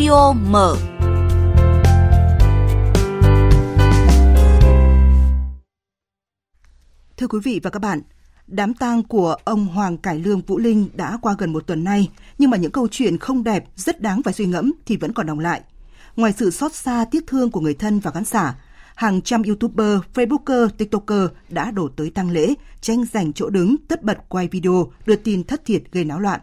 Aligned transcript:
Audio 0.00 0.32
mở. 0.32 0.76
Thưa 7.16 7.26
quý 7.26 7.38
vị 7.44 7.60
và 7.62 7.70
các 7.70 7.78
bạn, 7.78 8.00
đám 8.46 8.74
tang 8.74 9.02
của 9.02 9.36
ông 9.44 9.66
Hoàng 9.66 9.96
Cải 9.96 10.18
Lương 10.18 10.40
Vũ 10.40 10.58
Linh 10.58 10.88
đã 10.94 11.18
qua 11.22 11.34
gần 11.38 11.52
một 11.52 11.66
tuần 11.66 11.84
nay, 11.84 12.10
nhưng 12.38 12.50
mà 12.50 12.56
những 12.56 12.70
câu 12.70 12.88
chuyện 12.90 13.18
không 13.18 13.44
đẹp, 13.44 13.64
rất 13.76 14.00
đáng 14.00 14.22
phải 14.22 14.34
suy 14.34 14.46
ngẫm 14.46 14.72
thì 14.86 14.96
vẫn 14.96 15.12
còn 15.12 15.26
đồng 15.26 15.38
lại. 15.38 15.60
Ngoài 16.16 16.32
sự 16.36 16.50
xót 16.50 16.74
xa 16.74 17.04
tiếc 17.10 17.26
thương 17.26 17.50
của 17.50 17.60
người 17.60 17.74
thân 17.74 18.00
và 18.00 18.10
khán 18.10 18.24
giả, 18.24 18.58
hàng 18.94 19.22
trăm 19.22 19.42
YouTuber, 19.42 19.98
Facebooker, 20.14 20.68
TikToker 20.68 21.28
đã 21.48 21.70
đổ 21.70 21.88
tới 21.96 22.10
tăng 22.10 22.30
lễ, 22.30 22.54
tranh 22.80 23.04
giành 23.12 23.32
chỗ 23.32 23.50
đứng, 23.50 23.76
tất 23.88 24.02
bật 24.02 24.18
quay 24.28 24.48
video, 24.48 24.92
đưa 25.06 25.16
tin 25.16 25.44
thất 25.44 25.64
thiệt 25.64 25.82
gây 25.92 26.04
náo 26.04 26.20
loạn. 26.20 26.40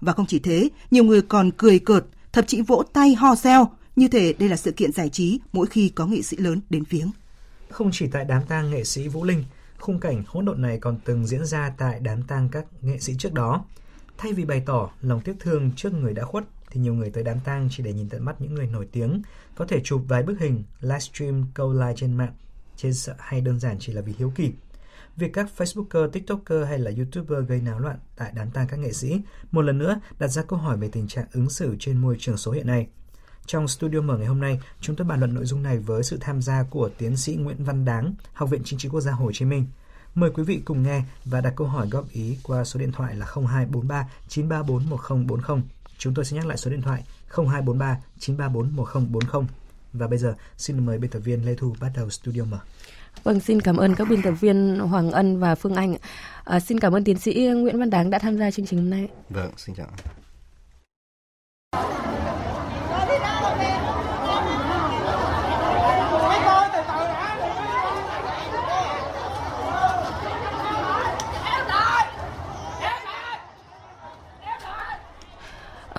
Và 0.00 0.12
không 0.12 0.26
chỉ 0.26 0.38
thế, 0.38 0.68
nhiều 0.90 1.04
người 1.04 1.22
còn 1.22 1.50
cười 1.50 1.78
cợt, 1.78 2.04
thậm 2.36 2.44
chí 2.46 2.60
vỗ 2.60 2.82
tay 2.92 3.14
ho 3.14 3.34
reo, 3.34 3.68
như 3.96 4.08
thể 4.08 4.32
đây 4.32 4.48
là 4.48 4.56
sự 4.56 4.72
kiện 4.72 4.92
giải 4.92 5.08
trí 5.08 5.40
mỗi 5.52 5.66
khi 5.66 5.88
có 5.88 6.06
nghệ 6.06 6.22
sĩ 6.22 6.36
lớn 6.36 6.60
đến 6.70 6.82
viếng. 6.90 7.10
Không 7.70 7.90
chỉ 7.92 8.06
tại 8.12 8.24
đám 8.24 8.42
tang 8.48 8.70
nghệ 8.70 8.84
sĩ 8.84 9.08
Vũ 9.08 9.24
Linh, 9.24 9.44
khung 9.78 10.00
cảnh 10.00 10.22
hỗn 10.26 10.44
độn 10.44 10.62
này 10.62 10.78
còn 10.78 10.98
từng 11.04 11.26
diễn 11.26 11.44
ra 11.44 11.72
tại 11.78 12.00
đám 12.00 12.22
tang 12.22 12.48
các 12.52 12.64
nghệ 12.82 12.98
sĩ 12.98 13.14
trước 13.18 13.32
đó. 13.32 13.64
Thay 14.18 14.32
vì 14.32 14.44
bày 14.44 14.62
tỏ 14.66 14.90
lòng 15.00 15.20
tiếc 15.20 15.32
thương 15.40 15.70
trước 15.76 15.94
người 15.94 16.14
đã 16.14 16.24
khuất, 16.24 16.44
thì 16.70 16.80
nhiều 16.80 16.94
người 16.94 17.10
tới 17.10 17.24
đám 17.24 17.40
tang 17.44 17.68
chỉ 17.72 17.82
để 17.82 17.92
nhìn 17.92 18.08
tận 18.08 18.24
mắt 18.24 18.40
những 18.40 18.54
người 18.54 18.66
nổi 18.66 18.88
tiếng, 18.92 19.22
có 19.54 19.66
thể 19.66 19.80
chụp 19.84 20.02
vài 20.08 20.22
bức 20.22 20.40
hình, 20.40 20.62
livestream 20.80 21.44
câu 21.54 21.72
like 21.72 21.94
trên 21.96 22.16
mạng, 22.16 22.32
trên 22.76 22.94
sợ 22.94 23.14
hay 23.18 23.40
đơn 23.40 23.60
giản 23.60 23.76
chỉ 23.80 23.92
là 23.92 24.00
vì 24.00 24.14
hiếu 24.18 24.32
kỳ. 24.36 24.52
Việc 25.16 25.32
các 25.32 25.46
Facebooker, 25.56 26.10
TikToker 26.10 26.68
hay 26.68 26.78
là 26.78 26.90
YouTuber 26.96 27.48
gây 27.48 27.60
náo 27.60 27.78
loạn 27.78 27.98
tại 28.16 28.32
đám 28.34 28.50
tang 28.50 28.66
các 28.66 28.76
nghệ 28.76 28.92
sĩ 28.92 29.20
một 29.50 29.62
lần 29.62 29.78
nữa 29.78 30.00
đặt 30.18 30.28
ra 30.28 30.42
câu 30.42 30.58
hỏi 30.58 30.76
về 30.76 30.88
tình 30.92 31.08
trạng 31.08 31.26
ứng 31.32 31.50
xử 31.50 31.76
trên 31.78 31.98
môi 31.98 32.16
trường 32.18 32.36
số 32.36 32.52
hiện 32.52 32.66
nay. 32.66 32.86
Trong 33.46 33.68
studio 33.68 34.00
mở 34.00 34.18
ngày 34.18 34.26
hôm 34.26 34.40
nay, 34.40 34.60
chúng 34.80 34.96
tôi 34.96 35.06
bàn 35.06 35.20
luận 35.20 35.34
nội 35.34 35.44
dung 35.44 35.62
này 35.62 35.78
với 35.78 36.02
sự 36.02 36.18
tham 36.20 36.42
gia 36.42 36.62
của 36.62 36.90
tiến 36.98 37.16
sĩ 37.16 37.34
Nguyễn 37.34 37.64
Văn 37.64 37.84
Đáng, 37.84 38.14
Học 38.32 38.50
viện 38.50 38.62
Chính 38.64 38.78
trị 38.78 38.88
Quốc 38.88 39.00
gia 39.00 39.12
Hồ 39.12 39.30
Chí 39.34 39.44
Minh. 39.44 39.66
Mời 40.14 40.30
quý 40.34 40.42
vị 40.42 40.62
cùng 40.64 40.82
nghe 40.82 41.02
và 41.24 41.40
đặt 41.40 41.52
câu 41.56 41.66
hỏi 41.66 41.88
góp 41.90 42.10
ý 42.10 42.38
qua 42.42 42.64
số 42.64 42.80
điện 42.80 42.92
thoại 42.92 43.14
là 43.14 43.26
0243 43.26 44.08
934 44.28 44.90
1040. 44.90 45.62
Chúng 45.98 46.14
tôi 46.14 46.24
sẽ 46.24 46.36
nhắc 46.36 46.46
lại 46.46 46.56
số 46.56 46.70
điện 46.70 46.82
thoại 46.82 47.04
0243 47.28 47.98
934 48.18 48.76
1040. 48.76 49.46
Và 49.92 50.06
bây 50.06 50.18
giờ, 50.18 50.34
xin 50.56 50.86
mời 50.86 50.98
biên 50.98 51.10
tập 51.10 51.18
viên 51.18 51.46
Lê 51.46 51.54
Thu 51.54 51.76
bắt 51.80 51.92
đầu 51.96 52.10
studio 52.10 52.44
mở. 52.44 52.58
Vâng, 53.24 53.40
xin 53.40 53.60
cảm 53.60 53.76
ơn 53.76 53.94
các 53.94 54.08
biên 54.08 54.22
tập 54.22 54.32
viên 54.40 54.78
Hoàng 54.78 55.10
Ân 55.10 55.38
và 55.38 55.54
Phương 55.54 55.74
Anh. 55.74 55.96
À, 56.44 56.60
xin 56.60 56.80
cảm 56.80 56.92
ơn 56.92 57.04
tiến 57.04 57.18
sĩ 57.18 57.48
Nguyễn 57.56 57.78
Văn 57.78 57.90
Đáng 57.90 58.10
đã 58.10 58.18
tham 58.18 58.38
gia 58.38 58.50
chương 58.50 58.66
trình 58.66 58.78
hôm 58.78 58.90
nay. 58.90 59.08
Vâng, 59.30 59.50
xin 59.56 59.74
chào. 59.74 59.86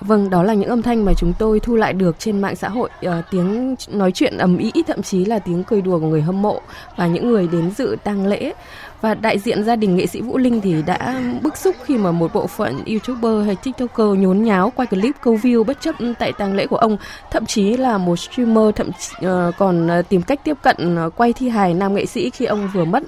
Vâng, 0.08 0.30
đó 0.30 0.42
là 0.42 0.54
những 0.54 0.68
âm 0.68 0.82
thanh 0.82 1.04
mà 1.04 1.12
chúng 1.14 1.32
tôi 1.38 1.60
thu 1.60 1.76
lại 1.76 1.92
được 1.92 2.16
trên 2.18 2.40
mạng 2.40 2.56
xã 2.56 2.68
hội, 2.68 2.90
uh, 3.06 3.12
tiếng 3.30 3.74
nói 3.88 4.12
chuyện 4.12 4.38
ầm 4.38 4.58
ĩ, 4.58 4.72
thậm 4.86 5.02
chí 5.02 5.24
là 5.24 5.38
tiếng 5.38 5.64
cười 5.64 5.80
đùa 5.82 5.98
của 5.98 6.06
người 6.06 6.22
hâm 6.22 6.42
mộ 6.42 6.60
và 6.96 7.06
những 7.06 7.30
người 7.30 7.48
đến 7.52 7.70
dự 7.70 7.96
tang 8.04 8.26
lễ. 8.26 8.52
Và 9.00 9.14
đại 9.14 9.38
diện 9.38 9.64
gia 9.64 9.76
đình 9.76 9.96
nghệ 9.96 10.06
sĩ 10.06 10.20
Vũ 10.20 10.38
Linh 10.38 10.60
thì 10.60 10.82
đã 10.86 11.20
bức 11.42 11.56
xúc 11.56 11.76
khi 11.84 11.96
mà 11.96 12.10
một 12.10 12.34
bộ 12.34 12.46
phận 12.46 12.84
YouTuber 12.84 13.46
hay 13.46 13.56
TikToker 13.56 14.18
nhốn 14.18 14.42
nháo 14.42 14.72
quay 14.76 14.86
clip 14.86 15.14
câu 15.22 15.34
view 15.34 15.64
bất 15.64 15.80
chấp 15.80 15.94
tại 16.18 16.32
tang 16.38 16.54
lễ 16.54 16.66
của 16.66 16.76
ông, 16.76 16.96
thậm 17.30 17.46
chí 17.46 17.76
là 17.76 17.98
một 17.98 18.16
streamer 18.16 18.74
thậm 18.76 18.88
uh, 18.88 19.54
còn 19.58 19.88
ờ, 19.88 20.02
tìm 20.02 20.22
cách 20.22 20.40
tiếp 20.44 20.56
cận 20.62 21.06
uh, 21.06 21.16
quay 21.16 21.32
thi 21.32 21.48
hài 21.48 21.74
nam 21.74 21.94
nghệ 21.94 22.06
sĩ 22.06 22.30
khi 22.30 22.44
ông 22.44 22.68
vừa 22.74 22.84
mất. 22.84 23.02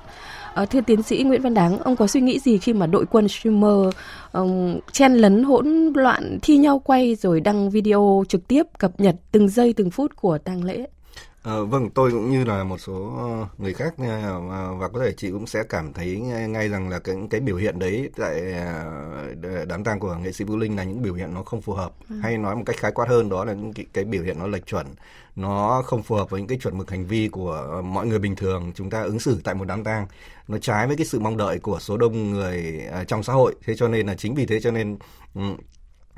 Ờ, 0.54 0.66
thưa 0.66 0.80
tiến 0.80 1.02
sĩ 1.02 1.22
Nguyễn 1.22 1.42
Văn 1.42 1.54
Đáng, 1.54 1.78
ông 1.78 1.96
có 1.96 2.06
suy 2.06 2.20
nghĩ 2.20 2.38
gì 2.38 2.58
khi 2.58 2.72
mà 2.72 2.86
đội 2.86 3.06
quân 3.06 3.28
streamer 3.28 3.94
um, 4.32 4.78
chen 4.92 5.14
lấn 5.14 5.42
hỗn 5.42 5.92
loạn 5.94 6.38
thi 6.42 6.56
nhau 6.56 6.78
quay 6.78 7.14
rồi 7.14 7.40
đăng 7.40 7.70
video 7.70 8.24
trực 8.28 8.48
tiếp 8.48 8.62
cập 8.78 9.00
nhật 9.00 9.16
từng 9.32 9.48
giây 9.48 9.72
từng 9.72 9.90
phút 9.90 10.16
của 10.16 10.38
tang 10.38 10.64
lễ? 10.64 10.86
À, 11.42 11.60
vâng, 11.60 11.90
tôi 11.90 12.10
cũng 12.10 12.30
như 12.30 12.44
là 12.44 12.64
một 12.64 12.78
số 12.78 12.92
người 13.58 13.74
khác 13.74 13.94
và 14.78 14.88
có 14.92 15.00
thể 15.00 15.12
chị 15.12 15.30
cũng 15.30 15.46
sẽ 15.46 15.62
cảm 15.68 15.92
thấy 15.92 16.16
ngay 16.48 16.68
rằng 16.68 16.88
là 16.88 16.98
cái 16.98 17.16
cái 17.30 17.40
biểu 17.40 17.56
hiện 17.56 17.78
đấy 17.78 18.10
tại 18.16 18.42
đám 19.68 19.84
tang 19.84 20.00
của 20.00 20.14
nghệ 20.14 20.32
sĩ 20.32 20.44
Vũ 20.44 20.56
Linh 20.56 20.76
là 20.76 20.84
những 20.84 21.02
biểu 21.02 21.14
hiện 21.14 21.34
nó 21.34 21.42
không 21.42 21.60
phù 21.60 21.72
hợp. 21.72 21.92
Ừ. 22.08 22.16
hay 22.22 22.38
nói 22.38 22.56
một 22.56 22.62
cách 22.66 22.76
khái 22.76 22.92
quát 22.92 23.08
hơn 23.08 23.28
đó 23.28 23.44
là 23.44 23.52
những 23.52 23.72
cái, 23.72 23.86
cái 23.92 24.04
biểu 24.04 24.22
hiện 24.22 24.38
nó 24.38 24.46
lệch 24.46 24.66
chuẩn. 24.66 24.86
Nó 25.36 25.82
không 25.86 26.02
phù 26.02 26.14
hợp 26.14 26.30
với 26.30 26.40
những 26.40 26.48
cái 26.48 26.58
chuẩn 26.58 26.78
mực 26.78 26.90
hành 26.90 27.06
vi 27.06 27.28
của 27.28 27.82
mọi 27.84 28.06
người 28.06 28.18
bình 28.18 28.36
thường. 28.36 28.72
Chúng 28.74 28.90
ta 28.90 29.02
ứng 29.02 29.20
xử 29.20 29.40
tại 29.44 29.54
một 29.54 29.64
đám 29.64 29.84
tang 29.84 30.06
nó 30.48 30.58
trái 30.58 30.86
với 30.86 30.96
cái 30.96 31.06
sự 31.06 31.20
mong 31.20 31.36
đợi 31.36 31.58
của 31.58 31.78
số 31.80 31.96
đông 31.96 32.30
người 32.30 32.82
trong 33.08 33.22
xã 33.22 33.32
hội. 33.32 33.54
Thế 33.64 33.74
cho 33.76 33.88
nên 33.88 34.06
là 34.06 34.14
chính 34.14 34.34
vì 34.34 34.46
thế 34.46 34.60
cho 34.60 34.70
nên 34.70 34.98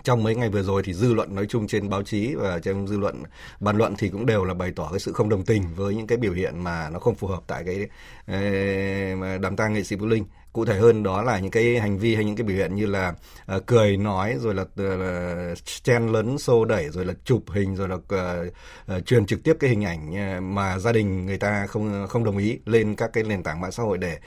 trong 0.05 0.23
mấy 0.23 0.35
ngày 0.35 0.49
vừa 0.49 0.63
rồi 0.63 0.83
thì 0.85 0.95
dư 0.95 1.15
luận 1.15 1.35
nói 1.35 1.47
chung 1.49 1.67
trên 1.67 1.89
báo 1.89 2.03
chí 2.03 2.35
và 2.35 2.59
trên 2.59 2.87
dư 2.87 2.99
luận 2.99 3.23
bàn 3.61 3.77
luận 3.77 3.95
thì 3.99 4.09
cũng 4.09 4.27
đều 4.27 4.45
là 4.45 4.55
bày 4.55 4.73
tỏ 4.77 4.89
cái 4.91 5.01
sự 5.01 5.13
không 5.13 5.29
đồng 5.29 5.45
tình 5.45 5.63
với 5.77 5.95
những 5.95 6.07
cái 6.07 6.19
biểu 6.19 6.33
hiện 6.33 6.65
mà 6.65 6.91
nó 6.91 6.99
không 6.99 7.15
phù 7.15 7.27
hợp 7.27 7.43
tại 7.47 7.63
cái 7.67 7.89
ờ, 8.27 9.39
đám 9.39 9.57
tang 9.57 9.73
nghệ 9.73 9.83
sĩ 9.83 9.97
Vũ 9.97 10.07
Linh. 10.07 10.25
Cụ 10.53 10.65
thể 10.65 10.79
hơn 10.79 11.03
đó 11.03 11.23
là 11.23 11.39
những 11.39 11.51
cái 11.51 11.81
hành 11.81 11.99
vi 11.99 12.15
hay 12.15 12.25
những 12.25 12.37
cái 12.37 12.47
biểu 12.47 12.57
hiện 12.57 12.75
như 12.75 12.87
là 12.87 13.15
uh, 13.57 13.67
cười 13.67 13.97
nói 13.97 14.37
rồi 14.41 14.55
là, 14.55 14.63
uh, 14.63 15.59
chen 15.83 16.07
lấn 16.07 16.39
xô 16.39 16.65
đẩy 16.65 16.89
rồi 16.89 17.05
là 17.05 17.15
chụp 17.25 17.45
hình 17.49 17.77
rồi 17.77 17.89
là 17.89 17.95
uh, 17.95 18.53
uh, 18.97 19.07
truyền 19.07 19.27
trực 19.27 19.43
tiếp 19.45 19.57
cái 19.61 19.71
hình 19.71 19.85
ảnh 19.85 20.11
uh, 20.11 20.43
mà 20.43 20.79
gia 20.79 20.93
đình 20.93 21.27
người 21.27 21.39
ta 21.39 21.67
không 21.67 22.07
không 22.09 22.25
đồng 22.25 22.39
ý 22.39 22.59
lên 22.67 22.95
các 22.95 23.11
cái 23.13 23.25
nền 23.25 23.43
tảng 23.43 23.61
mạng 23.61 23.73
xã 23.73 23.83
hội 23.83 23.99
để 23.99 24.19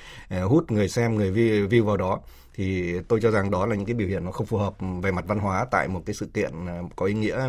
uh, 0.43 0.49
hút 0.51 0.71
người 0.71 0.89
xem 0.89 1.15
người 1.15 1.31
view, 1.31 1.67
view 1.67 1.83
vào 1.83 1.97
đó 1.97 2.19
thì 2.55 2.99
tôi 3.07 3.19
cho 3.21 3.31
rằng 3.31 3.51
đó 3.51 3.65
là 3.65 3.75
những 3.75 3.85
cái 3.85 3.95
biểu 3.95 4.07
hiện 4.07 4.25
nó 4.25 4.31
không 4.31 4.47
phù 4.47 4.57
hợp 4.57 4.73
về 5.01 5.11
mặt 5.11 5.25
văn 5.27 5.39
hóa 5.39 5.65
tại 5.71 5.87
một 5.87 6.01
cái 6.05 6.13
sự 6.13 6.25
kiện 6.33 6.51
ờ, 6.67 6.83
có 6.95 7.05
ý 7.05 7.13
nghĩa 7.13 7.47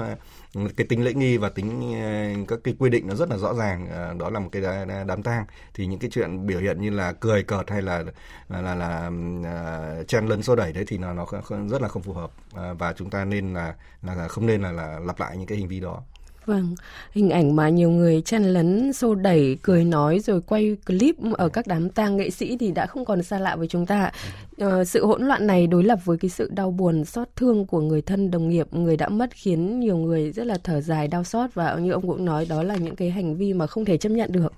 cái 0.76 0.86
tính 0.86 1.04
lễ 1.04 1.14
nghi 1.14 1.36
và 1.36 1.48
tính 1.48 1.92
ờ, 2.02 2.44
các 2.48 2.58
cái 2.64 2.74
quy 2.78 2.90
định 2.90 3.06
nó 3.08 3.14
rất 3.14 3.30
là 3.30 3.36
rõ 3.36 3.54
ràng 3.54 3.86
ờ, 3.90 4.14
đó 4.18 4.30
là 4.30 4.40
một 4.40 4.48
cái 4.52 4.62
đám 5.06 5.22
tang. 5.22 5.44
Thì 5.74 5.86
những 5.86 5.98
cái 5.98 6.10
chuyện 6.10 6.46
biểu 6.46 6.60
hiện 6.60 6.80
như 6.80 6.90
là 6.90 7.12
cười 7.12 7.42
cợt 7.42 7.70
hay 7.70 7.82
là 7.82 8.04
là 8.48 8.60
là, 8.60 8.74
là 8.74 10.02
chen 10.08 10.26
lấn 10.26 10.42
xô 10.42 10.56
đẩy 10.56 10.72
đấy 10.72 10.84
thì 10.86 10.98
nó 10.98 11.12
nó 11.12 11.26
rất 11.68 11.82
là 11.82 11.88
không 11.88 12.02
phù 12.02 12.12
hợp. 12.12 12.30
Và 12.78 12.92
chúng 12.92 13.10
ta 13.10 13.24
nên 13.24 13.54
là 13.54 13.74
là 14.02 14.28
không 14.28 14.46
nên 14.46 14.62
là, 14.62 14.72
là 14.72 14.98
lặp 14.98 15.20
lại 15.20 15.36
những 15.36 15.46
cái 15.46 15.58
hành 15.58 15.68
vi 15.68 15.80
đó. 15.80 16.02
Vâng, 16.46 16.74
hình 17.12 17.30
ảnh 17.30 17.56
mà 17.56 17.68
nhiều 17.68 17.90
người 17.90 18.22
chen 18.22 18.42
lấn, 18.42 18.92
xô 18.92 19.14
đẩy, 19.14 19.58
cười 19.62 19.84
nói 19.84 20.18
rồi 20.18 20.40
quay 20.40 20.76
clip 20.86 21.16
ở 21.32 21.48
các 21.48 21.66
đám 21.66 21.90
tang 21.90 22.16
nghệ 22.16 22.30
sĩ 22.30 22.56
thì 22.56 22.72
đã 22.72 22.86
không 22.86 23.04
còn 23.04 23.22
xa 23.22 23.38
lạ 23.38 23.56
với 23.56 23.68
chúng 23.68 23.86
ta. 23.86 24.12
Ờ, 24.58 24.84
sự 24.84 25.06
hỗn 25.06 25.22
loạn 25.22 25.46
này 25.46 25.66
đối 25.66 25.84
lập 25.84 25.98
với 26.04 26.18
cái 26.18 26.28
sự 26.28 26.50
đau 26.54 26.70
buồn, 26.70 27.04
xót 27.04 27.28
thương 27.36 27.66
của 27.66 27.80
người 27.80 28.02
thân, 28.02 28.30
đồng 28.30 28.48
nghiệp, 28.48 28.74
người 28.74 28.96
đã 28.96 29.08
mất 29.08 29.30
khiến 29.32 29.80
nhiều 29.80 29.96
người 29.96 30.32
rất 30.32 30.46
là 30.46 30.58
thở 30.64 30.80
dài, 30.80 31.08
đau 31.08 31.24
xót 31.24 31.54
và 31.54 31.74
như 31.74 31.92
ông 31.92 32.06
cũng 32.08 32.24
nói 32.24 32.46
đó 32.48 32.62
là 32.62 32.76
những 32.76 32.96
cái 32.96 33.10
hành 33.10 33.36
vi 33.36 33.52
mà 33.52 33.66
không 33.66 33.84
thể 33.84 33.96
chấp 33.96 34.08
nhận 34.08 34.32
được. 34.32 34.52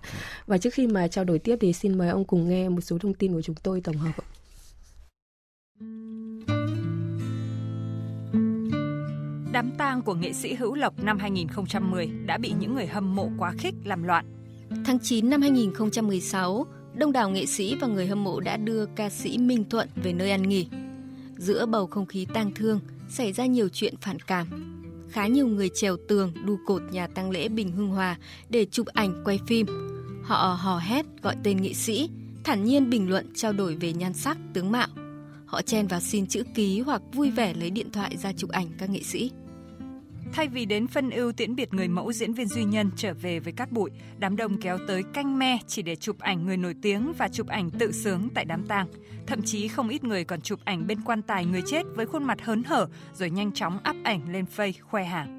Và 0.47 0.59
trước 0.59 0.75
khi 0.75 0.87
mà 0.87 1.09
trao 1.09 1.25
đổi 1.25 1.39
tiếp 1.39 1.57
thì 1.61 1.73
xin 1.73 1.99
mời 1.99 2.09
ông 2.09 2.25
cùng 2.25 2.49
nghe 2.49 2.69
một 2.69 2.81
số 2.81 2.99
thông 2.99 3.15
tin 3.15 3.33
của 3.33 3.43
chúng 3.43 3.57
tôi 3.63 3.81
tổng 3.81 3.97
hợp. 3.97 4.15
Đám 9.59 9.71
tang 9.79 10.03
của 10.03 10.15
nghệ 10.15 10.33
sĩ 10.33 10.55
Hữu 10.55 10.75
Lộc 10.75 11.03
năm 11.03 11.19
2010 11.19 12.07
đã 12.27 12.39
bị 12.39 12.53
những 12.59 12.75
người 12.75 12.87
hâm 12.87 13.17
mộ 13.17 13.31
quá 13.39 13.53
khích 13.59 13.75
làm 13.85 14.03
loạn. 14.03 14.25
Tháng 14.85 14.99
9 14.99 15.31
năm 15.31 15.43
2016, 15.43 16.67
đông 16.95 17.13
đảo 17.13 17.31
nghệ 17.31 17.47
sĩ 17.47 17.77
và 17.81 17.87
người 17.87 18.07
hâm 18.07 18.25
mộ 18.25 18.41
đã 18.41 18.57
đưa 18.57 18.87
ca 18.87 19.11
sĩ 19.11 19.39
Minh 19.39 19.65
Thuận 19.71 19.89
về 20.03 20.13
nơi 20.13 20.31
ăn 20.31 20.43
nghỉ. 20.43 20.69
Giữa 21.37 21.67
bầu 21.67 21.87
không 21.87 22.07
khí 22.07 22.27
tang 22.35 22.51
thương, 22.55 22.81
xảy 23.09 23.33
ra 23.33 23.47
nhiều 23.47 23.69
chuyện 23.69 23.95
phản 24.01 24.19
cảm. 24.21 24.47
Khá 25.11 25.27
nhiều 25.27 25.47
người 25.47 25.69
trèo 25.75 25.97
tường, 26.09 26.33
đu 26.45 26.59
cột 26.67 26.83
nhà 26.91 27.07
tang 27.07 27.31
lễ 27.31 27.49
Bình 27.49 27.73
Hưng 27.73 27.89
Hòa 27.89 28.17
để 28.49 28.67
chụp 28.71 28.87
ảnh 28.87 29.23
quay 29.25 29.41
phim. 29.47 29.67
Họ 30.23 30.59
hò 30.61 30.79
hét 30.79 31.07
gọi 31.23 31.37
tên 31.43 31.63
nghệ 31.63 31.73
sĩ, 31.73 32.11
thản 32.45 32.65
nhiên 32.65 32.91
bình 32.91 33.11
luận 33.11 33.27
trao 33.35 33.53
đổi 33.53 33.75
về 33.75 33.93
nhan 33.93 34.13
sắc, 34.15 34.39
tướng 34.55 34.73
mạo. 34.73 34.89
Họ 35.47 35.63
chen 35.63 35.87
vào 35.87 36.01
xin 36.01 36.27
chữ 36.27 36.43
ký 36.55 36.81
hoặc 36.81 37.03
vui 37.13 37.31
vẻ 37.31 37.55
lấy 37.55 37.71
điện 37.71 37.91
thoại 37.93 38.17
ra 38.17 38.33
chụp 38.33 38.51
ảnh 38.51 38.67
các 38.79 38.91
nghệ 38.91 39.03
sĩ. 39.03 39.31
Thay 40.33 40.49
vì 40.49 40.67
đến 40.67 40.87
phân 40.87 41.11
ưu 41.11 41.33
tiễn 41.33 41.55
biệt 41.55 41.75
người 41.75 41.89
mẫu 41.89 42.13
diễn 42.13 42.33
viên 42.33 42.49
duy 42.49 42.65
nhân 42.65 42.91
trở 42.97 43.15
về 43.15 43.41
với 43.41 43.53
cát 43.53 43.73
bụi, 43.73 43.91
đám 44.19 44.37
đông 44.37 44.61
kéo 44.61 44.79
tới 44.89 45.03
canh 45.15 45.39
me 45.39 45.59
chỉ 45.67 45.83
để 45.83 45.97
chụp 45.97 46.19
ảnh 46.19 46.47
người 46.47 46.57
nổi 46.57 46.75
tiếng 46.83 47.13
và 47.19 47.29
chụp 47.29 47.47
ảnh 47.49 47.71
tự 47.71 47.93
sướng 47.93 48.29
tại 48.35 48.45
đám 48.45 48.67
tang. 48.67 48.87
Thậm 49.27 49.43
chí 49.43 49.69
không 49.69 49.89
ít 49.89 50.05
người 50.05 50.25
còn 50.25 50.41
chụp 50.41 50.61
ảnh 50.65 50.87
bên 50.87 51.01
quan 51.05 51.23
tài 51.23 51.47
người 51.47 51.63
chết 51.67 51.83
với 51.95 52.07
khuôn 52.07 52.25
mặt 52.25 52.39
hớn 52.43 52.63
hở 52.65 52.89
rồi 53.15 53.31
nhanh 53.31 53.53
chóng 53.53 53.79
up 53.91 53.97
ảnh 54.05 54.33
lên 54.33 54.45
face 54.57 54.73
khoe 54.83 55.05
hàng. 55.05 55.39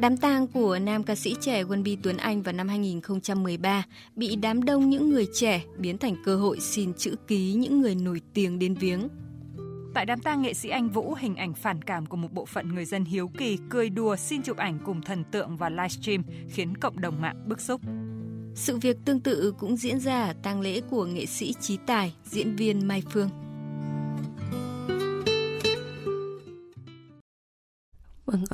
Đám 0.00 0.16
tang 0.16 0.46
của 0.46 0.78
nam 0.78 1.02
ca 1.02 1.14
sĩ 1.14 1.34
trẻ 1.40 1.62
Quân 1.62 1.82
Bi 1.82 1.96
Tuấn 2.02 2.16
Anh 2.16 2.42
vào 2.42 2.52
năm 2.52 2.68
2013 2.68 3.84
bị 4.16 4.36
đám 4.36 4.62
đông 4.62 4.90
những 4.90 5.10
người 5.10 5.26
trẻ 5.34 5.64
biến 5.78 5.98
thành 5.98 6.16
cơ 6.24 6.36
hội 6.36 6.60
xin 6.60 6.92
chữ 6.94 7.14
ký 7.26 7.52
những 7.52 7.80
người 7.80 7.94
nổi 7.94 8.20
tiếng 8.34 8.58
đến 8.58 8.74
viếng. 8.74 9.08
Tại 9.98 10.06
đám 10.06 10.20
tang 10.20 10.42
nghệ 10.42 10.54
sĩ 10.54 10.68
Anh 10.68 10.88
Vũ, 10.88 11.14
hình 11.14 11.36
ảnh 11.36 11.54
phản 11.54 11.82
cảm 11.82 12.06
của 12.06 12.16
một 12.16 12.32
bộ 12.32 12.46
phận 12.46 12.74
người 12.74 12.84
dân 12.84 13.04
hiếu 13.04 13.30
kỳ 13.38 13.58
cười 13.68 13.90
đùa 13.90 14.16
xin 14.16 14.42
chụp 14.42 14.56
ảnh 14.56 14.78
cùng 14.84 15.02
thần 15.02 15.24
tượng 15.24 15.56
và 15.56 15.68
livestream 15.70 16.22
khiến 16.48 16.76
cộng 16.76 17.00
đồng 17.00 17.20
mạng 17.20 17.44
bức 17.46 17.60
xúc. 17.60 17.80
Sự 18.54 18.78
việc 18.78 18.96
tương 19.04 19.20
tự 19.20 19.54
cũng 19.58 19.76
diễn 19.76 20.00
ra 20.00 20.22
ở 20.22 20.32
tang 20.42 20.60
lễ 20.60 20.80
của 20.80 21.04
nghệ 21.04 21.26
sĩ 21.26 21.54
Trí 21.60 21.78
Tài, 21.86 22.14
diễn 22.24 22.56
viên 22.56 22.88
Mai 22.88 23.02
Phương. 23.10 23.28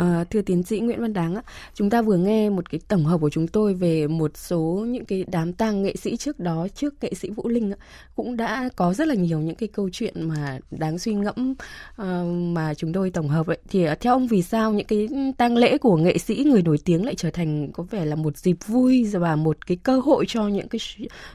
À, 0.04 0.24
thưa 0.30 0.42
tiến 0.42 0.62
sĩ 0.62 0.80
Nguyễn 0.80 1.00
Văn 1.00 1.12
Đáng, 1.12 1.36
chúng 1.74 1.90
ta 1.90 2.02
vừa 2.02 2.16
nghe 2.16 2.50
một 2.50 2.70
cái 2.70 2.80
tổng 2.88 3.04
hợp 3.04 3.18
của 3.20 3.30
chúng 3.30 3.48
tôi 3.48 3.74
về 3.74 4.06
một 4.06 4.36
số 4.36 4.86
những 4.88 5.04
cái 5.04 5.24
đám 5.32 5.52
tang 5.52 5.82
nghệ 5.82 5.96
sĩ 5.96 6.16
trước 6.16 6.40
đó, 6.40 6.66
trước 6.74 6.94
nghệ 7.00 7.14
sĩ 7.14 7.30
Vũ 7.30 7.48
Linh 7.48 7.72
cũng 8.16 8.36
đã 8.36 8.68
có 8.76 8.94
rất 8.94 9.08
là 9.08 9.14
nhiều 9.14 9.38
những 9.40 9.54
cái 9.54 9.68
câu 9.68 9.88
chuyện 9.92 10.28
mà 10.28 10.58
đáng 10.70 10.98
suy 10.98 11.14
ngẫm 11.14 11.54
ờ, 11.96 12.24
mà 12.24 12.74
chúng 12.74 12.92
tôi 12.92 13.10
tổng 13.10 13.28
hợp 13.28 13.46
ấy. 13.46 13.58
Thì 13.68 13.84
ờ, 13.84 13.94
theo 13.94 14.12
ông 14.12 14.26
vì 14.26 14.42
sao 14.42 14.72
những 14.72 14.86
cái 14.86 15.08
tang 15.38 15.56
lễ 15.56 15.78
của 15.78 15.96
nghệ 15.96 16.18
sĩ 16.18 16.44
người 16.44 16.62
nổi 16.62 16.78
tiếng 16.84 17.04
lại 17.04 17.14
trở 17.14 17.30
thành 17.30 17.72
có 17.72 17.82
vẻ 17.90 18.04
là 18.04 18.16
một 18.16 18.36
dịp 18.36 18.56
vui 18.66 19.04
và 19.04 19.36
một 19.36 19.66
cái 19.66 19.76
cơ 19.76 20.00
hội 20.00 20.24
cho 20.28 20.48
những 20.48 20.68
cái 20.68 20.80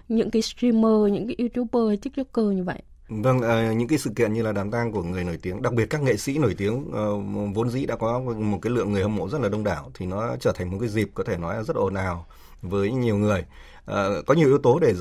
những 0.09 0.31
cái 0.31 0.41
streamer, 0.41 1.13
những 1.13 1.27
cái 1.27 1.35
youtuber, 1.39 1.99
tiktoker 2.01 2.45
như 2.55 2.63
vậy? 2.63 2.81
Vâng, 3.09 3.41
à, 3.41 3.73
những 3.73 3.87
cái 3.87 3.97
sự 3.99 4.09
kiện 4.15 4.33
như 4.33 4.41
là 4.43 4.51
đám 4.51 4.71
tang 4.71 4.91
của 4.91 5.03
người 5.03 5.23
nổi 5.23 5.37
tiếng, 5.41 5.61
đặc 5.61 5.73
biệt 5.73 5.85
các 5.89 6.01
nghệ 6.01 6.17
sĩ 6.17 6.37
nổi 6.37 6.55
tiếng 6.57 6.91
ờ, 6.93 7.17
vốn 7.53 7.69
dĩ 7.69 7.85
đã 7.85 7.95
có 7.95 8.19
một 8.19 8.59
cái 8.61 8.71
lượng 8.71 8.91
người 8.91 9.01
hâm 9.01 9.15
mộ 9.15 9.29
rất 9.29 9.41
là 9.41 9.49
đông 9.49 9.63
đảo 9.63 9.91
thì 9.93 10.05
nó 10.05 10.35
trở 10.39 10.51
thành 10.55 10.71
một 10.71 10.77
cái 10.79 10.89
dịp 10.89 11.09
có 11.13 11.23
thể 11.23 11.37
nói 11.37 11.55
là 11.55 11.63
rất 11.63 11.75
ồn 11.75 11.93
ào 11.93 12.25
với 12.61 12.91
nhiều 12.91 13.15
người. 13.17 13.45
Ờ, 13.85 14.21
có 14.27 14.33
nhiều 14.33 14.47
yếu 14.47 14.57
tố 14.57 14.79
để 14.79 14.93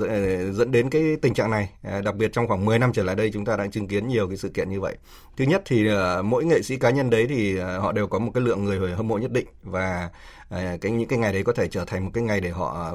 dẫn 0.52 0.70
đến 0.70 0.90
cái 0.90 1.16
tình 1.22 1.34
trạng 1.34 1.50
này. 1.50 1.70
Ờ, 1.82 2.00
đặc 2.02 2.14
biệt 2.16 2.32
trong 2.32 2.48
khoảng 2.48 2.64
10 2.64 2.78
năm 2.78 2.92
trở 2.92 3.02
lại 3.02 3.16
đây 3.16 3.30
chúng 3.32 3.44
ta 3.44 3.56
đã 3.56 3.66
chứng 3.66 3.88
kiến 3.88 4.08
nhiều 4.08 4.28
cái 4.28 4.36
sự 4.36 4.48
kiện 4.48 4.70
như 4.70 4.80
vậy. 4.80 4.96
Thứ 5.36 5.44
nhất 5.44 5.62
thì 5.66 5.86
ờ, 5.86 6.22
mỗi 6.22 6.44
nghệ 6.44 6.62
sĩ 6.62 6.76
cá 6.76 6.90
nhân 6.90 7.10
đấy 7.10 7.26
thì 7.28 7.58
họ 7.58 7.92
đều 7.92 8.06
có 8.06 8.18
một 8.18 8.30
cái 8.34 8.42
lượng 8.42 8.64
người 8.64 8.94
hâm 8.94 9.08
mộ 9.08 9.18
nhất 9.18 9.32
định 9.32 9.46
và 9.62 10.10
cái 10.50 10.92
những 10.92 11.08
cái 11.08 11.18
ngày 11.18 11.32
đấy 11.32 11.44
có 11.44 11.52
thể 11.52 11.68
trở 11.68 11.84
thành 11.84 12.04
một 12.04 12.10
cái 12.14 12.24
ngày 12.24 12.40
để 12.40 12.50
họ 12.50 12.94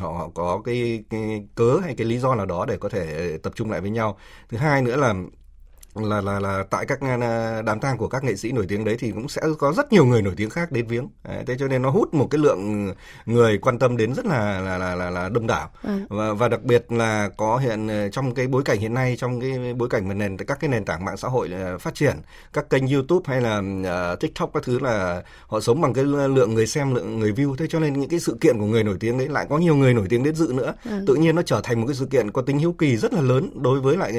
họ, 0.00 0.08
họ 0.12 0.30
có 0.34 0.62
cái, 0.64 1.04
cái 1.10 1.46
cớ 1.54 1.78
hay 1.84 1.94
cái 1.94 2.06
lý 2.06 2.18
do 2.18 2.34
nào 2.34 2.46
đó 2.46 2.64
để 2.68 2.76
có 2.76 2.88
thể 2.88 3.38
tập 3.42 3.52
trung 3.56 3.70
lại 3.70 3.80
với 3.80 3.90
nhau 3.90 4.18
thứ 4.48 4.56
hai 4.56 4.82
nữa 4.82 4.96
là 4.96 5.14
là 5.94 6.20
là 6.20 6.40
là 6.40 6.64
tại 6.70 6.86
các 6.86 7.00
à, 7.00 7.62
đám 7.62 7.80
tang 7.80 7.98
của 7.98 8.08
các 8.08 8.24
nghệ 8.24 8.36
sĩ 8.36 8.52
nổi 8.52 8.66
tiếng 8.68 8.84
đấy 8.84 8.96
thì 8.98 9.10
cũng 9.10 9.28
sẽ 9.28 9.42
có 9.58 9.72
rất 9.72 9.92
nhiều 9.92 10.04
người 10.04 10.22
nổi 10.22 10.34
tiếng 10.36 10.50
khác 10.50 10.72
đến 10.72 10.86
viếng. 10.86 11.08
Đấy, 11.24 11.44
thế 11.46 11.56
cho 11.58 11.68
nên 11.68 11.82
nó 11.82 11.90
hút 11.90 12.14
một 12.14 12.28
cái 12.30 12.38
lượng 12.38 12.92
người 13.26 13.58
quan 13.58 13.78
tâm 13.78 13.96
đến 13.96 14.14
rất 14.14 14.26
là 14.26 14.60
là 14.60 14.78
là 14.78 14.94
là, 14.94 15.10
là 15.10 15.28
đông 15.28 15.46
đảo. 15.46 15.70
Ừ. 15.82 15.90
và 16.08 16.32
và 16.32 16.48
đặc 16.48 16.62
biệt 16.62 16.92
là 16.92 17.28
có 17.36 17.56
hiện 17.56 17.88
ờ, 17.88 18.08
trong 18.08 18.34
cái 18.34 18.46
bối 18.46 18.62
cảnh 18.64 18.78
hiện 18.78 18.94
nay 18.94 19.16
trong 19.18 19.40
cái 19.40 19.74
bối 19.74 19.88
cảnh 19.88 20.08
mà 20.08 20.14
nền 20.14 20.36
các 20.36 20.60
cái 20.60 20.70
nền 20.70 20.84
tảng 20.84 21.04
mạng 21.04 21.16
xã 21.16 21.28
hội 21.28 21.50
ờ, 21.52 21.78
phát 21.78 21.94
triển 21.94 22.16
các 22.52 22.70
kênh 22.70 22.86
YouTube 22.86 23.24
hay 23.26 23.40
là 23.40 23.62
uh, 24.12 24.20
TikTok 24.20 24.50
các 24.54 24.62
thứ 24.62 24.78
là 24.78 25.22
họ 25.46 25.60
sống 25.60 25.80
bằng 25.80 25.92
cái 25.92 26.04
lượng 26.04 26.54
người 26.54 26.66
xem 26.66 26.94
lượng 26.94 27.18
người 27.18 27.32
view. 27.32 27.56
Thế 27.56 27.66
cho 27.66 27.80
nên 27.80 28.00
những 28.00 28.10
cái 28.10 28.20
sự 28.20 28.36
kiện 28.40 28.58
của 28.58 28.66
người 28.66 28.84
nổi 28.84 28.96
tiếng 29.00 29.18
đấy 29.18 29.28
lại 29.28 29.46
có 29.50 29.58
nhiều 29.58 29.76
người 29.76 29.94
nổi 29.94 30.06
tiếng 30.08 30.22
đến 30.22 30.34
dự 30.34 30.52
nữa. 30.54 30.74
Ừ. 30.84 31.04
tự 31.06 31.14
nhiên 31.14 31.36
nó 31.36 31.42
trở 31.42 31.60
thành 31.64 31.80
một 31.80 31.86
cái 31.86 31.96
sự 31.96 32.06
kiện 32.06 32.30
có 32.30 32.42
tính 32.42 32.58
hiếu 32.58 32.72
kỳ 32.72 32.96
rất 32.96 33.12
là 33.12 33.20
lớn 33.20 33.50
đối 33.62 33.80
với 33.80 33.96
lại 33.96 34.12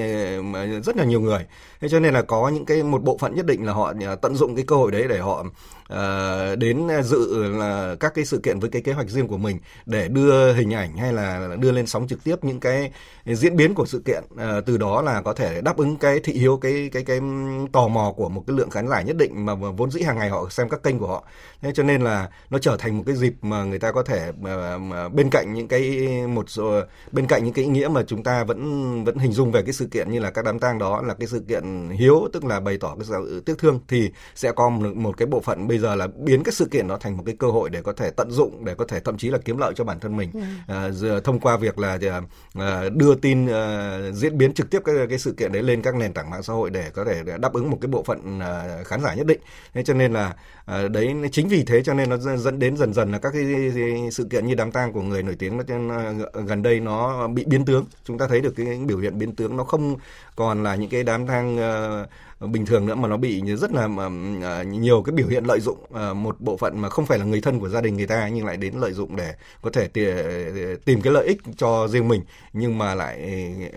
rất 0.84 0.98
là 0.98 1.04
nhiều 1.04 1.22
người 1.22 1.46
thế 1.82 1.90
cho 1.90 2.00
nên 2.00 2.14
là 2.14 2.22
có 2.22 2.50
những 2.50 2.66
cái, 2.66 2.84
một 2.84 3.04
bộ 3.04 3.18
phận 3.18 3.36
nhất 3.36 3.46
định 3.46 3.66
là 3.66 3.74
họ 3.74 3.94
à, 4.06 4.16
tận 4.16 4.36
dụng 4.36 4.56
cái 4.56 4.66
cơ 4.68 4.76
hội 4.76 4.92
đấy 4.92 5.06
để 5.10 5.20
họ 5.20 5.46
uh, 5.94 6.60
đến 6.60 6.88
ờ, 6.88 7.02
dự 7.02 7.48
là 7.48 7.96
các 8.00 8.14
cái 8.16 8.26
sự 8.26 8.40
kiện 8.44 8.60
với 8.60 8.70
cái 8.70 8.82
kế 8.82 8.94
hoạch 8.94 9.10
riêng 9.10 9.28
của 9.28 9.38
mình 9.38 9.60
để 9.86 10.08
đưa 10.08 10.54
hình 10.54 10.74
ảnh 10.74 10.98
hay 10.98 11.14
là 11.14 11.50
đưa 11.60 11.72
lên 11.72 11.88
sóng 11.88 12.08
trực 12.08 12.24
tiếp 12.24 12.36
những 12.42 12.60
cái 12.60 12.92
diễn 13.26 13.56
biến 13.56 13.74
của 13.74 13.86
sự 13.86 14.02
kiện 14.06 14.24
uh, 14.34 14.66
từ 14.66 14.78
đó 14.78 15.02
là 15.02 15.22
có 15.22 15.34
thể 15.34 15.62
đáp 15.62 15.78
ứng 15.78 15.98
cái 15.98 16.20
thị 16.20 16.34
hiếu 16.34 16.58
cái 16.58 16.90
cái 16.94 17.04
cái 17.04 17.20
tò 17.72 17.88
mò 17.88 18.14
của 18.18 18.30
một 18.30 18.44
cái 18.48 18.58
lượng 18.58 18.70
khán 18.70 18.88
giả 18.88 19.02
nhất 19.02 19.18
định 19.18 19.46
mà 19.46 19.54
vốn 19.56 19.92
dĩ 19.92 20.02
hàng 20.02 20.18
ngày 20.18 20.30
họ 20.30 20.50
xem 20.50 20.70
các 20.70 20.84
kênh 20.84 21.00
của 21.00 21.08
họ. 21.08 21.24
Thế 21.62 21.72
cho 21.76 21.84
nên 21.84 22.02
là 22.02 22.30
nó 22.50 22.60
trở 22.60 22.78
thành 22.78 22.98
một 22.98 23.04
cái 23.06 23.16
dịp 23.16 23.34
mà 23.42 23.64
người 23.64 23.80
ta 23.80 23.92
có 23.92 24.04
thể 24.04 24.30
uh, 24.30 25.14
bên 25.14 25.30
cạnh 25.30 25.54
những 25.54 25.68
cái 25.68 26.08
một 26.28 26.50
số 26.50 26.82
bên 27.12 27.28
cạnh 27.28 27.44
những 27.44 27.54
cái 27.54 27.66
ý 27.66 27.72
nghĩa 27.72 27.88
mà 27.88 28.04
chúng 28.08 28.24
ta 28.24 28.44
vẫn 28.44 29.04
vẫn 29.04 29.18
hình 29.18 29.32
dung 29.32 29.52
về 29.52 29.62
cái 29.62 29.74
sự 29.74 29.86
kiện 29.86 30.12
như 30.12 30.20
là 30.20 30.32
các 30.32 30.46
đám 30.46 30.60
tang 30.60 30.80
đó 30.80 31.02
là 31.02 31.14
cái 31.14 31.28
sự 31.28 31.40
kiện 31.48 31.90
hiếu 31.90 32.28
tức 32.34 32.46
là 32.46 32.60
bày 32.60 32.78
tỏ 32.78 32.96
cái 32.96 33.06
sự 33.06 33.44
tiếc 33.46 33.58
thương 33.58 33.80
thì 33.88 34.12
sẽ 34.36 34.52
có 34.52 34.70
một, 34.70 34.96
một 34.96 35.18
cái 35.18 35.26
bộ 35.26 35.40
phận 35.40 35.68
bây 35.74 35.80
giờ 35.80 35.96
là 35.96 36.08
biến 36.18 36.44
cái 36.44 36.52
sự 36.52 36.66
kiện 36.66 36.88
nó 36.88 36.98
thành 36.98 37.18
một 37.18 37.24
cái 37.26 37.36
cơ 37.40 37.48
hội 37.48 37.70
để 37.70 37.82
có 37.82 37.94
thể 37.94 38.10
tận 38.10 38.32
dụng 38.32 38.66
để 38.66 38.76
có 38.76 38.86
thể 38.86 39.00
thậm 39.00 39.18
chí 39.18 39.30
là 39.30 39.38
kiếm 39.46 39.58
lợi 39.58 39.74
cho 39.76 39.84
bản 39.84 40.00
thân 40.00 40.18
mình. 40.18 40.32
À, 40.68 40.90
thông 41.24 41.40
qua 41.40 41.58
việc 41.58 41.80
là 41.80 42.00
à, 42.54 42.82
đưa 42.94 43.16
tin 43.16 43.48
à, 43.48 44.00
diễn 44.14 44.38
biến 44.38 44.54
trực 44.54 44.70
tiếp 44.70 44.82
cái, 44.86 44.96
cái 45.10 45.20
sự 45.20 45.34
kiện 45.38 45.52
đấy 45.52 45.64
lên 45.64 45.82
các 45.82 45.96
nền 45.96 46.14
tảng 46.14 46.30
mạng 46.30 46.44
xã 46.44 46.54
hội 46.54 46.70
để 46.70 46.90
có 46.94 47.06
thể 47.06 47.24
đáp 47.38 47.54
ứng 47.54 47.70
một 47.70 47.78
cái 47.82 47.88
bộ 47.88 48.04
phận 48.04 48.40
à, 48.40 48.84
khán 48.86 49.02
giả 49.02 49.14
nhất 49.14 49.26
định. 49.28 49.40
Thế 49.74 49.84
cho 49.84 49.94
nên 49.94 50.14
là 50.14 50.34
à, 50.66 50.88
đấy 50.88 51.16
chính 51.32 51.48
vì 51.48 51.64
thế 51.64 51.84
cho 51.84 51.94
nên 51.94 52.10
nó 52.10 52.18
dẫn 52.18 52.60
đến 52.60 52.78
dần 52.78 52.94
dần 52.94 53.12
là 53.12 53.18
các 53.18 53.32
cái, 53.34 53.44
cái 53.76 54.12
sự 54.12 54.24
kiện 54.24 54.46
như 54.46 54.56
đám 54.56 54.72
tang 54.72 54.94
của 54.94 55.02
người 55.02 55.24
nổi 55.24 55.36
tiếng 55.40 55.58
nó 55.58 55.64
ờ, 56.34 56.42
gần 56.42 56.62
đây 56.62 56.80
nó 56.80 57.28
bị 57.28 57.44
biến 57.48 57.66
tướng. 57.66 57.86
Chúng 58.06 58.18
ta 58.18 58.28
thấy 58.28 58.42
được 58.42 58.54
cái 58.56 58.80
biểu 58.86 58.98
hiện 58.98 59.18
biến 59.18 59.36
tướng 59.36 59.58
nó 59.58 59.64
không 59.64 59.98
còn 60.36 60.64
là 60.64 60.76
những 60.76 60.90
cái 60.90 61.04
đám 61.04 61.28
tang 61.28 61.58
uh, 62.44 62.52
bình 62.52 62.66
thường 62.66 62.86
nữa 62.86 62.96
mà 62.96 63.08
nó 63.08 63.18
bị 63.18 63.56
rất 63.56 63.72
là 63.72 63.86
uh, 63.86 64.68
nhiều 64.68 65.04
cái 65.06 65.14
biểu 65.14 65.28
hiện 65.28 65.44
lợi 65.46 65.60
dụng 65.60 65.78
uh, 65.84 66.16
một 66.16 66.42
bộ 66.42 66.58
phận 66.58 66.82
mà 66.82 66.90
không 66.90 67.06
phải 67.06 67.20
là 67.20 67.26
người 67.26 67.42
thân 67.42 67.60
của 67.60 67.70
gia 67.70 67.82
đình 67.82 67.98
người 67.98 68.08
ta 68.08 68.28
nhưng 68.28 68.46
lại 68.46 68.58
đến 68.58 68.74
lợi 68.76 68.94
dụng 68.94 69.16
để 69.16 69.34
có 69.62 69.70
thể 69.70 69.88
tìm 70.86 71.02
cái 71.02 71.14
lợi 71.14 71.28
ích 71.28 71.42
cho 71.58 71.88
riêng 71.88 72.08
mình 72.08 72.22
nhưng 72.54 72.78
mà 72.78 72.96
lại 72.96 73.20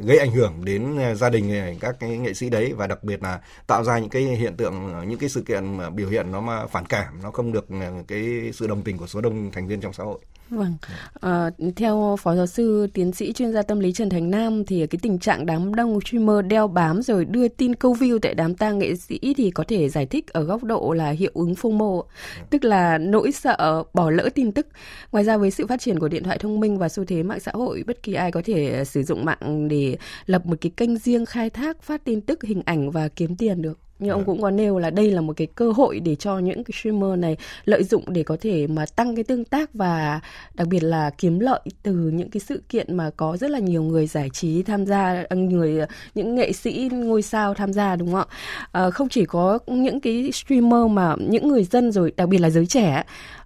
gây 0.00 0.18
ảnh 0.18 0.30
hưởng 0.30 0.64
đến 0.64 0.98
gia 1.16 1.30
đình 1.30 1.76
các 1.80 1.96
cái 2.00 2.18
nghệ 2.18 2.34
sĩ 2.34 2.50
đấy. 2.50 2.72
Và 2.76 2.86
đặc 2.86 3.04
biệt 3.04 3.22
là 3.22 3.40
tạo 3.66 3.84
ra 3.84 3.98
những 3.98 4.10
cái 4.10 4.22
hiện 4.22 4.56
tượng 4.56 5.08
những 5.08 5.18
cái 5.18 5.28
sự 5.28 5.42
kiện 5.42 5.78
biểu 5.94 6.08
hiện 6.08 6.32
nó 6.32 6.40
mà 6.40 6.66
phản 6.76 6.86
cảm 6.86 7.22
nó 7.22 7.30
không 7.30 7.52
được 7.52 7.66
ờ, 7.68 7.92
cái 8.08 8.50
sự 8.54 8.66
đồng 8.66 8.82
tình 8.82 8.98
của 8.98 9.06
số 9.06 9.20
đông 9.20 9.50
thành 9.52 9.66
viên 9.66 9.80
trong 9.80 9.92
xã 9.92 10.04
hội. 10.04 10.18
Vâng. 10.50 10.74
À, 11.20 11.50
theo 11.76 12.16
Phó 12.20 12.34
Giáo 12.34 12.46
sư 12.46 12.86
Tiến 12.94 13.12
sĩ 13.12 13.32
chuyên 13.32 13.52
gia 13.52 13.62
tâm 13.62 13.80
lý 13.80 13.92
Trần 13.92 14.10
Thành 14.10 14.30
Nam 14.30 14.64
thì 14.64 14.86
cái 14.86 14.98
tình 15.02 15.18
trạng 15.18 15.46
đám 15.46 15.74
đông 15.74 16.00
streamer 16.00 16.46
đeo 16.46 16.68
bám 16.68 17.02
rồi 17.02 17.24
đưa 17.24 17.48
tin 17.48 17.74
câu 17.74 17.94
view 17.94 18.18
tại 18.18 18.34
đám 18.34 18.54
tang 18.54 18.78
nghệ 18.78 18.96
sĩ 18.96 19.18
thì 19.36 19.50
có 19.50 19.64
thể 19.68 19.88
giải 19.88 20.06
thích 20.06 20.26
ở 20.28 20.42
góc 20.42 20.64
độ 20.64 20.92
là 20.92 21.10
hiệu 21.10 21.30
ứng 21.34 21.54
FOMO, 21.54 22.02
tức 22.50 22.64
là 22.64 22.98
nỗi 22.98 23.32
sợ 23.32 23.82
bỏ 23.94 24.10
lỡ 24.10 24.28
tin 24.34 24.52
tức. 24.52 24.66
Ngoài 25.12 25.24
ra 25.24 25.36
với 25.36 25.50
sự 25.50 25.66
phát 25.66 25.80
triển 25.80 25.98
của 25.98 26.08
điện 26.08 26.24
thoại 26.24 26.38
thông 26.38 26.60
minh 26.60 26.78
và 26.78 26.88
xu 26.88 27.04
thế 27.04 27.22
mạng 27.22 27.40
xã 27.40 27.52
hội, 27.54 27.84
bất 27.86 28.02
kỳ 28.02 28.14
ai 28.14 28.32
có 28.32 28.42
thể 28.44 28.72
ờ, 28.72 28.84
sử 28.84 29.02
dụng 29.02 29.24
mạng 29.24 29.68
để 29.68 29.96
lập 30.26 30.46
một 30.46 30.56
cái 30.60 30.72
kênh 30.76 30.96
riêng 30.96 31.26
khai 31.26 31.50
thác 31.50 31.82
phát 31.82 32.04
tin 32.04 32.20
tức, 32.20 32.42
hình 32.42 32.62
ảnh 32.64 32.90
và 32.90 33.08
kiếm 33.08 33.36
tiền 33.36 33.62
được 33.62 33.78
như 33.98 34.10
ông 34.10 34.24
cũng 34.24 34.42
có 34.42 34.50
nêu 34.50 34.78
là 34.78 34.90
đây 34.90 35.10
là 35.10 35.20
một 35.20 35.36
cái 35.36 35.46
cơ 35.46 35.72
hội 35.72 36.00
để 36.00 36.14
cho 36.14 36.38
những 36.38 36.64
cái 36.64 36.72
streamer 36.80 37.18
này 37.18 37.36
lợi 37.64 37.84
dụng 37.84 38.04
để 38.06 38.22
có 38.22 38.36
thể 38.40 38.66
mà 38.66 38.86
tăng 38.96 39.14
cái 39.14 39.24
tương 39.24 39.44
tác 39.44 39.74
và 39.74 40.20
đặc 40.54 40.68
biệt 40.68 40.82
là 40.82 41.10
kiếm 41.18 41.38
lợi 41.40 41.60
từ 41.82 41.92
những 41.92 42.30
cái 42.30 42.40
sự 42.40 42.62
kiện 42.68 42.96
mà 42.96 43.10
có 43.16 43.36
rất 43.36 43.50
là 43.50 43.58
nhiều 43.58 43.82
người 43.82 44.06
giải 44.06 44.30
trí 44.30 44.62
tham 44.62 44.86
gia 44.86 45.24
à, 45.28 45.36
người 45.36 45.86
những 46.14 46.34
nghệ 46.34 46.52
sĩ 46.52 46.88
ngôi 46.92 47.22
sao 47.22 47.54
tham 47.54 47.72
gia 47.72 47.96
đúng 47.96 48.12
không 48.12 48.28
ạ? 48.30 48.36
À, 48.72 48.90
không 48.90 49.08
chỉ 49.08 49.24
có 49.24 49.58
những 49.66 50.00
cái 50.00 50.30
streamer 50.32 50.90
mà 50.90 51.14
những 51.18 51.48
người 51.48 51.64
dân 51.64 51.92
rồi 51.92 52.12
đặc 52.16 52.28
biệt 52.28 52.38
là 52.38 52.50
giới 52.50 52.66
trẻ 52.66 53.04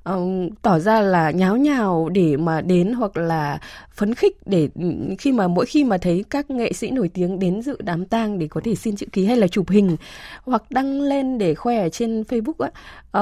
uh, 0.09 0.52
tỏ 0.62 0.78
ra 0.78 1.00
là 1.00 1.30
nháo 1.30 1.57
nhào 1.57 2.09
để 2.09 2.37
mà 2.37 2.61
đến 2.61 2.92
hoặc 2.92 3.16
là 3.16 3.61
phấn 3.95 4.14
khích 4.14 4.37
để 4.47 4.69
ừ, 4.75 4.90
khi 5.19 5.33
mà 5.33 5.49
mỗi 5.49 5.66
khi 5.66 5.85
mà 5.85 5.99
thấy 5.99 6.25
các 6.30 6.50
nghệ 6.50 6.73
sĩ 6.73 6.90
nổi 6.90 7.11
tiếng 7.14 7.38
đến 7.38 7.62
dự 7.62 7.76
đám 7.80 8.04
tang 8.04 8.38
để 8.38 8.49
có 8.49 8.61
thể 8.64 8.75
xin 8.75 8.97
chữ 8.97 9.07
ký 9.12 9.26
hay 9.26 9.37
là 9.37 9.49
chụp 9.49 9.69
hình 9.69 9.97
hoặc 10.42 10.62
đăng 10.71 11.00
lên 11.00 11.38
để 11.38 11.54
khoe 11.54 11.88
trên 11.88 12.23
Facebook 12.23 12.69
á. 12.71 12.71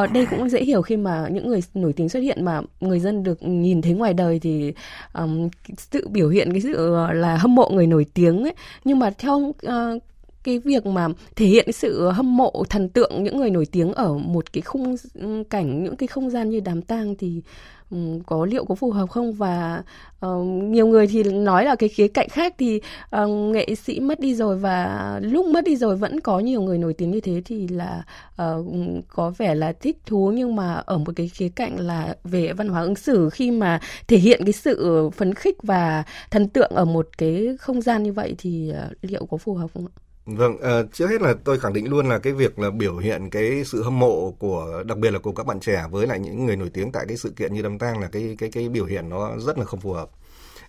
Uh, 0.03 0.13
đây 0.13 0.27
cũng 0.31 0.49
dễ 0.49 0.65
hiểu 0.65 0.83
khi 0.83 0.97
mà 0.97 1.29
những 1.31 1.49
người 1.49 1.61
nổi 1.75 1.93
tiếng 1.93 2.09
xuất 2.09 2.21
hiện 2.21 2.45
mà 2.45 2.61
người 2.81 3.01
dân 3.01 3.23
được 3.23 3.43
nhìn 3.43 3.83
thấy 3.83 3.93
ngoài 3.93 4.15
đời 4.15 4.39
thì 4.39 4.73
um, 5.15 5.49
sự 5.77 6.09
biểu 6.09 6.29
hiện 6.29 6.53
cái 6.53 6.61
sự 6.61 6.75
ờ, 6.75 7.13
là 7.13 7.37
hâm 7.37 7.55
mộ 7.55 7.69
người 7.69 7.87
nổi 7.87 8.07
tiếng 8.15 8.43
ấy. 8.43 8.55
Nhưng 8.85 8.99
mà 8.99 9.11
theo 9.11 9.37
uh, 9.37 10.03
cái 10.49 10.59
việc 10.59 10.87
mà 10.87 11.09
thể 11.37 11.47
hiện 11.47 11.73
sự 11.73 12.09
hâm 12.09 12.37
mộ 12.37 12.65
thần 12.71 12.89
tượng 12.89 13.25
những 13.25 13.37
người 13.39 13.51
nổi 13.51 13.67
tiếng 13.73 13.93
ở 13.93 14.15
một 14.15 14.53
cái 14.53 14.63
khung 14.63 14.97
ừ, 15.15 15.43
cảnh 15.51 15.85
những 15.85 15.97
cái 15.97 16.07
không 16.07 16.31
gian 16.31 16.51
như 16.51 16.61
đám 16.61 16.83
tang 16.83 17.15
thì 17.19 17.43
ừ, 17.91 17.97
có 18.27 18.45
liệu 18.45 18.65
có 18.65 18.75
phù 18.75 18.91
hợp 18.91 19.11
không 19.11 19.33
và 19.33 19.83
uh, 20.27 20.47
nhiều 20.47 20.87
người 20.87 21.07
thì 21.07 21.23
nói 21.23 21.65
là 21.65 21.75
cái 21.77 21.89
khía 21.89 22.09
cạnh 22.09 22.29
khác 22.29 22.55
thì 22.59 22.81
uh, 23.23 23.31
nghệ 23.31 23.75
sĩ 23.75 24.01
mất 24.01 24.21
đi 24.21 24.35
rồi 24.35 24.57
và 24.59 25.21
lúc 25.23 25.47
mất 25.47 25.65
đi 25.65 25.77
rồi 25.77 25.97
vẫn 25.97 26.21
có 26.21 26.39
nhiều 26.39 26.63
người 26.63 26.79
nổi 26.79 26.95
tiếng 26.95 27.11
như 27.11 27.21
thế 27.21 27.43
thì 27.45 27.69
là 27.69 28.05
uh, 28.43 28.67
có 29.09 29.33
vẻ 29.39 29.55
là 29.55 29.73
thích 29.73 29.97
thú 30.07 30.33
nhưng 30.35 30.57
mà 30.57 30.75
ở 30.75 30.99
một 30.99 31.13
cái 31.17 31.29
khía 31.29 31.49
cạnh 31.49 31.81
là 31.81 32.17
về 32.25 32.53
văn 32.53 32.69
hóa 32.69 32.83
ứng 32.83 32.97
xử 32.97 33.31
khi 33.31 33.51
mà 33.51 33.81
thể 34.09 34.17
hiện 34.17 34.41
cái 34.45 34.53
sự 34.53 35.11
phấn 35.17 35.35
khích 35.35 35.63
và 35.63 36.05
thần 36.31 36.49
tượng 36.49 36.71
ở 36.75 36.85
một 36.85 37.09
cái 37.19 37.49
không 37.61 37.81
gian 37.81 38.03
như 38.03 38.13
vậy 38.13 38.35
thì 38.39 38.73
uh, 38.73 38.97
liệu 39.03 39.27
có 39.27 39.37
phù 39.37 39.55
hợp 39.55 39.71
không 39.75 39.87
ạ? 39.87 40.08
Vâng, 40.37 40.57
uh, 40.57 40.93
trước 40.93 41.07
hết 41.11 41.23
là 41.23 41.35
tôi 41.45 41.59
khẳng 41.59 41.73
định 41.73 41.91
luôn 41.91 42.09
là 42.09 42.19
cái 42.19 42.33
việc 42.33 42.59
là 42.59 42.71
biểu 42.71 42.97
hiện 42.97 43.31
cái 43.31 43.65
sự 43.65 43.83
hâm 43.83 43.99
mộ 43.99 44.31
của 44.39 44.83
đặc 44.87 44.99
biệt 44.99 45.11
là 45.11 45.19
của 45.19 45.33
các 45.33 45.47
bạn 45.47 45.61
trẻ 45.61 45.85
với 45.91 46.07
lại 46.07 46.19
những 46.19 46.47
người 46.47 46.57
nổi 46.57 46.71
tiếng 46.75 46.93
tại 46.93 47.05
cái 47.09 47.17
sự 47.17 47.31
kiện 47.37 47.55
như 47.55 47.63
đám 47.63 47.79
tang 47.79 47.99
là 48.01 48.09
cái 48.13 48.37
cái 48.39 48.51
cái 48.51 48.69
biểu 48.69 48.85
hiện 48.85 49.09
nó 49.09 49.33
rất 49.39 49.59
là 49.59 49.65
không 49.65 49.81
phù 49.81 49.93
hợp. 49.93 50.09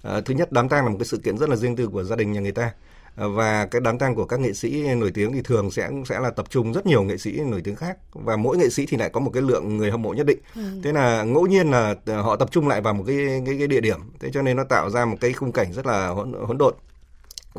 Uh, 0.07 0.25
thứ 0.25 0.33
nhất 0.33 0.51
đám 0.51 0.69
tang 0.69 0.85
là 0.85 0.91
một 0.91 0.97
cái 0.99 1.05
sự 1.05 1.17
kiện 1.17 1.37
rất 1.37 1.49
là 1.49 1.55
riêng 1.55 1.75
tư 1.75 1.87
của 1.87 2.03
gia 2.03 2.15
đình 2.15 2.31
nhà 2.31 2.41
người 2.41 2.51
ta. 2.51 2.71
và 3.15 3.65
cái 3.65 3.81
đám 3.81 3.97
tang 3.97 4.15
của 4.15 4.25
các 4.25 4.39
nghệ 4.39 4.53
sĩ 4.53 4.95
nổi 4.95 5.11
tiếng 5.11 5.33
thì 5.33 5.41
thường 5.41 5.71
sẽ 5.71 5.89
sẽ 6.05 6.19
là 6.19 6.29
tập 6.29 6.45
trung 6.49 6.73
rất 6.73 6.85
nhiều 6.85 7.03
nghệ 7.03 7.17
sĩ 7.17 7.31
nổi 7.31 7.61
tiếng 7.63 7.75
khác 7.75 7.97
và 8.13 8.35
mỗi 8.37 8.57
nghệ 8.57 8.69
sĩ 8.69 8.85
thì 8.85 8.97
lại 8.97 9.09
có 9.09 9.19
một 9.19 9.31
cái 9.33 9.43
lượng 9.43 9.77
người 9.77 9.91
hâm 9.91 10.01
mộ 10.01 10.13
nhất 10.13 10.25
định 10.25 10.39
ừ. 10.55 10.61
thế 10.83 10.91
là 10.91 11.23
ngẫu 11.23 11.47
nhiên 11.47 11.71
là 11.71 11.95
họ 12.05 12.35
tập 12.35 12.51
trung 12.51 12.67
lại 12.67 12.81
vào 12.81 12.93
một 12.93 13.03
cái 13.07 13.17
cái, 13.45 13.55
cái 13.57 13.67
địa 13.67 13.81
điểm 13.81 13.99
thế 14.19 14.29
cho 14.33 14.41
nên 14.41 14.57
nó 14.57 14.63
tạo 14.63 14.89
ra 14.89 15.05
một 15.05 15.17
cái 15.21 15.33
khung 15.33 15.51
cảnh 15.51 15.73
rất 15.73 15.85
là 15.85 16.07
hỗn, 16.07 16.33
hỗn 16.33 16.57
độn 16.57 16.73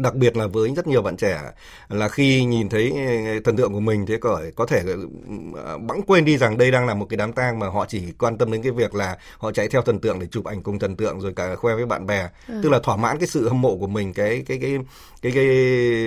đặc 0.00 0.14
biệt 0.14 0.37
là 0.37 0.47
với 0.47 0.73
rất 0.76 0.87
nhiều 0.87 1.02
bạn 1.02 1.16
trẻ 1.16 1.40
là 1.88 2.09
khi 2.09 2.45
nhìn 2.45 2.69
thấy 2.69 2.92
thần 3.45 3.57
tượng 3.57 3.73
của 3.73 3.80
mình 3.80 4.07
thế 4.07 4.16
có 4.21 4.40
có 4.57 4.66
thể 4.66 4.83
ờ, 5.64 5.78
bẵng 5.78 6.02
quên 6.07 6.25
đi 6.25 6.37
rằng 6.37 6.59
đây 6.59 6.71
đang 6.71 6.87
là 6.87 6.95
một 6.95 7.07
cái 7.11 7.16
đám 7.16 7.33
tang 7.33 7.59
mà 7.59 7.69
họ 7.69 7.87
chỉ 7.88 8.02
quan 8.19 8.38
tâm 8.38 8.52
đến 8.52 8.62
cái 8.62 8.73
việc 8.73 8.95
là 8.95 9.16
họ 9.38 9.52
chạy 9.52 9.69
theo 9.69 9.83
thần 9.83 9.99
tượng 9.99 10.21
để 10.21 10.26
chụp 10.26 10.45
ảnh 10.45 10.62
cùng 10.62 10.78
thần 10.78 10.97
tượng 10.97 11.21
rồi 11.21 11.33
cả 11.37 11.57
khoe 11.57 11.75
với 11.75 11.87
bạn 11.87 12.07
bè 12.07 12.28
ừ. 12.49 12.61
tức 12.62 12.69
là 12.69 12.78
thỏa 12.78 12.97
mãn 12.97 13.19
cái 13.19 13.26
sự 13.26 13.49
hâm 13.49 13.61
mộ 13.61 13.76
của 13.76 13.87
mình 13.87 14.12
cái 14.12 14.45
cái 14.47 14.59
cái 14.62 14.78
cái 15.23 15.33
cái 15.33 15.47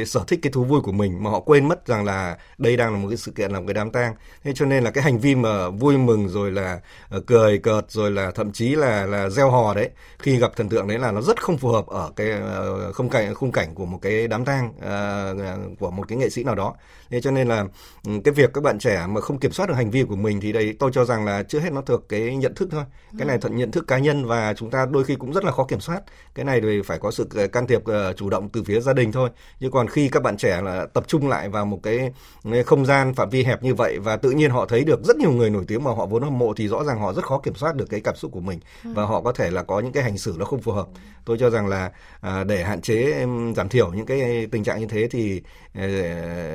sở 0.05 0.23
thích 0.27 0.39
cái 0.41 0.51
thú 0.51 0.63
vui 0.63 0.81
của 0.81 0.91
mình 0.91 1.23
mà 1.23 1.29
họ 1.29 1.39
quên 1.39 1.67
mất 1.67 1.87
rằng 1.87 2.05
là 2.05 2.37
đây 2.57 2.77
đang 2.77 2.93
là 2.93 2.99
một 2.99 3.07
cái 3.09 3.17
sự 3.17 3.31
kiện 3.31 3.51
là 3.51 3.59
một 3.59 3.65
cái 3.67 3.73
đám 3.73 3.91
tang 3.91 4.13
thế 4.43 4.51
cho 4.55 4.65
nên 4.65 4.83
là 4.83 4.91
cái 4.91 5.03
hành 5.03 5.19
vi 5.19 5.35
mà 5.35 5.69
vui 5.69 5.97
mừng 5.97 6.29
rồi 6.29 6.51
là 6.51 6.79
ờ, 7.09 7.21
cười 7.25 7.57
cợt 7.57 7.91
rồi 7.91 8.11
là 8.11 8.31
thậm 8.31 8.51
chí 8.51 8.75
là 8.75 9.05
là 9.05 9.29
gieo 9.29 9.51
hò 9.51 9.73
đấy 9.73 9.89
khi 10.19 10.37
gặp 10.37 10.51
thần 10.55 10.69
tượng 10.69 10.87
đấy 10.87 10.99
là 10.99 11.11
nó 11.11 11.21
rất 11.21 11.43
không 11.43 11.57
phù 11.57 11.69
hợp 11.69 11.87
ở 11.87 12.11
cái 12.15 12.31
ờ, 12.31 12.91
không 12.93 13.09
cảnh 13.09 13.35
khung 13.35 13.51
cảnh 13.51 13.75
của 13.75 13.82
của 13.83 13.89
một 13.89 13.99
cái 14.01 14.27
đám 14.27 14.45
tang 14.45 14.73
uh, 14.77 15.79
của 15.79 15.91
một 15.91 16.07
cái 16.07 16.17
nghệ 16.17 16.29
sĩ 16.29 16.43
nào 16.43 16.55
đó 16.55 16.75
thế 17.13 17.21
cho 17.21 17.31
nên 17.31 17.47
là 17.47 17.65
ừ, 18.07 18.11
cái 18.23 18.33
việc 18.33 18.53
các 18.53 18.63
bạn 18.63 18.79
trẻ 18.79 19.05
mà 19.09 19.21
không 19.21 19.39
kiểm 19.39 19.51
soát 19.51 19.69
được 19.69 19.75
hành 19.75 19.91
vi 19.91 20.03
của 20.03 20.15
mình 20.15 20.41
thì 20.41 20.51
đây 20.51 20.75
tôi 20.79 20.91
cho 20.93 21.05
rằng 21.05 21.25
là 21.25 21.43
chưa 21.43 21.59
hết 21.59 21.73
nó 21.73 21.81
thuộc 21.81 22.09
cái 22.09 22.35
nhận 22.35 22.55
thức 22.55 22.69
thôi. 22.71 22.83
Cái 23.17 23.27
này 23.27 23.37
thuận 23.37 23.55
nhận 23.55 23.71
thức 23.71 23.87
cá 23.87 23.97
nhân 23.97 24.25
và 24.25 24.53
chúng 24.53 24.69
ta 24.69 24.85
đôi 24.85 25.03
khi 25.03 25.15
cũng 25.15 25.33
rất 25.33 25.43
là 25.43 25.51
khó 25.51 25.63
kiểm 25.63 25.79
soát. 25.79 26.01
Cái 26.35 26.45
này 26.45 26.61
thì 26.61 26.81
phải 26.81 26.99
có 26.99 27.11
sự 27.11 27.27
can 27.51 27.67
thiệp 27.67 27.81
uh, 27.81 28.17
chủ 28.17 28.29
động 28.29 28.49
từ 28.49 28.63
phía 28.63 28.79
gia 28.79 28.93
đình 28.93 29.11
thôi. 29.11 29.29
Nhưng 29.59 29.71
còn 29.71 29.87
khi 29.87 30.09
các 30.09 30.23
bạn 30.23 30.37
trẻ 30.37 30.61
là 30.61 30.85
tập 30.93 31.03
trung 31.07 31.29
lại 31.29 31.49
vào 31.49 31.65
một 31.65 31.79
cái 31.83 32.11
không 32.65 32.85
gian 32.85 33.13
phạm 33.13 33.29
vi 33.29 33.43
hẹp 33.43 33.63
như 33.63 33.73
vậy 33.75 33.99
và 33.99 34.17
tự 34.17 34.31
nhiên 34.31 34.51
họ 34.51 34.65
thấy 34.65 34.83
được 34.83 35.03
rất 35.03 35.17
nhiều 35.17 35.31
người 35.31 35.49
nổi 35.49 35.63
tiếng 35.67 35.83
mà 35.83 35.91
họ 35.91 36.05
vốn 36.05 36.23
hâm 36.23 36.39
mộ 36.39 36.53
thì 36.53 36.67
rõ 36.67 36.83
ràng 36.83 36.99
họ 36.99 37.13
rất 37.13 37.25
khó 37.25 37.39
kiểm 37.39 37.55
soát 37.55 37.75
được 37.75 37.85
cái 37.89 37.99
cảm 37.99 38.15
xúc 38.15 38.31
của 38.31 38.41
mình. 38.41 38.59
Và 38.83 39.03
họ 39.03 39.21
có 39.21 39.31
thể 39.31 39.51
là 39.51 39.63
có 39.63 39.79
những 39.79 39.91
cái 39.91 40.03
hành 40.03 40.17
xử 40.17 40.35
nó 40.37 40.45
không 40.45 40.61
phù 40.61 40.71
hợp. 40.71 40.87
Tôi 41.25 41.37
cho 41.39 41.49
rằng 41.49 41.67
là 41.67 41.91
à, 42.21 42.43
để 42.43 42.63
hạn 42.63 42.81
chế 42.81 43.25
giảm 43.55 43.69
thiểu 43.69 43.91
những 43.93 44.05
cái 44.05 44.47
tình 44.51 44.63
trạng 44.63 44.79
như 44.79 44.85
thế 44.85 45.07
thì 45.11 45.41
ờ, 45.75 45.83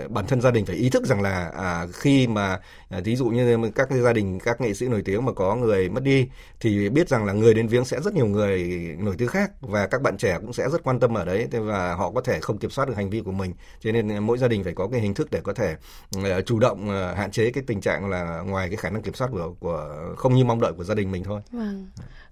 bản 0.09 0.27
thân 0.27 0.41
gia 0.41 0.48
gia 0.49 0.53
đình 0.53 0.67
phải 0.67 0.77
ý 0.77 0.91
thức 0.91 1.07
rằng 1.07 1.21
là 1.23 1.51
à, 1.57 1.87
khi 1.93 2.27
mà 2.27 2.61
à, 2.89 3.01
ví 3.05 3.17
dụ 3.17 3.27
như 3.27 3.71
các 3.75 3.89
gia 3.91 4.13
đình 4.13 4.39
các 4.41 4.61
nghệ 4.61 4.75
sĩ 4.75 4.89
nổi 4.89 5.03
tiếng 5.05 5.25
mà 5.25 5.33
có 5.33 5.55
người 5.55 5.89
mất 5.89 6.03
đi 6.03 6.29
thì 6.61 6.89
biết 6.89 7.09
rằng 7.09 7.25
là 7.25 7.33
người 7.33 7.55
đến 7.55 7.69
viếng 7.69 7.85
sẽ 7.85 8.01
rất 8.01 8.15
nhiều 8.15 8.27
người 8.27 8.63
nổi 8.99 9.15
tiếng 9.19 9.29
khác 9.29 9.51
và 9.61 9.87
các 9.87 10.03
bạn 10.03 10.17
trẻ 10.17 10.39
cũng 10.41 10.53
sẽ 10.53 10.69
rất 10.69 10.83
quan 10.83 11.01
tâm 11.01 11.15
ở 11.15 11.25
đấy 11.25 11.49
và 11.53 11.95
họ 11.95 12.11
có 12.11 12.21
thể 12.21 12.41
không 12.41 12.59
kiểm 12.59 12.71
soát 12.71 12.89
được 12.89 12.97
hành 12.97 13.11
vi 13.11 13.21
của 13.21 13.33
mình 13.33 13.53
cho 13.81 13.93
nên 13.93 14.19
mỗi 14.19 14.39
gia 14.39 14.49
đình 14.49 14.65
phải 14.65 14.75
có 14.75 14.89
cái 14.89 15.01
hình 15.01 15.15
thức 15.15 15.31
để 15.31 15.41
có 15.41 15.53
thể 15.53 15.77
à, 16.25 16.41
chủ 16.41 16.59
động 16.59 16.91
à, 16.91 17.15
hạn 17.17 17.31
chế 17.31 17.51
cái 17.51 17.65
tình 17.67 17.81
trạng 17.81 18.11
là 18.11 18.43
ngoài 18.47 18.69
cái 18.69 18.77
khả 18.77 18.91
năng 18.91 19.03
kiểm 19.03 19.15
soát 19.15 19.29
của 19.33 19.55
của 19.61 20.15
không 20.17 20.35
như 20.35 20.45
mong 20.45 20.61
đợi 20.61 20.73
của 20.73 20.85
gia 20.85 20.95
đình 20.95 21.11
mình 21.11 21.25
thôi. 21.25 21.41
Vâng 21.53 21.87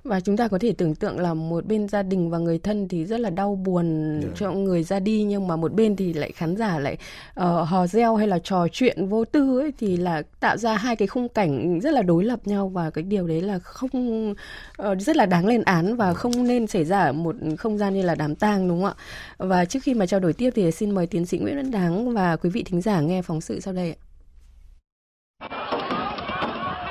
và 0.06 0.20
chúng 0.20 0.36
ta 0.36 0.48
có 0.48 0.58
thể 0.58 0.72
tưởng 0.72 0.94
tượng 0.94 1.20
là 1.20 1.34
một 1.34 1.66
bên 1.66 1.88
gia 1.88 2.02
đình 2.02 2.30
và 2.30 2.38
người 2.38 2.58
thân 2.58 2.88
thì 2.88 3.04
rất 3.04 3.20
là 3.20 3.30
đau 3.30 3.54
buồn 3.54 4.12
yeah. 4.12 4.24
Dạ. 4.24 4.30
cho 4.36 4.52
người 4.52 4.82
ra 4.82 5.00
đi 5.00 5.22
nhưng 5.22 5.48
mà 5.48 5.56
một 5.56 5.72
bên 5.72 5.96
thì 5.96 6.12
lại 6.12 6.32
khán 6.32 6.56
giả 6.56 6.78
lại 6.78 6.96
uh, 7.40 7.68
hò 7.68 7.86
reo 7.86 8.16
hay 8.16 8.28
là 8.28 8.38
trò 8.38 8.68
chuyện 8.72 9.08
vô 9.08 9.24
tư 9.24 9.60
ấy 9.60 9.72
thì 9.78 9.96
là 9.96 10.22
tạo 10.40 10.56
ra 10.56 10.76
hai 10.76 10.96
cái 10.96 11.08
khung 11.08 11.28
cảnh 11.28 11.80
rất 11.80 11.90
là 11.90 12.02
đối 12.02 12.24
lập 12.24 12.40
nhau 12.44 12.68
và 12.68 12.90
cái 12.90 13.04
điều 13.04 13.26
đấy 13.26 13.40
là 13.40 13.58
không 13.58 14.30
uh, 14.30 14.98
rất 15.00 15.16
là 15.16 15.26
đáng 15.26 15.46
lên 15.46 15.62
án 15.62 15.96
và 15.96 16.14
không 16.14 16.46
nên 16.46 16.66
xảy 16.66 16.84
ra 16.84 17.00
ở 17.00 17.12
một 17.12 17.36
không 17.58 17.78
gian 17.78 17.94
như 17.94 18.02
là 18.02 18.14
đám 18.14 18.34
tang 18.34 18.68
đúng 18.68 18.82
không 18.82 18.94
ạ 18.98 19.02
và 19.38 19.64
trước 19.64 19.82
khi 19.82 19.94
mà 19.94 20.06
trao 20.06 20.20
đổi 20.20 20.32
tiếp 20.32 20.50
thì 20.54 20.70
xin 20.70 20.90
mời 20.90 21.06
tiến 21.06 21.26
sĩ 21.26 21.38
Nguyễn 21.38 21.56
Văn 21.56 21.70
Đáng 21.70 22.14
và 22.14 22.36
quý 22.36 22.50
vị 22.50 22.62
thính 22.62 22.80
giả 22.80 23.00
nghe 23.00 23.22
phóng 23.22 23.40
sự 23.40 23.60
sau 23.60 23.74
đây 23.74 23.90
ạ. 23.90 24.05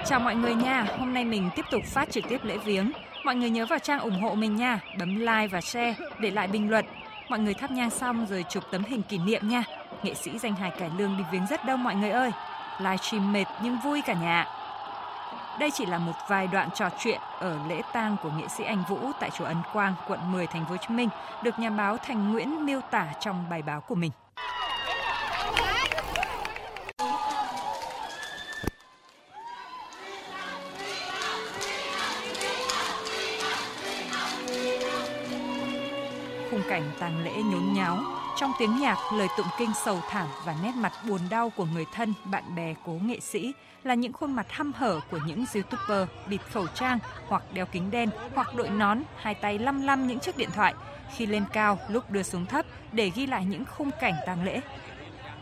Chào 0.07 0.19
mọi 0.19 0.35
người 0.35 0.55
nha, 0.55 0.85
hôm 1.00 1.13
nay 1.13 1.25
mình 1.25 1.50
tiếp 1.55 1.65
tục 1.71 1.83
phát 1.85 2.12
trực 2.12 2.24
tiếp 2.29 2.43
lễ 2.43 2.57
viếng. 2.57 2.91
Mọi 3.24 3.35
người 3.35 3.50
nhớ 3.50 3.65
vào 3.65 3.79
trang 3.79 4.00
ủng 4.00 4.21
hộ 4.21 4.35
mình 4.35 4.55
nha, 4.55 4.79
bấm 5.00 5.15
like 5.15 5.47
và 5.47 5.62
share, 5.62 5.95
để 6.19 6.31
lại 6.31 6.47
bình 6.47 6.69
luận. 6.69 6.85
Mọi 7.29 7.39
người 7.39 7.53
thắp 7.53 7.71
nhang 7.71 7.89
xong 7.89 8.25
rồi 8.29 8.45
chụp 8.50 8.63
tấm 8.71 8.83
hình 8.83 9.01
kỷ 9.03 9.17
niệm 9.17 9.50
nha. 9.50 9.63
Nghệ 10.03 10.13
sĩ 10.13 10.39
danh 10.39 10.55
hài 10.55 10.71
cải 10.71 10.89
lương 10.97 11.17
đi 11.17 11.24
viếng 11.31 11.47
rất 11.50 11.65
đông 11.65 11.83
mọi 11.83 11.95
người 11.95 12.09
ơi. 12.09 12.31
Livestream 12.79 13.33
mệt 13.33 13.45
nhưng 13.63 13.77
vui 13.83 14.01
cả 14.01 14.13
nhà. 14.13 14.47
Đây 15.59 15.71
chỉ 15.71 15.85
là 15.85 15.97
một 15.97 16.13
vài 16.29 16.47
đoạn 16.47 16.69
trò 16.75 16.89
chuyện 17.00 17.19
ở 17.39 17.57
lễ 17.69 17.81
tang 17.93 18.15
của 18.24 18.29
nghệ 18.38 18.47
sĩ 18.57 18.63
Anh 18.63 18.83
Vũ 18.89 19.00
tại 19.19 19.29
chùa 19.29 19.45
Ấn 19.45 19.57
Quang, 19.74 19.93
quận 20.07 20.31
10, 20.31 20.47
thành 20.47 20.65
phố 20.65 20.71
Hồ 20.71 20.77
Chí 20.77 20.95
Minh, 20.95 21.09
được 21.43 21.59
nhà 21.59 21.69
báo 21.69 21.97
Thành 21.97 22.31
Nguyễn 22.31 22.65
miêu 22.65 22.81
tả 22.81 23.07
trong 23.19 23.45
bài 23.50 23.62
báo 23.62 23.81
của 23.81 23.95
mình. 23.95 24.12
Cảnh 36.75 36.91
tang 37.00 37.24
lễ 37.24 37.32
nhốn 37.44 37.74
nháo, 37.74 37.98
trong 38.38 38.51
tiếng 38.60 38.79
nhạc, 38.79 38.98
lời 39.13 39.27
tụng 39.38 39.48
kinh 39.58 39.70
sầu 39.86 40.00
thảm 40.10 40.27
và 40.46 40.55
nét 40.63 40.72
mặt 40.75 40.94
buồn 41.08 41.20
đau 41.29 41.50
của 41.50 41.65
người 41.65 41.86
thân, 41.94 42.13
bạn 42.25 42.55
bè 42.55 42.74
cố 42.86 42.91
nghệ 42.91 43.20
sĩ 43.20 43.53
là 43.84 43.94
những 43.94 44.13
khuôn 44.13 44.34
mặt 44.34 44.46
hăm 44.50 44.74
hở 44.74 45.00
của 45.12 45.20
những 45.25 45.46
youtuber 45.53 46.08
bịt 46.29 46.41
khẩu 46.51 46.67
trang 46.67 47.00
hoặc 47.27 47.44
đeo 47.53 47.65
kính 47.65 47.91
đen 47.91 48.10
hoặc 48.34 48.55
đội 48.55 48.70
nón, 48.70 49.00
hai 49.15 49.34
tay 49.34 49.60
lăm 49.60 49.82
lăm 49.82 50.08
những 50.08 50.20
chiếc 50.20 50.38
điện 50.38 50.50
thoại. 50.53 50.74
Khi 51.15 51.25
lên 51.25 51.44
cao 51.53 51.79
lúc 51.89 52.12
đưa 52.12 52.24
xuống 52.24 52.46
thấp 52.46 52.65
để 52.91 53.12
ghi 53.15 53.27
lại 53.27 53.46
những 53.46 53.65
khung 53.65 53.89
cảnh 54.01 54.13
tang 54.25 54.44
lễ. 54.44 54.62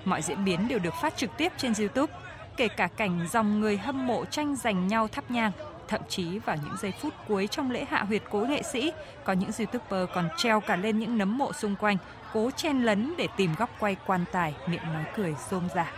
Mọi 0.06 0.22
diễn 0.22 0.46
biến 0.46 0.68
đều 0.68 0.80
được 0.80 0.94
phát 1.02 1.18
trực 1.18 1.38
tiếp 1.38 1.52
trên 1.58 1.74
YouTube, 1.80 2.14
kể 2.58 2.68
cả 2.68 2.88
cảnh 2.88 3.28
dòng 3.32 3.60
người 3.60 3.78
hâm 3.78 4.08
mộ 4.08 4.26
tranh 4.26 4.56
giành 4.56 4.88
nhau 4.88 5.08
thắp 5.08 5.32
nhang. 5.32 5.52
Thậm 5.88 6.02
chí 6.10 6.40
vào 6.40 6.56
những 6.64 6.78
giây 6.82 6.94
phút 7.02 7.14
cuối 7.28 7.48
trong 7.48 7.72
lễ 7.72 7.86
hạ 7.90 8.04
huyệt 8.08 8.22
cố 8.32 8.40
nghệ 8.40 8.62
sĩ, 8.64 8.92
có 9.24 9.34
những 9.34 9.50
youtuber 9.58 10.10
còn 10.16 10.30
treo 10.38 10.60
cả 10.60 10.76
lên 10.76 11.00
những 11.00 11.18
nấm 11.18 11.38
mộ 11.38 11.54
xung 11.54 11.76
quanh, 11.76 11.98
cố 12.34 12.52
chen 12.56 12.84
lấn 12.84 13.14
để 13.18 13.28
tìm 13.38 13.56
góc 13.58 13.70
quay 13.80 13.96
quan 14.06 14.26
tài, 14.32 14.54
miệng 14.68 14.94
nói 14.94 15.04
cười 15.16 15.36
rôm 15.50 15.68
rả. 15.76 15.92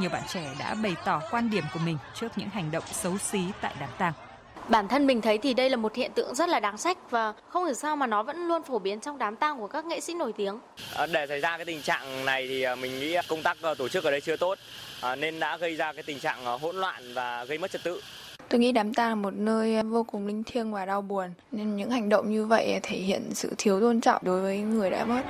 Nhiều 0.00 0.10
bạn 0.10 0.22
trẻ 0.28 0.54
đã 0.58 0.74
bày 0.82 0.96
tỏ 1.04 1.20
quan 1.30 1.50
điểm 1.50 1.64
của 1.74 1.80
mình 1.84 1.98
trước 2.14 2.28
những 2.36 2.48
hành 2.48 2.70
động 2.70 2.84
xấu 2.92 3.18
xí 3.18 3.40
tại 3.60 3.74
đám 3.80 3.88
tang. 3.98 4.12
Bản 4.68 4.88
thân 4.88 5.06
mình 5.06 5.20
thấy 5.20 5.38
thì 5.38 5.54
đây 5.54 5.70
là 5.70 5.76
một 5.76 5.94
hiện 5.94 6.12
tượng 6.12 6.34
rất 6.34 6.48
là 6.48 6.60
đáng 6.60 6.78
sách 6.78 6.98
và 7.10 7.32
không 7.48 7.64
hiểu 7.64 7.74
sao 7.74 7.96
mà 7.96 8.06
nó 8.06 8.22
vẫn 8.22 8.48
luôn 8.48 8.62
phổ 8.62 8.78
biến 8.78 9.00
trong 9.00 9.18
đám 9.18 9.36
tang 9.36 9.58
của 9.58 9.68
các 9.68 9.84
nghệ 9.84 10.00
sĩ 10.00 10.14
nổi 10.14 10.32
tiếng. 10.32 10.58
À, 10.94 11.06
để 11.06 11.26
xảy 11.26 11.40
ra 11.40 11.56
cái 11.56 11.64
tình 11.64 11.82
trạng 11.82 12.24
này 12.24 12.48
thì 12.48 12.62
à, 12.62 12.74
mình 12.74 13.00
nghĩ 13.00 13.16
công 13.28 13.42
tác 13.42 13.56
à, 13.62 13.74
tổ 13.74 13.88
chức 13.88 14.04
ở 14.04 14.10
đây 14.10 14.20
chưa 14.20 14.36
tốt 14.36 14.58
nên 15.18 15.40
đã 15.40 15.56
gây 15.56 15.76
ra 15.76 15.92
cái 15.92 16.02
tình 16.02 16.18
trạng 16.18 16.44
hỗn 16.60 16.76
loạn 16.76 17.14
và 17.14 17.44
gây 17.44 17.58
mất 17.58 17.70
trật 17.70 17.82
tự. 17.82 18.00
Tôi 18.48 18.60
nghĩ 18.60 18.72
đám 18.72 18.94
tang 18.94 19.08
là 19.08 19.14
một 19.14 19.34
nơi 19.34 19.82
vô 19.82 20.04
cùng 20.04 20.26
linh 20.26 20.42
thiêng 20.44 20.72
và 20.72 20.86
đau 20.86 21.02
buồn, 21.02 21.30
nên 21.52 21.76
những 21.76 21.90
hành 21.90 22.08
động 22.08 22.30
như 22.30 22.46
vậy 22.46 22.80
thể 22.82 22.96
hiện 22.96 23.34
sự 23.34 23.54
thiếu 23.58 23.80
tôn 23.80 24.00
trọng 24.00 24.22
đối 24.24 24.42
với 24.42 24.58
người 24.58 24.90
đã 24.90 25.04
mất. 25.04 25.22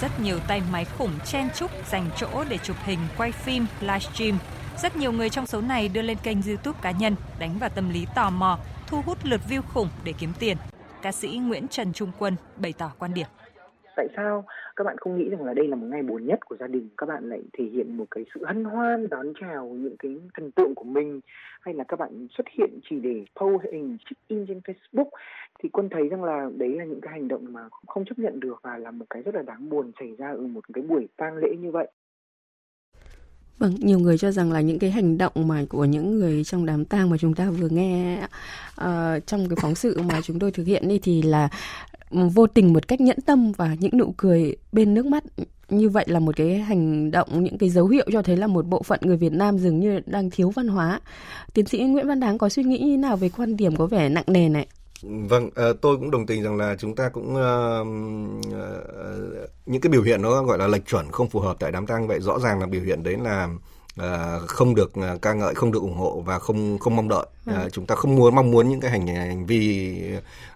Rất 0.00 0.20
nhiều 0.20 0.38
tay 0.48 0.62
máy 0.72 0.84
khủng 0.84 1.12
chen 1.24 1.48
chúc 1.54 1.70
dành 1.88 2.10
chỗ 2.16 2.44
để 2.48 2.58
chụp 2.58 2.76
hình, 2.84 2.98
quay 3.16 3.32
phim, 3.32 3.66
livestream. 3.80 4.38
Rất 4.82 4.96
nhiều 4.96 5.12
người 5.12 5.30
trong 5.30 5.46
số 5.46 5.60
này 5.60 5.88
đưa 5.88 6.02
lên 6.02 6.16
kênh 6.22 6.42
YouTube 6.42 6.78
cá 6.82 6.90
nhân, 6.90 7.16
đánh 7.38 7.58
vào 7.58 7.70
tâm 7.70 7.90
lý 7.90 8.06
tò 8.14 8.30
mò, 8.30 8.58
thu 8.86 9.02
hút 9.06 9.18
lượt 9.22 9.40
view 9.48 9.62
khủng 9.62 9.88
để 10.04 10.14
kiếm 10.18 10.32
tiền. 10.38 10.56
Ca 11.02 11.12
sĩ 11.12 11.28
Nguyễn 11.28 11.68
Trần 11.68 11.92
Trung 11.92 12.12
Quân 12.18 12.36
bày 12.56 12.72
tỏ 12.72 12.90
quan 12.98 13.14
điểm. 13.14 13.26
Tại 13.96 14.06
sao 14.16 14.44
các 14.78 14.84
bạn 14.84 14.98
không 14.98 15.18
nghĩ 15.18 15.28
rằng 15.28 15.44
là 15.44 15.54
đây 15.54 15.68
là 15.68 15.76
một 15.76 15.86
ngày 15.90 16.02
buồn 16.02 16.26
nhất 16.26 16.38
của 16.46 16.56
gia 16.60 16.66
đình 16.66 16.88
các 16.96 17.06
bạn 17.06 17.28
lại 17.28 17.40
thể 17.52 17.64
hiện 17.64 17.96
một 17.96 18.04
cái 18.10 18.24
sự 18.34 18.44
hân 18.44 18.64
hoan 18.64 19.08
đón 19.08 19.32
chào 19.40 19.66
những 19.66 19.96
cái 19.98 20.16
thần 20.34 20.50
tượng 20.50 20.74
của 20.74 20.84
mình 20.84 21.20
hay 21.60 21.74
là 21.74 21.84
các 21.88 21.98
bạn 21.98 22.26
xuất 22.36 22.46
hiện 22.58 22.70
chỉ 22.90 22.96
để 23.00 23.24
post 23.40 23.62
hình 23.72 23.96
check 24.04 24.28
in 24.28 24.46
trên 24.48 24.58
Facebook. 24.58 25.08
Thì 25.62 25.68
quân 25.68 25.88
thấy 25.88 26.08
rằng 26.08 26.24
là 26.24 26.50
đấy 26.56 26.68
là 26.68 26.84
những 26.84 27.00
cái 27.00 27.12
hành 27.12 27.28
động 27.28 27.52
mà 27.52 27.68
không 27.86 28.04
chấp 28.04 28.18
nhận 28.18 28.40
được 28.40 28.60
và 28.62 28.78
là 28.78 28.90
một 28.90 29.04
cái 29.10 29.22
rất 29.22 29.34
là 29.34 29.42
đáng 29.42 29.68
buồn 29.68 29.92
xảy 30.00 30.16
ra 30.18 30.30
ở 30.30 30.46
một 30.46 30.64
cái 30.72 30.82
buổi 30.82 31.08
tang 31.16 31.36
lễ 31.36 31.48
như 31.60 31.70
vậy. 31.70 31.88
Vâng, 33.58 33.74
nhiều 33.78 33.98
người 33.98 34.18
cho 34.18 34.30
rằng 34.30 34.52
là 34.52 34.60
những 34.60 34.78
cái 34.78 34.90
hành 34.90 35.18
động 35.18 35.32
mà 35.34 35.64
của 35.68 35.84
những 35.84 36.18
người 36.18 36.44
trong 36.44 36.66
đám 36.66 36.84
tang 36.84 37.10
mà 37.10 37.16
chúng 37.16 37.34
ta 37.34 37.50
vừa 37.50 37.68
nghe 37.68 38.22
uh, 38.80 39.26
trong 39.26 39.48
cái 39.48 39.56
phóng 39.62 39.74
sự 39.74 40.00
mà 40.08 40.20
chúng 40.22 40.38
tôi 40.38 40.52
thực 40.52 40.66
hiện 40.66 40.88
đi 40.88 40.98
thì 41.02 41.22
là 41.22 41.48
vô 42.10 42.46
tình 42.46 42.72
một 42.72 42.88
cách 42.88 43.00
nhẫn 43.00 43.20
tâm 43.20 43.52
và 43.52 43.76
những 43.80 43.98
nụ 43.98 44.14
cười 44.16 44.56
bên 44.72 44.94
nước 44.94 45.06
mắt 45.06 45.24
như 45.68 45.88
vậy 45.88 46.04
là 46.08 46.20
một 46.20 46.36
cái 46.36 46.58
hành 46.58 47.10
động 47.10 47.44
những 47.44 47.58
cái 47.58 47.70
dấu 47.70 47.86
hiệu 47.86 48.06
cho 48.12 48.22
thấy 48.22 48.36
là 48.36 48.46
một 48.46 48.66
bộ 48.66 48.82
phận 48.82 49.00
người 49.02 49.16
Việt 49.16 49.32
Nam 49.32 49.58
dường 49.58 49.80
như 49.80 50.00
đang 50.06 50.30
thiếu 50.30 50.50
văn 50.50 50.68
hóa. 50.68 51.00
Tiến 51.54 51.66
sĩ 51.66 51.78
Nguyễn 51.78 52.08
Văn 52.08 52.20
Đáng 52.20 52.38
có 52.38 52.48
suy 52.48 52.62
nghĩ 52.62 52.78
như 52.78 52.96
nào 52.96 53.16
về 53.16 53.28
quan 53.28 53.56
điểm 53.56 53.76
có 53.76 53.86
vẻ 53.86 54.08
nặng 54.08 54.24
nề 54.26 54.48
này? 54.48 54.66
Vâng, 55.02 55.50
ờ, 55.54 55.72
tôi 55.72 55.96
cũng 55.96 56.10
đồng 56.10 56.26
tình 56.26 56.42
rằng 56.42 56.56
là 56.56 56.76
chúng 56.78 56.94
ta 56.94 57.08
cũng 57.08 57.36
ờ, 57.36 57.84
ờ, 58.52 59.48
những 59.66 59.80
cái 59.80 59.90
biểu 59.90 60.02
hiện 60.02 60.22
nó 60.22 60.42
gọi 60.42 60.58
là 60.58 60.66
lệch 60.66 60.86
chuẩn 60.86 61.10
không 61.10 61.28
phù 61.28 61.40
hợp 61.40 61.56
tại 61.60 61.72
đám 61.72 61.86
tang 61.86 62.08
vậy 62.08 62.20
rõ 62.20 62.38
ràng 62.38 62.60
là 62.60 62.66
biểu 62.66 62.82
hiện 62.82 63.02
đấy 63.02 63.16
là 63.22 63.48
không 64.46 64.74
được 64.74 64.92
ca 65.22 65.32
ngợi 65.32 65.54
không 65.54 65.72
được 65.72 65.82
ủng 65.82 65.96
hộ 65.96 66.22
và 66.26 66.38
không 66.38 66.78
không 66.78 66.96
mong 66.96 67.08
đợi 67.08 67.26
ừ. 67.46 67.68
chúng 67.72 67.86
ta 67.86 67.94
không 67.94 68.16
muốn 68.16 68.34
mong 68.34 68.50
muốn 68.50 68.68
những 68.68 68.80
cái 68.80 68.90
hành 68.90 69.06
hành 69.06 69.46
vi 69.46 69.96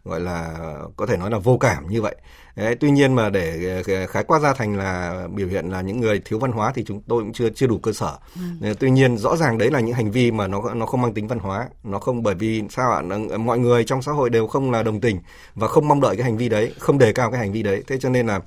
gọi 0.04 0.20
là 0.20 0.54
có 0.96 1.06
thể 1.06 1.16
nói 1.16 1.30
là 1.30 1.38
vô 1.38 1.58
cảm 1.58 1.88
như 1.88 2.02
vậy 2.02 2.16
Đấy, 2.56 2.76
tuy 2.80 2.90
nhiên 2.90 3.14
mà 3.14 3.30
để 3.30 3.82
khái 4.08 4.24
quát 4.24 4.38
ra 4.38 4.54
thành 4.54 4.76
là 4.76 5.22
biểu 5.34 5.48
hiện 5.48 5.68
là 5.70 5.80
những 5.80 6.00
người 6.00 6.20
thiếu 6.24 6.38
văn 6.38 6.52
hóa 6.52 6.72
thì 6.74 6.84
chúng 6.84 7.02
tôi 7.08 7.22
cũng 7.22 7.32
chưa 7.32 7.50
chưa 7.50 7.66
đủ 7.66 7.78
cơ 7.78 7.92
sở. 7.92 8.16
Ừ. 8.60 8.74
Tuy 8.80 8.90
nhiên 8.90 9.16
rõ 9.16 9.36
ràng 9.36 9.58
đấy 9.58 9.70
là 9.70 9.80
những 9.80 9.94
hành 9.94 10.10
vi 10.10 10.30
mà 10.30 10.46
nó 10.46 10.74
nó 10.74 10.86
không 10.86 11.02
mang 11.02 11.14
tính 11.14 11.28
văn 11.28 11.38
hóa, 11.38 11.68
nó 11.84 11.98
không 11.98 12.22
bởi 12.22 12.34
vì 12.34 12.62
sao 12.70 12.92
ạ? 12.92 13.02
Mọi 13.38 13.58
người 13.58 13.84
trong 13.84 14.02
xã 14.02 14.12
hội 14.12 14.30
đều 14.30 14.46
không 14.46 14.70
là 14.70 14.82
đồng 14.82 15.00
tình 15.00 15.20
và 15.54 15.68
không 15.68 15.88
mong 15.88 16.00
đợi 16.00 16.16
cái 16.16 16.24
hành 16.24 16.36
vi 16.36 16.48
đấy, 16.48 16.72
không 16.78 16.98
đề 16.98 17.12
cao 17.12 17.30
cái 17.30 17.40
hành 17.40 17.52
vi 17.52 17.62
đấy. 17.62 17.82
Thế 17.86 17.98
cho 17.98 18.08
nên 18.08 18.26
là 18.26 18.40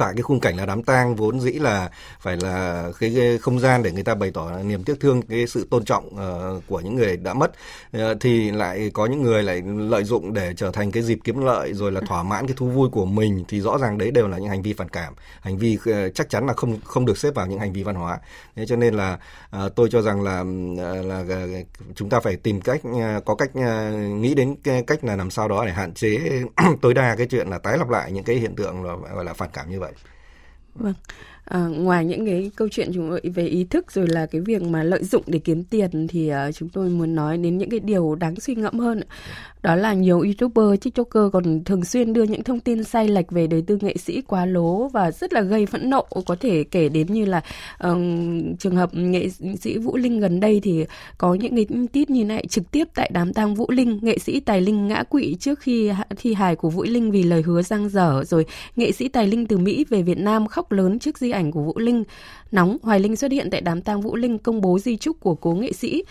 tại 0.00 0.12
cái 0.16 0.22
khung 0.22 0.40
cảnh 0.40 0.56
là 0.56 0.66
đám 0.66 0.82
tang 0.82 1.16
vốn 1.16 1.40
dĩ 1.40 1.52
là 1.52 1.90
phải 2.20 2.36
là 2.36 2.84
cái, 3.00 3.12
cái 3.16 3.38
không 3.38 3.60
gian 3.60 3.82
để 3.82 3.92
người 3.92 4.02
ta 4.02 4.14
bày 4.14 4.30
tỏ 4.34 4.50
niềm 4.62 4.84
tiếc 4.84 5.00
thương 5.00 5.22
cái 5.22 5.46
sự 5.46 5.66
tôn 5.70 5.84
trọng 5.84 6.06
uh, 6.06 6.62
của 6.66 6.80
những 6.80 6.96
người 6.96 7.16
đã 7.16 7.34
mất. 7.34 7.52
Uh, 7.96 8.02
thì 8.20 8.50
lại 8.50 8.90
có 8.94 9.06
những 9.06 9.22
người 9.22 9.42
lại 9.42 9.62
lợi 9.64 10.04
dụng 10.04 10.34
để 10.34 10.54
trở 10.56 10.70
thành 10.70 10.92
cái 10.92 11.02
dịp 11.02 11.18
kiếm 11.24 11.44
lợi 11.44 11.74
rồi 11.74 11.92
là 11.92 12.00
thỏa 12.00 12.22
mãn 12.22 12.46
cái 12.46 12.56
thú 12.56 12.66
vui 12.66 12.88
của 12.88 13.04
mình 13.04 13.44
thì 13.48 13.60
rõ 13.60 13.78
ràng 13.78 13.98
đấy 13.98 14.10
đều 14.10 14.28
là 14.28 14.38
những 14.38 14.48
hành 14.48 14.62
vi 14.62 14.72
phản 14.72 14.88
cảm. 14.88 15.14
Hành 15.40 15.58
vi 15.58 15.78
uh, 15.90 16.14
chắc 16.14 16.30
chắn 16.30 16.46
là 16.46 16.52
không 16.52 16.80
không 16.84 17.06
được 17.06 17.18
xếp 17.18 17.34
vào 17.34 17.46
những 17.46 17.58
hành 17.58 17.72
vi 17.72 17.82
văn 17.82 17.94
hóa. 17.94 18.18
Thế 18.56 18.66
cho 18.66 18.76
nên 18.76 18.94
là 18.94 19.18
uh, 19.64 19.74
tôi 19.74 19.88
cho 19.92 20.02
rằng 20.02 20.22
là 20.22 20.40
uh, 20.40 21.06
là 21.06 21.20
uh, 21.20 21.66
chúng 21.94 22.08
ta 22.08 22.20
phải 22.20 22.36
tìm 22.36 22.60
cách 22.60 22.80
uh, 22.88 23.24
có 23.24 23.34
cách 23.34 23.50
uh, 23.58 23.94
nghĩ 24.20 24.34
đến 24.34 24.56
cái 24.64 24.82
cách 24.86 25.04
là 25.04 25.16
làm 25.16 25.30
sao 25.30 25.48
đó 25.48 25.64
để 25.64 25.72
hạn 25.72 25.94
chế 25.94 26.42
tối 26.82 26.94
đa 26.94 27.14
cái 27.16 27.26
chuyện 27.26 27.48
là 27.48 27.58
tái 27.58 27.78
lặp 27.78 27.88
lại 27.88 28.12
những 28.12 28.24
cái 28.24 28.36
hiện 28.36 28.54
tượng 28.54 28.84
là, 28.84 28.96
gọi 29.14 29.24
là 29.24 29.34
phản 29.34 29.50
cảm 29.52 29.70
như 29.70 29.80
vậy. 29.80 29.89
Vâng. 30.74 30.94
À, 31.44 31.66
ngoài 31.66 32.04
những 32.04 32.26
cái 32.26 32.50
câu 32.56 32.68
chuyện 32.68 32.90
chúng 32.94 33.10
tôi 33.10 33.20
về 33.34 33.46
ý 33.46 33.64
thức 33.64 33.92
rồi 33.92 34.06
là 34.08 34.26
cái 34.26 34.40
việc 34.40 34.62
mà 34.62 34.82
lợi 34.82 35.04
dụng 35.04 35.22
để 35.26 35.38
kiếm 35.38 35.64
tiền 35.64 36.08
thì 36.08 36.32
uh, 36.32 36.54
chúng 36.54 36.68
tôi 36.68 36.88
muốn 36.88 37.14
nói 37.14 37.38
đến 37.38 37.58
những 37.58 37.70
cái 37.70 37.80
điều 37.80 38.14
đáng 38.14 38.40
suy 38.40 38.54
ngẫm 38.54 38.78
hơn 38.78 39.00
đó 39.62 39.76
là 39.76 39.92
nhiều 39.92 40.20
youtuber 40.20 40.80
tiktoker 40.80 41.22
còn 41.32 41.64
thường 41.64 41.84
xuyên 41.84 42.12
đưa 42.12 42.22
những 42.22 42.42
thông 42.42 42.60
tin 42.60 42.84
sai 42.84 43.08
lệch 43.08 43.30
về 43.30 43.46
đời 43.46 43.62
tư 43.66 43.78
nghệ 43.80 43.96
sĩ 43.96 44.20
quá 44.20 44.46
lố 44.46 44.88
và 44.88 45.10
rất 45.10 45.32
là 45.32 45.40
gây 45.40 45.66
phẫn 45.66 45.90
nộ. 45.90 46.06
Có 46.26 46.36
thể 46.40 46.64
kể 46.64 46.88
đến 46.88 47.06
như 47.12 47.24
là 47.24 47.38
uh, 47.86 47.98
trường 48.58 48.76
hợp 48.76 48.94
nghệ 48.94 49.28
sĩ 49.60 49.78
vũ 49.78 49.96
linh 49.96 50.20
gần 50.20 50.40
đây 50.40 50.60
thì 50.62 50.84
có 51.18 51.34
những 51.34 51.56
cái 51.56 51.66
tít 51.92 52.10
như 52.10 52.24
này 52.24 52.46
trực 52.48 52.70
tiếp 52.70 52.88
tại 52.94 53.10
đám 53.14 53.32
tang 53.32 53.54
vũ 53.54 53.70
linh. 53.70 53.98
Nghệ 54.02 54.18
sĩ 54.18 54.40
tài 54.40 54.60
linh 54.60 54.88
ngã 54.88 55.02
quỵ 55.02 55.36
trước 55.40 55.60
khi 55.60 55.90
thi 56.16 56.34
hài 56.34 56.56
của 56.56 56.70
vũ 56.70 56.82
linh 56.82 57.10
vì 57.10 57.22
lời 57.22 57.42
hứa 57.42 57.62
giang 57.62 57.88
dở. 57.88 58.22
Rồi 58.26 58.46
nghệ 58.76 58.92
sĩ 58.92 59.08
tài 59.08 59.26
linh 59.26 59.46
từ 59.46 59.58
mỹ 59.58 59.84
về 59.88 60.02
việt 60.02 60.18
nam 60.18 60.46
khóc 60.46 60.72
lớn 60.72 60.98
trước 60.98 61.18
di 61.18 61.30
ảnh 61.30 61.52
của 61.52 61.62
vũ 61.62 61.78
linh. 61.78 62.04
Nóng 62.52 62.76
hoài 62.82 63.00
linh 63.00 63.16
xuất 63.16 63.32
hiện 63.32 63.48
tại 63.50 63.60
đám 63.60 63.82
tang 63.82 64.00
vũ 64.00 64.16
linh 64.16 64.38
công 64.38 64.60
bố 64.60 64.78
di 64.78 64.96
chúc 64.96 65.20
của 65.20 65.34
cố 65.34 65.54
nghệ 65.54 65.72
sĩ 65.72 66.02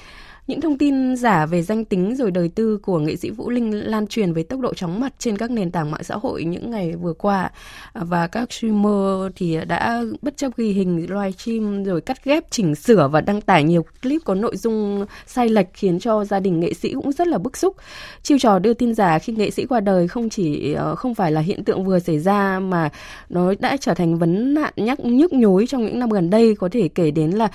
những 0.49 0.61
thông 0.61 0.77
tin 0.77 1.15
giả 1.15 1.45
về 1.45 1.61
danh 1.61 1.85
tính 1.85 2.15
rồi 2.15 2.31
đời 2.31 2.49
tư 2.55 2.77
của 2.77 2.99
nghệ 2.99 3.15
sĩ 3.15 3.29
Vũ 3.29 3.49
Linh 3.49 3.89
lan 3.89 4.07
truyền 4.07 4.33
với 4.33 4.43
tốc 4.43 4.59
độ 4.59 4.73
chóng 4.73 4.99
mặt 4.99 5.13
trên 5.19 5.37
các 5.37 5.51
nền 5.51 5.71
tảng 5.71 5.91
mạng 5.91 6.03
xã 6.03 6.15
hội 6.15 6.43
những 6.43 6.71
ngày 6.71 6.95
vừa 6.95 7.13
qua 7.13 7.51
và 7.93 8.27
các 8.27 8.53
streamer 8.53 9.31
thì 9.35 9.57
đã 9.67 10.03
bất 10.21 10.37
chấp 10.37 10.57
ghi 10.57 10.71
hình 10.71 10.97
livestream 11.09 11.83
rồi 11.83 12.01
cắt 12.01 12.23
ghép 12.23 12.51
chỉnh 12.51 12.75
sửa 12.75 13.07
và 13.07 13.21
đăng 13.21 13.41
tải 13.41 13.63
nhiều 13.63 13.85
clip 14.01 14.21
có 14.25 14.35
nội 14.35 14.57
dung 14.57 15.05
sai 15.27 15.49
lệch 15.49 15.67
khiến 15.73 15.99
cho 15.99 16.25
gia 16.25 16.39
đình 16.39 16.59
nghệ 16.59 16.73
sĩ 16.73 16.93
cũng 16.93 17.11
rất 17.11 17.27
là 17.27 17.37
bức 17.37 17.57
xúc. 17.57 17.75
Chiêu 18.23 18.37
trò 18.39 18.59
đưa 18.59 18.73
tin 18.73 18.93
giả 18.93 19.19
khi 19.19 19.33
nghệ 19.33 19.51
sĩ 19.51 19.65
qua 19.65 19.79
đời 19.79 20.07
không 20.07 20.29
chỉ 20.29 20.73
ờ, 20.73 20.95
không 20.95 21.15
phải 21.15 21.31
là 21.31 21.41
hiện 21.41 21.63
tượng 21.63 21.85
vừa 21.85 21.99
xảy 21.99 22.19
ra 22.19 22.59
mà 22.59 22.89
nó 23.29 23.53
đã 23.59 23.77
trở 23.77 23.93
thành 23.93 24.17
vấn 24.17 24.53
nạn 24.53 24.73
nhắc 24.75 24.99
nhức 24.99 25.33
nhối 25.33 25.67
trong 25.67 25.85
những 25.85 25.99
năm 25.99 26.09
gần 26.09 26.29
đây 26.29 26.55
có 26.55 26.69
thể 26.71 26.87
kể 26.87 27.11
đến 27.11 27.31
là 27.31 27.45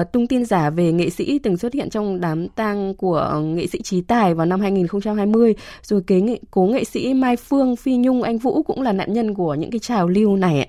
uh, 0.00 0.12
tung 0.12 0.26
tin 0.26 0.44
giả 0.44 0.70
về 0.70 0.92
nghệ 0.92 1.10
sĩ 1.10 1.38
từng 1.38 1.56
xuất 1.56 1.74
hiện 1.74 1.90
trong 1.90 2.20
đám 2.20 2.41
tang 2.48 2.94
của 2.94 3.40
nghệ 3.44 3.66
sĩ 3.66 3.82
Trí 3.82 4.00
Tài 4.00 4.34
vào 4.34 4.46
năm 4.46 4.60
2020 4.60 5.54
rồi 5.82 6.02
kế 6.06 6.20
nghệ, 6.20 6.40
cố 6.50 6.62
nghệ 6.62 6.84
sĩ 6.84 7.14
Mai 7.14 7.36
Phương 7.36 7.76
Phi 7.76 7.96
Nhung 7.96 8.22
Anh 8.22 8.38
Vũ 8.38 8.62
cũng 8.62 8.82
là 8.82 8.92
nạn 8.92 9.12
nhân 9.12 9.34
của 9.34 9.54
những 9.54 9.70
cái 9.70 9.78
trào 9.78 10.08
lưu 10.08 10.36
này 10.36 10.68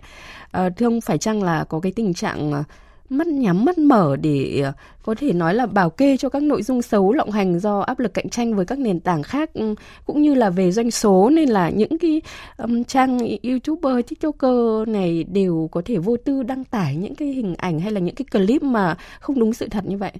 à, 0.51 0.69
thưa 0.69 0.87
ông 0.87 1.01
phải 1.01 1.17
chăng 1.17 1.43
là 1.43 1.63
có 1.63 1.79
cái 1.79 1.91
tình 1.91 2.13
trạng 2.13 2.51
mất 2.51 2.63
mắt 3.09 3.27
nhắm 3.27 3.65
mắt 3.65 3.77
mở 3.77 4.15
để 4.15 4.61
ờ, 4.63 4.73
có 5.03 5.15
thể 5.15 5.33
nói 5.33 5.53
là 5.55 5.65
bảo 5.65 5.89
kê 5.89 6.17
cho 6.17 6.29
các 6.29 6.43
nội 6.43 6.63
dung 6.63 6.81
xấu 6.81 7.13
lộng 7.13 7.31
hành 7.31 7.59
do 7.59 7.79
áp 7.79 7.99
lực 7.99 8.13
cạnh 8.13 8.29
tranh 8.29 8.55
với 8.55 8.65
các 8.65 8.79
nền 8.79 8.99
tảng 8.99 9.23
khác 9.23 9.53
ừ, 9.53 9.75
cũng 10.05 10.21
như 10.21 10.33
là 10.33 10.49
về 10.49 10.71
doanh 10.71 10.91
số 10.91 11.29
nên 11.29 11.49
là 11.49 11.69
những 11.69 11.97
cái 11.97 12.21
um, 12.57 12.83
trang 12.83 13.19
youtuber 13.43 13.95
tiktoker 14.07 14.87
này 14.87 15.23
đều 15.23 15.69
có 15.71 15.81
thể 15.85 15.97
vô 15.97 16.17
tư 16.17 16.43
đăng 16.43 16.63
tải 16.63 16.95
những 16.95 17.15
cái 17.15 17.27
hình 17.27 17.55
ảnh 17.57 17.79
hay 17.79 17.91
là 17.91 17.99
những 17.99 18.15
cái 18.15 18.25
clip 18.31 18.63
mà 18.63 18.97
không 19.19 19.39
đúng 19.39 19.53
sự 19.53 19.67
thật 19.67 19.85
như 19.85 19.97
vậy? 19.97 20.11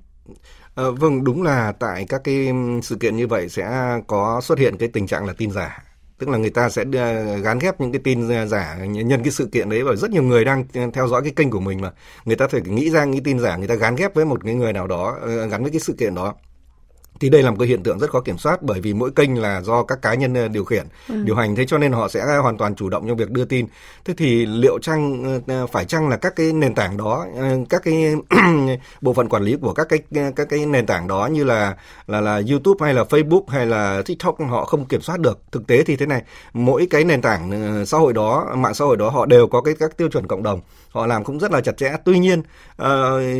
À, 0.76 0.84
vâng, 1.00 1.24
đúng 1.24 1.44
là 1.44 1.72
tại 1.72 2.06
các 2.10 2.22
cái 2.24 2.52
sự 2.84 2.96
kiện 2.96 3.16
như 3.16 3.28
vậy 3.28 3.50
sẽ 3.50 3.98
có 4.08 4.42
xuất 4.44 4.60
hiện 4.60 4.78
cái 4.78 4.90
tình 4.94 5.08
trạng 5.08 5.26
là 5.26 5.34
tin 5.38 5.52
giả. 5.52 5.84
Tức 6.18 6.30
là 6.30 6.38
người 6.38 6.50
ta 6.50 6.70
sẽ 6.70 6.84
ờ, 6.94 7.38
gán 7.38 7.60
ghép 7.60 7.82
những 7.82 7.92
cái 7.92 8.02
tin 8.04 8.48
giả 8.48 8.76
nhân 8.86 9.24
cái 9.24 9.32
sự 9.32 9.46
kiện 9.52 9.70
đấy 9.70 9.84
và 9.84 9.96
rất 9.96 10.12
nhiều 10.12 10.24
người 10.24 10.46
đang 10.46 10.66
ờ, 10.74 10.82
theo 10.94 11.08
dõi 11.08 11.22
cái 11.24 11.32
kênh 11.36 11.50
của 11.50 11.60
mình 11.60 11.82
mà 11.82 11.92
người 12.26 12.36
ta 12.36 12.48
phải 12.48 12.62
nghĩ 12.62 12.90
ra 12.90 13.06
những 13.06 13.24
tin 13.24 13.40
giả 13.40 13.58
người 13.58 13.68
ta 13.68 13.76
gán 13.76 13.96
ghép 13.96 14.16
với 14.16 14.26
một 14.26 14.44
cái 14.46 14.56
người 14.56 14.74
nào 14.74 14.88
đó 14.88 15.20
gắn 15.52 15.64
với 15.64 15.72
cái 15.72 15.80
sự 15.80 15.96
kiện 16.00 16.16
đó 16.16 16.36
thì 17.20 17.30
đây 17.30 17.44
là 17.44 17.52
một 17.52 17.58
cái 17.60 17.68
hiện 17.68 17.84
tượng 17.84 18.00
rất 18.00 18.10
khó 18.10 18.20
kiểm 18.20 18.38
soát 18.38 18.62
bởi 18.62 18.82
vì 18.82 18.94
mỗi 18.94 19.12
kênh 19.12 19.42
là 19.42 19.62
do 19.62 19.84
các 19.84 20.02
cá 20.02 20.14
nhân 20.14 20.34
ờ, 20.34 20.48
điều 20.48 20.66
khiển 20.66 20.86
ừ. 21.10 21.16
điều 21.24 21.36
hành. 21.36 21.56
Thế 21.56 21.66
cho 21.66 21.78
nên 21.78 21.92
họ 21.92 22.08
sẽ 22.08 22.38
hoàn 22.42 22.58
toàn 22.58 22.76
chủ 22.76 22.90
động 22.90 23.08
trong 23.08 23.18
việc 23.18 23.32
đưa 23.32 23.46
tin. 23.46 23.66
Thế 24.06 24.14
thì 24.18 24.46
liệu 24.46 24.80
chăng 24.80 25.24
ờ, 25.48 25.68
phải 25.68 25.86
chăng 25.86 26.10
là 26.10 26.18
các 26.18 26.36
cái 26.36 26.54
nền 26.54 26.76
tảng 26.76 26.98
đó 26.98 27.26
ờ, 27.38 27.58
các 27.70 27.82
cái 27.84 28.16
bộ 29.02 29.14
phận 29.14 29.30
quản 29.30 29.44
lý 29.44 29.58
của 29.62 29.74
các 29.74 29.88
cái 29.90 30.00
các 30.36 30.50
cái 30.50 30.66
nền 30.66 30.86
tảng 30.86 31.08
đó 31.08 31.30
như 31.32 31.44
là 31.44 31.76
là 32.08 32.22
là 32.22 32.42
YouTube 32.50 32.86
hay 32.86 32.94
là 32.94 33.04
Facebook 33.04 33.44
hay 33.48 33.66
là 33.66 34.02
TikTok 34.06 34.38
họ 34.50 34.66
không 34.66 34.86
kiểm 34.86 35.02
soát 35.02 35.20
được. 35.20 35.40
Thực 35.52 35.68
tế 35.68 35.84
thì 35.84 35.96
thế 35.96 36.06
này 36.06 36.22
mỗi 36.54 36.88
cái 36.90 37.04
nền 37.04 37.22
tảng 37.22 37.52
xã 37.86 37.98
hội 37.98 38.14
đó 38.14 38.56
mạng 38.56 38.74
xã 38.74 38.86
hội 38.86 38.98
đó 38.98 39.10
họ 39.10 39.26
đều 39.26 39.48
có 39.48 39.62
cái 39.62 39.74
các 39.80 39.98
tiêu 39.98 40.10
chuẩn 40.10 40.28
cộng 40.28 40.44
đồng. 40.44 40.62
Họ 40.90 41.06
làm 41.08 41.24
cũng 41.24 41.40
rất 41.40 41.52
là 41.52 41.62
chặt 41.62 41.78
chẽ. 41.78 41.94
Tuy 42.06 42.20
nhiên 42.20 42.42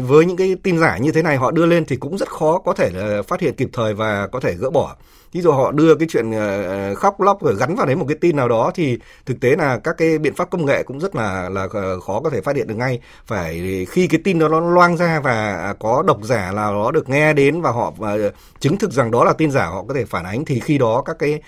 với 0.08 0.26
những 0.26 0.38
cái 0.38 0.56
tin 0.64 0.80
giả 0.80 0.98
như 0.98 1.12
thế 1.12 1.22
này 1.22 1.38
họ 1.38 1.52
đưa 1.52 1.66
lên 1.66 1.86
thì 1.86 1.96
cũng 1.96 2.18
rất 2.18 2.30
khó 2.30 2.58
có 2.58 2.74
thể 2.74 2.90
là 2.94 3.22
phát 3.22 3.40
hiện 3.40 3.54
kịp 3.64 3.70
thời 3.74 3.94
và 3.94 4.28
có 4.28 4.40
thể 4.40 4.54
gỡ 4.54 4.70
bỏ. 4.70 4.96
Ví 5.34 5.42
dụ 5.42 5.52
họ 5.52 5.72
đưa 5.72 5.96
cái 5.96 6.08
chuyện 6.12 6.32
ờ, 6.32 6.64
ờ, 6.64 6.96
khóc 6.96 7.22
lóc 7.22 7.44
rồi 7.44 7.56
gắn 7.60 7.76
vào 7.76 7.86
đấy 7.86 7.96
một 7.96 8.06
cái 8.08 8.18
tin 8.22 8.36
nào 8.36 8.50
đó 8.50 8.72
thì 8.76 8.98
thực 9.26 9.40
tế 9.40 9.56
là 9.56 9.80
các 9.84 9.96
cái 9.98 10.18
biện 10.18 10.36
pháp 10.36 10.50
công 10.50 10.66
nghệ 10.66 10.84
cũng 10.84 11.00
rất 11.00 11.16
là 11.16 11.50
là 11.50 11.68
ờ, 11.72 12.00
khó 12.00 12.20
có 12.20 12.30
thể 12.30 12.42
phát 12.42 12.56
hiện 12.56 12.68
được 12.68 12.76
ngay. 12.76 13.00
Phải 13.26 13.86
khi 13.90 14.08
cái 14.08 14.22
tin 14.24 14.40
đó 14.40 14.48
nó 14.48 14.60
loang 14.60 14.98
ra 14.98 15.20
và 15.20 15.56
à, 15.56 15.74
có 15.80 16.04
độc 16.08 16.20
giả 16.24 16.52
nào 16.52 16.74
đó 16.74 16.92
được 16.92 17.10
nghe 17.10 17.34
đến 17.34 17.62
và 17.62 17.72
họ 17.72 17.94
và 17.98 18.18
chứng 18.60 18.78
thực 18.78 18.92
rằng 18.92 19.12
đó 19.12 19.24
là 19.24 19.34
tin 19.34 19.52
giả, 19.52 19.66
họ 19.66 19.84
có 19.88 19.94
thể 19.94 20.06
phản 20.06 20.26
ánh, 20.26 20.46
thì 20.46 20.60
khi 20.60 20.78
đó 20.78 21.04
các 21.06 21.16
cái 21.20 21.42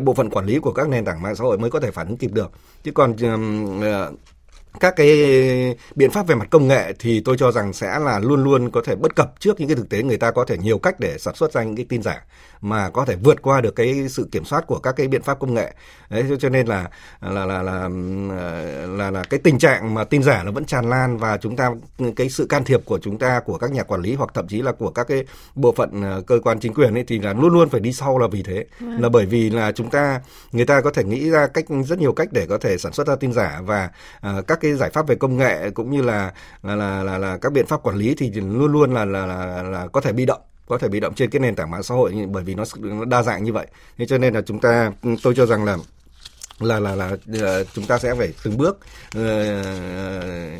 bộ 0.00 0.14
phận 0.14 0.30
quản 0.30 0.46
lý 0.46 0.58
của 0.58 0.72
các 0.72 0.88
nền 0.88 1.04
tảng 1.04 1.22
mạng 1.22 1.36
xã 1.36 1.44
hội 1.44 1.58
mới 1.58 1.70
có 1.70 1.80
thể 1.80 1.90
phản 1.90 2.06
ứng 2.06 2.16
kịp 2.16 2.30
được. 2.32 2.50
Chứ 2.84 2.90
còn 2.92 3.14
các 4.80 4.96
cái 4.96 5.08
biện 5.94 6.10
pháp 6.10 6.26
về 6.26 6.34
mặt 6.34 6.48
công 6.50 6.68
nghệ 6.68 6.92
thì 6.98 7.20
tôi 7.20 7.36
cho 7.38 7.52
rằng 7.52 7.72
sẽ 7.72 7.98
là 7.98 8.18
luôn 8.18 8.44
luôn 8.44 8.70
có 8.70 8.80
thể 8.84 8.94
bất 8.96 9.16
cập 9.16 9.40
trước 9.40 9.60
những 9.60 9.68
cái 9.68 9.76
thực 9.76 9.88
tế 9.88 10.02
người 10.02 10.16
ta 10.16 10.30
có 10.30 10.44
thể 10.44 10.56
nhiều 10.58 10.78
cách 10.78 11.00
để 11.00 11.18
sản 11.18 11.34
xuất 11.34 11.52
ra 11.52 11.62
những 11.62 11.76
cái 11.76 11.86
tin 11.88 12.02
giả 12.02 12.24
mà 12.64 12.90
có 12.90 13.04
thể 13.04 13.16
vượt 13.16 13.42
qua 13.42 13.60
được 13.60 13.76
cái 13.76 14.08
sự 14.08 14.28
kiểm 14.32 14.44
soát 14.44 14.66
của 14.66 14.78
các 14.78 14.92
cái 14.92 15.08
biện 15.08 15.22
pháp 15.22 15.38
công 15.38 15.54
nghệ. 15.54 15.74
Đấy 16.10 16.24
cho 16.40 16.48
nên 16.48 16.66
là 16.66 16.88
là 17.20 17.44
là 17.44 17.62
là 17.62 17.88
là 18.86 19.10
là 19.10 19.22
cái 19.30 19.40
tình 19.44 19.58
trạng 19.58 19.94
mà 19.94 20.04
tin 20.04 20.22
giả 20.22 20.42
nó 20.42 20.52
vẫn 20.52 20.64
tràn 20.64 20.90
lan 20.90 21.16
và 21.18 21.36
chúng 21.36 21.56
ta 21.56 21.70
cái 22.16 22.28
sự 22.28 22.46
can 22.46 22.64
thiệp 22.64 22.80
của 22.84 22.98
chúng 22.98 23.18
ta 23.18 23.40
của 23.40 23.58
các 23.58 23.70
nhà 23.70 23.82
quản 23.82 24.00
lý 24.00 24.14
hoặc 24.14 24.30
thậm 24.34 24.48
chí 24.48 24.62
là 24.62 24.72
của 24.72 24.90
các 24.90 25.08
cái 25.08 25.24
bộ 25.54 25.72
phận 25.72 26.02
ờ, 26.02 26.22
cơ 26.26 26.38
quan 26.44 26.60
chính 26.60 26.74
quyền 26.74 26.94
ấy 26.94 27.04
thì 27.06 27.18
là 27.18 27.32
luôn 27.32 27.52
luôn 27.52 27.68
phải 27.68 27.80
đi 27.80 27.92
sau 27.92 28.18
là 28.18 28.26
vì 28.26 28.42
thế. 28.42 28.64
Vâng. 28.80 29.02
là 29.02 29.08
bởi 29.08 29.26
vì 29.26 29.50
là 29.50 29.72
chúng 29.72 29.90
ta 29.90 30.20
người 30.52 30.66
ta 30.66 30.80
có 30.80 30.90
thể 30.90 31.04
nghĩ 31.04 31.30
ra 31.30 31.46
cách 31.46 31.64
rất 31.86 31.98
nhiều 31.98 32.12
cách 32.12 32.28
để 32.32 32.46
có 32.46 32.58
thể 32.58 32.78
sản 32.78 32.92
xuất 32.92 33.06
ra 33.06 33.16
tin 33.16 33.32
giả 33.32 33.60
và 33.64 33.90
uh, 34.26 34.46
các 34.46 34.60
cái 34.60 34.74
giải 34.74 34.90
pháp 34.90 35.06
về 35.06 35.14
công 35.14 35.36
nghệ 35.36 35.70
cũng 35.70 35.90
như 35.90 36.02
là 36.02 36.32
là 36.62 36.76
là 36.76 37.02
là, 37.02 37.18
là 37.18 37.38
các 37.38 37.52
biện 37.52 37.66
pháp 37.66 37.82
quản 37.82 37.96
lý 37.96 38.14
thì 38.18 38.30
luôn 38.30 38.72
luôn 38.72 38.94
là 38.94 39.04
là 39.04 39.26
là, 39.26 39.62
là 39.62 39.86
có 39.86 40.00
thể 40.00 40.12
bị 40.12 40.26
động 40.26 40.40
có 40.66 40.78
thể 40.78 40.88
bị 40.88 41.00
động 41.00 41.14
trên 41.14 41.30
cái 41.30 41.40
nền 41.40 41.54
tảng 41.54 41.70
mạng 41.70 41.82
xã 41.82 41.94
hội, 41.94 42.14
bởi 42.30 42.44
vì 42.44 42.54
nó 42.54 42.64
nó 42.78 43.04
đa 43.04 43.22
dạng 43.22 43.44
như 43.44 43.52
vậy. 43.52 43.66
Thế 43.98 44.06
cho 44.06 44.18
nên 44.18 44.34
là 44.34 44.42
chúng 44.42 44.60
ta, 44.60 44.92
tôi 45.22 45.34
cho 45.36 45.46
rằng 45.46 45.64
là 45.64 45.76
là 46.60 46.80
là 46.80 46.94
là 46.94 47.10
uh, 47.12 47.66
chúng 47.74 47.84
ta 47.86 47.98
sẽ 47.98 48.14
phải 48.14 48.32
từng 48.44 48.56
bước 48.56 48.78
uh, 49.18 49.24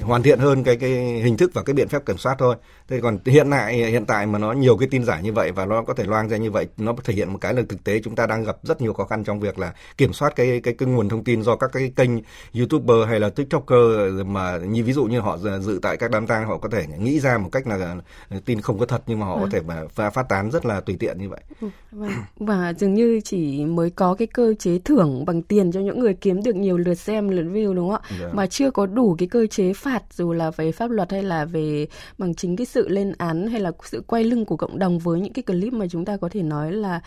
hoàn 0.03 0.23
thiện 0.23 0.39
hơn 0.39 0.65
cái 0.65 0.77
cái 0.77 0.91
hình 1.25 1.37
thức 1.37 1.51
và 1.55 1.63
cái 1.63 1.75
biện 1.75 1.89
pháp 1.89 2.07
kiểm 2.07 2.19
soát 2.19 2.37
thôi. 2.39 2.57
Thế 2.89 3.01
còn 3.03 3.19
hiện 3.27 3.51
tại 3.51 3.75
hiện 3.75 4.05
tại 4.05 4.27
mà 4.27 4.39
nó 4.39 4.53
nhiều 4.53 4.77
cái 4.77 4.89
tin 4.91 5.05
giả 5.05 5.21
như 5.21 5.33
vậy 5.33 5.53
và 5.53 5.67
nó 5.67 5.83
có 5.83 5.95
thể 5.95 6.05
loang 6.05 6.29
ra 6.29 6.37
như 6.37 6.51
vậy, 6.51 6.67
nó 6.77 6.95
thể 7.05 7.15
hiện 7.15 7.33
một 7.33 7.39
cái 7.41 7.55
là 7.55 7.63
thực 7.69 7.85
tế 7.85 8.01
chúng 8.05 8.17
ta 8.17 8.27
đang 8.27 8.45
gặp 8.45 8.57
rất 8.63 8.81
nhiều 8.81 8.93
khó 8.93 9.05
khăn 9.05 9.25
trong 9.25 9.41
việc 9.41 9.59
là 9.59 9.73
kiểm 9.97 10.13
soát 10.13 10.37
cái 10.37 10.61
cái 10.61 10.75
cái 10.75 10.89
nguồn 10.89 11.09
thông 11.09 11.25
tin 11.25 11.43
do 11.43 11.57
các 11.57 11.71
cái 11.73 11.93
kênh 11.97 12.11
YouTuber 12.59 13.09
hay 13.09 13.21
là 13.21 13.31
TikToker 13.31 14.27
mà 14.27 14.59
như 14.59 14.85
ví 14.85 14.93
dụ 14.93 15.05
như 15.05 15.21
họ 15.21 15.39
dự 15.39 15.79
tại 15.83 15.97
các 15.97 16.11
đám 16.11 16.27
tang 16.27 16.47
họ 16.47 16.59
có 16.59 16.69
thể 16.69 16.87
nghĩ 16.99 17.21
ra 17.21 17.39
một 17.39 17.49
cách 17.53 17.67
là 17.67 17.97
tin 18.45 18.61
không 18.61 18.79
có 18.79 18.87
thật 18.87 19.03
nhưng 19.07 19.21
mà 19.21 19.27
họ 19.27 19.35
à. 19.35 19.41
có 19.41 19.49
thể 19.51 19.61
mà 19.61 20.11
phát 20.11 20.29
tán 20.29 20.51
rất 20.51 20.67
là 20.67 20.81
tùy 20.81 20.97
tiện 20.99 21.19
như 21.19 21.29
vậy. 21.29 21.41
Ừ, 21.61 21.69
và, 21.93 22.09
và 22.37 22.73
dường 22.79 22.95
như 22.95 23.21
chỉ 23.25 23.65
mới 23.65 23.91
có 23.91 24.15
cái 24.15 24.27
cơ 24.27 24.55
chế 24.59 24.79
thưởng 24.85 25.25
bằng 25.25 25.43
tiền 25.43 25.73
cho 25.73 25.81
những 25.85 26.01
người 26.01 26.15
kiếm 26.15 26.43
được 26.43 26.57
nhiều 26.57 26.79
lượt 26.79 26.95
xem 26.95 27.29
lượt 27.29 27.45
view 27.45 27.75
đúng 27.75 27.91
không 27.91 28.01
ạ 28.03 28.09
yeah. 28.11 28.23
Dạ. 28.23 28.29
mà 28.33 28.47
chưa 28.47 28.71
có 28.71 28.87
đủ 28.87 29.17
cái 29.19 29.29
cơ 29.29 29.47
chế 29.47 29.73
phạt 29.73 30.03
dù 30.13 30.33
là 30.33 30.51
về 30.51 30.73
pháp 30.73 30.91
luật 30.91 31.13
hay 31.13 31.23
là 31.23 31.45
về 31.45 31.87
bằng 32.19 32.35
chính 32.35 32.57
cái 32.57 32.67
sự 32.67 32.89
lên 32.89 33.13
án 33.19 33.47
hay 33.47 33.61
là 33.61 33.71
sự 33.85 34.03
quay 34.07 34.25
lưng 34.25 34.45
của 34.45 34.57
cộng 34.57 34.79
đồng 34.79 34.99
với 34.99 35.21
những 35.21 35.33
cái 35.33 35.43
clip 35.43 35.73
mà 35.73 35.87
chúng 35.91 36.05
ta 36.05 36.17
có 36.17 36.29
thể 36.29 36.43
nói 36.43 36.73
là 36.73 37.01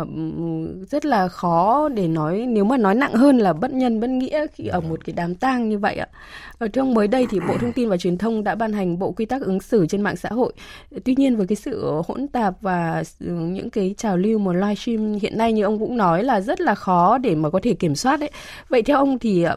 uh, 0.00 0.08
rất 0.90 1.04
là 1.04 1.28
khó 1.28 1.88
để 1.88 2.08
nói 2.08 2.46
nếu 2.48 2.64
mà 2.64 2.76
nói 2.76 2.94
nặng 2.94 3.14
hơn 3.14 3.38
là 3.38 3.52
bất 3.52 3.72
nhân 3.72 4.00
bất 4.00 4.10
nghĩa 4.10 4.46
khi 4.54 4.66
ở 4.66 4.80
một 4.80 5.04
cái 5.04 5.14
đám 5.16 5.34
tang 5.34 5.68
như 5.68 5.78
vậy 5.78 5.96
ạ 5.96 6.06
ở 6.58 6.68
trong 6.68 6.94
mới 6.94 7.08
đây 7.08 7.26
thì 7.30 7.40
bộ 7.48 7.58
thông 7.60 7.72
tin 7.72 7.88
và 7.88 7.96
truyền 7.96 8.18
thông 8.18 8.44
đã 8.44 8.54
ban 8.54 8.72
hành 8.72 8.98
bộ 8.98 9.10
quy 9.10 9.24
tắc 9.24 9.42
ứng 9.42 9.60
xử 9.60 9.86
trên 9.86 10.02
mạng 10.02 10.16
xã 10.16 10.28
hội 10.28 10.52
tuy 11.04 11.14
nhiên 11.14 11.36
với 11.36 11.46
cái 11.46 11.56
sự 11.56 12.02
hỗn 12.06 12.28
tạp 12.28 12.54
và 12.60 13.02
những 13.20 13.70
cái 13.70 13.94
trào 13.98 14.16
lưu 14.16 14.38
mà 14.38 14.52
livestream 14.52 15.12
hiện 15.12 15.38
nay 15.38 15.52
như 15.52 15.62
ông 15.62 15.78
cũng 15.78 15.96
nói 15.96 16.24
là 16.24 16.40
rất 16.40 16.60
là 16.60 16.74
khó 16.74 17.18
để 17.18 17.34
mà 17.34 17.50
có 17.50 17.60
thể 17.62 17.74
kiểm 17.74 17.94
soát 17.94 18.20
ấy 18.24 18.30
vậy 18.68 18.82
theo 18.82 18.96
ông 18.96 19.18
thì 19.18 19.42
ờ, 19.42 19.56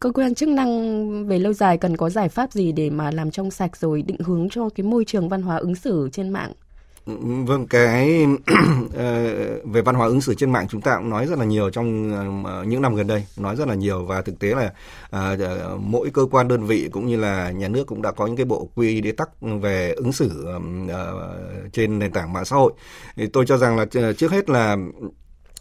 cơ 0.00 0.12
quan 0.12 0.34
chức 0.34 0.48
năng 0.48 1.26
về 1.26 1.38
lâu 1.38 1.52
dài 1.52 1.78
cần 1.78 1.96
có 1.96 2.10
giải 2.10 2.28
pháp 2.28 2.52
gì 2.52 2.72
để 2.72 2.90
mà 2.90 3.10
làm 3.10 3.30
trong 3.30 3.50
sạch 3.50 3.76
rồi 3.76 4.02
định 4.02 4.18
hướng 4.20 4.48
cho 4.50 4.68
cái 4.68 4.84
môi 4.84 5.04
trường 5.04 5.28
văn 5.28 5.42
hóa 5.42 5.56
ứng 5.56 5.74
xử 5.74 6.08
trên 6.12 6.30
mạng? 6.30 6.52
Vâng, 7.46 7.66
cái 7.66 8.26
ờ, 8.94 9.24
về 9.64 9.82
văn 9.82 9.94
hóa 9.94 10.06
ứng 10.06 10.20
xử 10.20 10.34
trên 10.34 10.52
mạng 10.52 10.66
chúng 10.68 10.80
ta 10.80 10.96
cũng 10.96 11.10
nói 11.10 11.26
rất 11.26 11.38
là 11.38 11.44
nhiều 11.44 11.70
trong 11.70 12.44
ờ, 12.44 12.64
những 12.64 12.82
năm 12.82 12.94
gần 12.94 13.06
đây, 13.06 13.26
nói 13.36 13.56
rất 13.56 13.68
là 13.68 13.74
nhiều. 13.74 14.04
Và 14.04 14.22
thực 14.22 14.38
tế 14.38 14.54
là 14.54 14.72
mỗi 15.78 16.10
cơ 16.10 16.26
quan 16.30 16.48
đơn 16.48 16.66
vị 16.66 16.88
cũng 16.92 17.06
như 17.06 17.16
là 17.16 17.50
nhà 17.50 17.68
nước 17.68 17.86
cũng 17.86 18.02
đã 18.02 18.10
có 18.10 18.26
những 18.26 18.36
cái 18.36 18.46
bộ 18.46 18.68
quy 18.74 19.00
đế 19.00 19.12
tắc 19.12 19.30
về 19.40 19.92
ứng 19.96 20.12
xử 20.12 20.46
trên 21.72 21.98
nền 21.98 22.12
tảng 22.12 22.32
mạng 22.32 22.44
xã 22.44 22.56
hội. 22.56 22.72
Thì 23.16 23.26
tôi 23.26 23.46
cho 23.46 23.56
rằng 23.56 23.76
là 23.76 24.12
trước 24.16 24.32
hết 24.32 24.50
là 24.50 24.76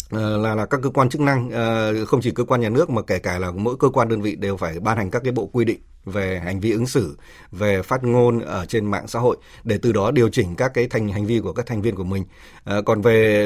Ờ, 0.10 0.38
là 0.38 0.56
là 0.56 0.66
các 0.66 0.80
cơ 0.84 0.90
quan 0.90 1.10
chức 1.10 1.22
năng 1.22 1.52
ờ, 1.52 2.06
không 2.06 2.22
chỉ 2.22 2.32
cơ 2.32 2.44
quan 2.44 2.62
nhà 2.62 2.70
nước 2.70 2.90
mà 2.90 3.02
kể 3.02 3.20
cả 3.20 3.40
là 3.40 3.52
mỗi 3.52 3.76
cơ 3.80 3.90
quan 3.90 4.10
đơn 4.10 4.22
vị 4.22 4.36
đều 4.36 4.58
phải 4.58 4.80
ban 4.80 4.98
hành 4.98 5.12
các 5.12 5.22
cái 5.24 5.32
bộ 5.32 5.46
quy 5.46 5.66
định 5.66 5.80
về 6.06 6.40
hành 6.40 6.60
vi 6.60 6.72
ứng 6.72 6.88
xử, 6.88 7.18
về 7.52 7.82
phát 7.82 8.04
ngôn 8.04 8.40
ở 8.40 8.66
trên 8.66 8.86
mạng 8.86 9.08
xã 9.08 9.20
hội 9.20 9.38
để 9.64 9.80
từ 9.82 9.92
đó 9.92 10.12
điều 10.12 10.30
chỉnh 10.30 10.56
các 10.56 10.72
cái 10.74 10.88
thành 10.88 11.10
hành 11.10 11.26
vi 11.26 11.40
của 11.40 11.54
các 11.54 11.66
thành 11.66 11.82
viên 11.82 11.96
của 11.96 12.04
mình. 12.04 12.24
À, 12.64 12.82
còn 12.86 13.02
về 13.02 13.46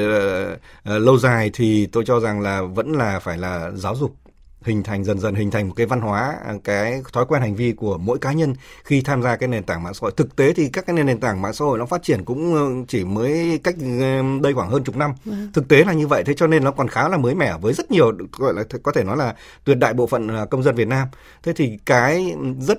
lâu 0.84 1.18
dài 1.18 1.50
thì 1.54 1.86
tôi 1.86 2.04
cho 2.06 2.20
rằng 2.20 2.40
là 2.40 2.62
vẫn 2.62 2.92
là 2.92 3.18
phải 3.20 3.38
là 3.38 3.70
giáo 3.74 3.96
dục 3.96 4.16
hình 4.64 4.82
thành 4.82 5.04
dần 5.04 5.18
dần 5.18 5.34
hình 5.34 5.50
thành 5.50 5.68
một 5.68 5.74
cái 5.76 5.86
văn 5.86 6.00
hóa 6.00 6.36
cái 6.64 7.02
thói 7.12 7.24
quen 7.28 7.42
hành 7.42 7.54
vi 7.54 7.72
của 7.72 7.98
mỗi 7.98 8.18
cá 8.18 8.32
nhân 8.32 8.54
khi 8.84 9.00
tham 9.00 9.22
gia 9.22 9.36
cái 9.36 9.48
nền 9.48 9.62
tảng 9.62 9.82
mạng 9.82 9.94
xã 9.94 9.98
hội. 10.02 10.12
Thực 10.16 10.36
tế 10.36 10.52
thì 10.52 10.68
các 10.68 10.86
cái 10.86 10.96
nền 10.96 11.20
tảng 11.20 11.42
mạng 11.42 11.52
xã 11.52 11.64
hội 11.64 11.78
nó 11.78 11.86
phát 11.86 12.02
triển 12.02 12.24
cũng 12.24 12.54
ờ, 12.54 12.84
chỉ 12.88 13.04
mới 13.04 13.60
cách 13.64 13.74
ờ, 14.00 14.22
đây 14.42 14.54
khoảng 14.54 14.70
hơn 14.70 14.84
chục 14.84 14.96
năm. 14.96 15.12
Vâng. 15.24 15.50
thực 15.52 15.68
tế 15.68 15.84
là 15.84 15.92
như 15.92 16.06
vậy 16.06 16.24
thế 16.24 16.34
cho 16.34 16.46
nên 16.46 16.64
nó 16.64 16.70
còn 16.70 16.88
khá 16.88 17.08
là 17.08 17.16
mới 17.16 17.34
mẻ 17.34 17.58
với 17.60 17.72
rất 17.72 17.90
nhiều 17.90 18.12
gọi 18.32 18.54
là 18.54 18.64
có 18.82 18.92
thể 18.92 19.04
nói 19.04 19.16
là 19.16 19.34
tuyệt 19.64 19.78
đại 19.78 19.94
bộ 19.94 20.06
phận 20.06 20.30
công 20.50 20.62
dân 20.62 20.74
Việt 20.74 20.88
Nam. 20.88 21.08
Thế 21.42 21.52
thì 21.52 21.78
cái 21.86 22.34
rất 22.60 22.78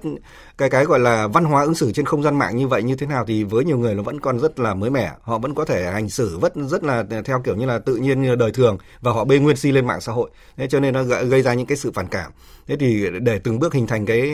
cái 0.58 0.70
cái 0.70 0.86
gọi 0.86 1.00
là 1.00 1.28
văn 1.28 1.46
hóa 1.46 1.63
ứng 1.63 1.76
xử 1.76 1.91
trên 1.91 2.06
không 2.06 2.24
gian 2.24 2.39
mạng 2.39 2.58
như 2.58 2.68
vậy 2.68 2.84
như 2.84 2.96
thế 2.96 3.08
nào 3.08 3.26
thì 3.28 3.44
với 3.44 3.65
nhiều 3.65 3.78
người 3.78 3.96
nó 3.96 4.04
vẫn 4.04 4.20
còn 4.20 4.39
rất 4.39 4.60
là 4.60 4.74
mới 4.74 4.89
mẻ. 4.89 5.12
Họ 5.22 5.38
vẫn 5.38 5.56
có 5.56 5.65
thể 5.65 5.91
hành 5.91 6.10
xử 6.10 6.38
vẫn 6.38 6.70
rất 6.70 6.84
là 6.84 7.04
theo 7.26 7.41
kiểu 7.46 7.56
như 7.56 7.65
là 7.65 7.80
tự 7.80 7.96
nhiên 7.96 8.22
như 8.22 8.36
đời 8.36 8.52
thường 8.52 8.78
và 9.02 9.12
họ 9.12 9.26
bê 9.26 9.39
nguyên 9.39 9.56
si 9.56 9.72
lên 9.72 9.88
mạng 9.88 10.02
xã 10.02 10.12
hội. 10.12 10.30
Thế 10.58 10.68
cho 10.68 10.80
nên 10.80 10.94
nó 10.94 11.04
gây 11.04 11.41
ra 11.41 11.54
những 11.54 11.68
cái 11.68 11.78
sự 11.78 11.91
phản 11.91 12.08
cảm. 12.08 12.32
Thế 12.68 12.76
thì 12.76 13.06
để 13.22 13.39
từng 13.39 13.60
bước 13.60 13.74
hình 13.74 13.88
thành 13.88 14.06
cái, 14.06 14.32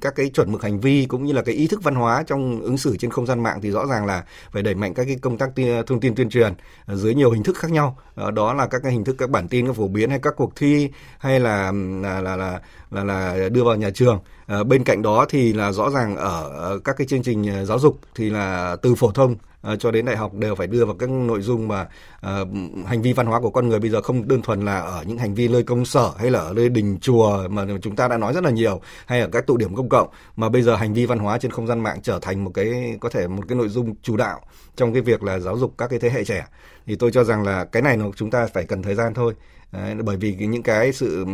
các 0.00 0.14
cái 0.16 0.28
chuẩn 0.28 0.52
mực 0.52 0.62
hành 0.62 0.80
vi 0.80 1.06
cũng 1.06 1.24
như 1.24 1.32
là 1.32 1.42
cái 1.42 1.54
ý 1.54 1.66
thức 1.66 1.82
văn 1.82 1.94
hóa 1.94 2.22
trong 2.26 2.60
ứng 2.60 2.78
xử 2.78 2.96
trên 2.96 3.10
không 3.10 3.26
gian 3.26 3.42
mạng 3.42 3.58
thì 3.62 3.70
rõ 3.70 3.86
ràng 3.86 4.06
là 4.06 4.24
phải 4.52 4.62
đẩy 4.62 4.74
mạnh 4.74 4.94
các 4.94 5.04
cái 5.04 5.16
công 5.22 5.38
tác 5.38 5.50
thông 5.86 6.00
tin 6.00 6.14
tuyên 6.14 6.28
truyền 6.28 6.54
ờ, 6.86 6.96
dưới 6.96 7.14
nhiều 7.14 7.30
hình 7.30 7.42
thức 7.42 7.56
khác 7.58 7.70
nhau. 7.70 7.98
Ờ, 8.14 8.30
đó 8.30 8.54
là 8.54 8.66
các 8.66 8.80
cái 8.82 8.92
hình 8.92 9.04
thức, 9.04 9.16
các 9.18 9.30
bản 9.30 9.48
tin 9.48 9.66
các 9.66 9.76
phổ 9.76 9.88
biến 9.88 10.10
hay 10.10 10.18
các 10.18 10.34
cuộc 10.36 10.56
thi 10.56 10.90
hay 11.18 11.40
là 11.40 11.72
là 12.02 12.20
là 12.20 12.36
là 12.36 12.60
là, 12.94 13.04
là 13.04 13.48
đưa 13.48 13.64
vào 13.64 13.76
nhà 13.76 13.90
trường. 13.90 14.18
À, 14.46 14.62
bên 14.64 14.84
cạnh 14.84 15.02
đó 15.02 15.26
thì 15.28 15.52
là 15.52 15.72
rõ 15.72 15.90
ràng 15.90 16.16
ở 16.16 16.50
ờ, 16.58 16.78
các 16.84 16.96
cái 16.98 17.06
chương 17.06 17.22
trình 17.22 17.46
ờ, 17.48 17.64
giáo 17.64 17.78
dục 17.78 18.00
thì 18.14 18.30
là 18.30 18.76
từ 18.82 18.94
phổ 18.94 19.10
thông 19.10 19.36
uh, 19.72 19.80
cho 19.80 19.90
đến 19.90 20.06
đại 20.06 20.16
học 20.16 20.34
đều 20.34 20.54
phải 20.54 20.66
đưa 20.66 20.84
vào 20.84 20.94
các 20.94 21.10
nội 21.10 21.40
dung 21.42 21.68
mà 21.68 21.82
uh, 22.26 22.48
hành 22.86 23.02
vi 23.02 23.12
văn 23.12 23.26
hóa 23.26 23.40
của 23.40 23.50
con 23.50 23.68
người. 23.68 23.80
Bây 23.80 23.90
giờ 23.90 24.02
không 24.02 24.28
đơn 24.28 24.42
thuần 24.42 24.64
là 24.64 24.80
ở 24.80 25.04
những 25.06 25.18
hành 25.18 25.34
vi 25.34 25.48
nơi 25.48 25.62
công 25.62 25.84
sở 25.84 26.10
hay 26.18 26.30
là 26.30 26.38
ở 26.38 26.52
nơi 26.52 26.68
đình 26.68 26.98
chùa 27.00 27.48
mà 27.48 27.66
chúng 27.82 27.96
ta 27.96 28.08
đã 28.08 28.16
nói 28.18 28.32
rất 28.32 28.44
là 28.44 28.50
nhiều 28.50 28.80
hay 29.06 29.20
ở 29.20 29.28
các 29.32 29.46
tụ 29.46 29.56
điểm 29.56 29.74
công 29.74 29.88
cộng 29.88 30.08
mà 30.36 30.48
bây 30.48 30.62
giờ 30.62 30.76
hành 30.76 30.94
vi 30.94 31.06
văn 31.06 31.18
hóa 31.18 31.38
trên 31.38 31.50
không 31.50 31.66
gian 31.66 31.80
mạng 31.80 31.98
trở 32.02 32.18
thành 32.22 32.44
một 32.44 32.50
cái 32.54 32.96
có 33.00 33.08
thể 33.08 33.26
một 33.26 33.42
cái 33.48 33.56
nội 33.56 33.68
dung 33.68 33.94
chủ 34.02 34.16
đạo 34.16 34.40
trong 34.76 34.92
cái 34.92 35.02
việc 35.02 35.22
là 35.22 35.38
giáo 35.38 35.58
dục 35.58 35.74
các 35.78 35.90
cái 35.90 35.98
thế 35.98 36.10
hệ 36.10 36.24
trẻ. 36.24 36.46
Thì 36.86 36.96
tôi 36.96 37.10
cho 37.12 37.24
rằng 37.24 37.42
là 37.42 37.64
cái 37.64 37.82
này 37.82 37.96
nó 37.96 38.06
chúng 38.16 38.30
ta 38.30 38.46
phải 38.46 38.64
cần 38.64 38.82
thời 38.82 38.94
gian 38.94 39.14
thôi. 39.14 39.34
Đấy, 39.72 39.94
bởi 39.94 40.16
vì 40.16 40.34
những 40.34 40.62
cái 40.62 40.92
sự 40.92 41.24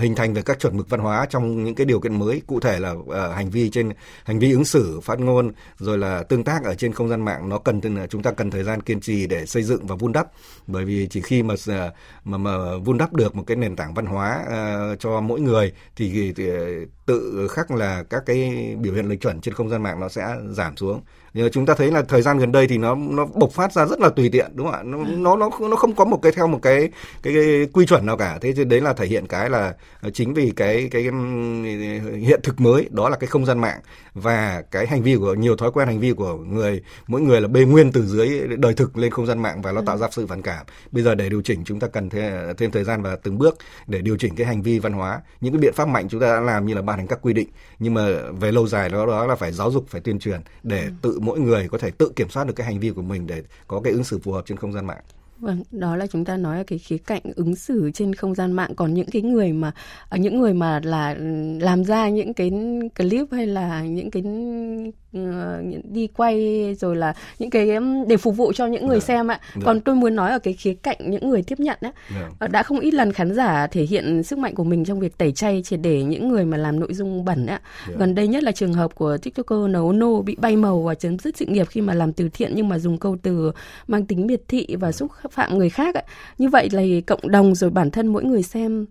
hình 0.00 0.14
thành 0.16 0.34
về 0.34 0.42
các 0.42 0.58
chuẩn 0.60 0.76
mực 0.76 0.90
văn 0.90 1.00
hóa 1.00 1.26
trong 1.30 1.64
những 1.64 1.74
cái 1.74 1.84
điều 1.84 2.00
kiện 2.00 2.18
mới 2.18 2.42
cụ 2.46 2.60
thể 2.60 2.80
là 2.80 2.90
uh, 2.90 3.14
hành 3.34 3.50
vi 3.50 3.70
trên 3.70 3.92
hành 4.24 4.38
vi 4.38 4.52
ứng 4.52 4.64
xử 4.64 5.00
phát 5.00 5.20
ngôn 5.20 5.52
rồi 5.78 5.98
là 5.98 6.22
tương 6.22 6.44
tác 6.44 6.64
ở 6.64 6.74
trên 6.74 6.92
không 6.92 7.08
gian 7.08 7.24
mạng 7.24 7.48
nó 7.48 7.58
cần 7.58 7.79
Vâng, 7.80 8.06
chúng 8.10 8.22
ta 8.22 8.30
cần 8.30 8.50
thời 8.50 8.64
gian 8.64 8.82
kiên 8.82 9.00
trì 9.00 9.26
để 9.26 9.46
xây 9.46 9.62
dựng 9.62 9.86
và 9.86 9.96
vun 9.96 10.12
đắp. 10.12 10.26
Bởi 10.66 10.84
vì 10.84 11.06
chỉ 11.10 11.20
khi 11.20 11.42
mà 11.42 11.54
à, 11.68 11.92
mà, 12.24 12.38
mà 12.38 12.76
vun 12.76 12.98
đắp 12.98 13.12
được 13.12 13.36
một 13.36 13.44
cái 13.46 13.56
nền 13.56 13.76
tảng 13.76 13.94
văn 13.94 14.06
hóa 14.06 14.44
uh, 14.46 15.00
cho 15.00 15.20
mỗi 15.20 15.40
người 15.40 15.72
thì, 15.96 16.32
thì 16.36 16.50
tự 17.10 17.48
khắc 17.48 17.70
là 17.70 18.02
các 18.10 18.22
cái 18.26 18.76
biểu 18.80 18.94
hiện 18.94 19.08
lệch 19.08 19.20
chuẩn 19.20 19.40
trên 19.40 19.54
không 19.54 19.68
gian 19.68 19.82
mạng 19.82 20.00
nó 20.00 20.08
sẽ 20.08 20.36
giảm 20.50 20.76
xuống. 20.76 21.00
Nhưng 21.34 21.50
chúng 21.50 21.66
ta 21.66 21.74
thấy 21.74 21.90
là 21.90 22.02
thời 22.02 22.22
gian 22.22 22.38
gần 22.38 22.52
đây 22.52 22.66
thì 22.66 22.78
nó 22.78 22.94
nó 22.94 23.26
bộc 23.26 23.52
phát 23.52 23.72
ra 23.72 23.86
rất 23.86 24.00
là 24.00 24.08
tùy 24.08 24.28
tiện 24.32 24.50
đúng 24.54 24.66
không 24.66 24.74
ạ? 24.74 24.82
Nó 24.82 24.98
ừ. 24.98 25.04
nó 25.16 25.36
nó 25.36 25.50
nó 25.70 25.76
không 25.76 25.94
có 25.94 26.04
một 26.04 26.18
cái 26.22 26.32
theo 26.32 26.46
một 26.46 26.58
cái 26.62 26.88
cái, 27.22 27.34
cái 27.34 27.68
quy 27.72 27.86
chuẩn 27.86 28.06
nào 28.06 28.16
cả. 28.16 28.38
Thế 28.40 28.52
thì 28.52 28.64
đấy 28.64 28.80
là 28.80 28.92
thể 28.92 29.06
hiện 29.06 29.26
cái 29.26 29.50
là 29.50 29.74
chính 30.12 30.34
vì 30.34 30.52
cái 30.56 30.88
cái 30.90 31.02
hiện 32.20 32.40
thực 32.42 32.60
mới 32.60 32.88
đó 32.90 33.08
là 33.08 33.16
cái 33.16 33.28
không 33.28 33.46
gian 33.46 33.58
mạng. 33.58 33.80
Và 34.14 34.62
cái 34.70 34.86
hành 34.86 35.02
vi 35.02 35.16
của 35.16 35.34
nhiều 35.34 35.56
thói 35.56 35.70
quen 35.72 35.88
hành 35.88 36.00
vi 36.00 36.12
của 36.12 36.36
người 36.36 36.82
mỗi 37.06 37.20
người 37.20 37.40
là 37.40 37.48
bê 37.48 37.64
nguyên 37.64 37.92
từ 37.92 38.06
dưới 38.06 38.40
đời 38.58 38.74
thực 38.74 38.98
lên 38.98 39.10
không 39.10 39.26
gian 39.26 39.42
mạng 39.42 39.62
và 39.62 39.72
nó 39.72 39.80
ừ. 39.80 39.84
tạo 39.86 39.98
ra 39.98 40.08
sự 40.10 40.26
phản 40.26 40.42
cảm. 40.42 40.66
Bây 40.90 41.02
giờ 41.02 41.14
để 41.14 41.28
điều 41.28 41.42
chỉnh 41.42 41.64
chúng 41.64 41.80
ta 41.80 41.86
cần 41.86 42.10
thêm, 42.10 42.32
thêm 42.58 42.70
thời 42.70 42.84
gian 42.84 43.02
và 43.02 43.16
từng 43.16 43.38
bước 43.38 43.58
để 43.86 44.00
điều 44.00 44.16
chỉnh 44.16 44.36
cái 44.36 44.46
hành 44.46 44.62
vi 44.62 44.78
văn 44.78 44.92
hóa. 44.92 45.20
Những 45.40 45.52
cái 45.52 45.60
biện 45.60 45.72
pháp 45.76 45.88
mạnh 45.88 46.08
chúng 46.08 46.20
ta 46.20 46.26
đã 46.26 46.40
làm 46.40 46.66
như 46.66 46.74
là 46.74 46.82
ban 46.82 46.98
hành 47.00 47.08
các 47.08 47.18
quy 47.22 47.32
định 47.32 47.48
nhưng 47.78 47.94
mà 47.94 48.06
về 48.40 48.52
lâu 48.52 48.66
dài 48.66 48.88
đó 48.88 49.06
đó 49.06 49.26
là 49.26 49.34
phải 49.34 49.52
giáo 49.52 49.70
dục 49.70 49.84
phải 49.88 50.00
tuyên 50.00 50.18
truyền 50.18 50.40
để 50.62 50.82
ừ. 50.84 50.90
tự 51.02 51.18
mỗi 51.20 51.40
người 51.40 51.68
có 51.68 51.78
thể 51.78 51.90
tự 51.90 52.12
kiểm 52.16 52.28
soát 52.28 52.46
được 52.46 52.52
cái 52.56 52.66
hành 52.66 52.80
vi 52.80 52.90
của 52.90 53.02
mình 53.02 53.26
để 53.26 53.42
có 53.66 53.80
cái 53.80 53.92
ứng 53.92 54.04
xử 54.04 54.18
phù 54.18 54.32
hợp 54.32 54.42
trên 54.46 54.58
không 54.58 54.72
gian 54.72 54.86
mạng 54.86 55.02
Vâng, 55.40 55.62
đó 55.70 55.96
là 55.96 56.06
chúng 56.06 56.24
ta 56.24 56.36
nói 56.36 56.58
ở 56.58 56.64
cái 56.64 56.78
khía 56.78 56.98
cạnh 56.98 57.22
ứng 57.36 57.54
xử 57.54 57.90
trên 57.94 58.14
không 58.14 58.34
gian 58.34 58.52
mạng 58.52 58.74
còn 58.76 58.94
những 58.94 59.06
cái 59.12 59.22
người 59.22 59.52
mà 59.52 59.72
ở 60.08 60.18
những 60.18 60.40
người 60.40 60.54
mà 60.54 60.80
là 60.84 61.16
làm 61.60 61.84
ra 61.84 62.08
những 62.08 62.34
cái 62.34 62.50
clip 62.96 63.26
hay 63.32 63.46
là 63.46 63.82
những 63.82 64.10
cái 64.10 64.22
Ờ, 65.12 65.62
đi 65.92 66.06
quay 66.06 66.74
rồi 66.74 66.96
là 66.96 67.14
những 67.38 67.50
cái 67.50 67.68
để 68.08 68.16
phục 68.16 68.36
vụ 68.36 68.52
cho 68.52 68.66
những 68.66 68.86
người 68.86 68.94
yeah. 68.94 69.02
Dạ. 69.02 69.06
xem 69.06 69.30
ạ. 69.30 69.34
Yeah. 69.34 69.54
Dạ. 69.54 69.62
Còn 69.64 69.80
tôi 69.80 69.94
muốn 69.94 70.16
nói 70.16 70.30
ở 70.30 70.38
cái 70.38 70.54
khía 70.54 70.74
cạnh 70.74 70.96
những 71.10 71.30
người 71.30 71.42
tiếp 71.42 71.60
nhận 71.60 71.78
á, 71.80 71.92
yeah. 72.10 72.22
Dạ. 72.22 72.28
Ờ, 72.38 72.48
đã 72.48 72.62
không 72.62 72.80
ít 72.80 72.94
lần 72.94 73.12
khán 73.12 73.34
giả 73.34 73.66
thể 73.66 73.82
hiện 73.82 74.22
sức 74.22 74.38
mạnh 74.38 74.54
của 74.54 74.64
mình 74.64 74.84
trong 74.84 75.00
việc 75.00 75.18
tẩy 75.18 75.32
chay 75.32 75.62
triệt 75.62 75.80
để 75.82 76.02
những 76.02 76.28
người 76.28 76.44
mà 76.44 76.56
làm 76.56 76.80
nội 76.80 76.94
dung 76.94 77.24
bẩn 77.24 77.46
á. 77.46 77.60
Yeah. 77.88 77.98
Gần 78.00 78.14
đây 78.14 78.28
nhất 78.28 78.42
là 78.42 78.52
trường 78.52 78.72
hợp 78.72 78.94
của 78.94 79.16
tiktoker 79.22 79.70
nấu 79.70 79.92
nô 79.92 80.22
bị 80.22 80.36
bay 80.40 80.56
màu 80.56 80.82
và 80.82 80.94
chấm 80.94 81.18
dứt 81.18 81.36
sự 81.36 81.46
nghiệp 81.46 81.66
khi 81.68 81.80
mà 81.80 81.94
làm 81.94 82.12
từ 82.12 82.28
thiện 82.28 82.52
nhưng 82.54 82.68
mà 82.68 82.78
dùng 82.78 82.98
câu 82.98 83.16
từ 83.22 83.52
mang 83.86 84.06
tính 84.06 84.26
miệt 84.26 84.40
thị 84.48 84.66
và 84.80 84.92
xúc 84.92 85.10
phạm 85.30 85.58
người 85.58 85.70
khác 85.70 85.94
ạ. 85.94 86.02
Như 86.38 86.48
vậy 86.48 86.68
là 86.72 86.82
cộng 87.06 87.30
đồng 87.30 87.54
rồi 87.54 87.70
bản 87.70 87.90
thân 87.90 88.06
mỗi 88.06 88.24
người 88.24 88.42
xem 88.42 88.86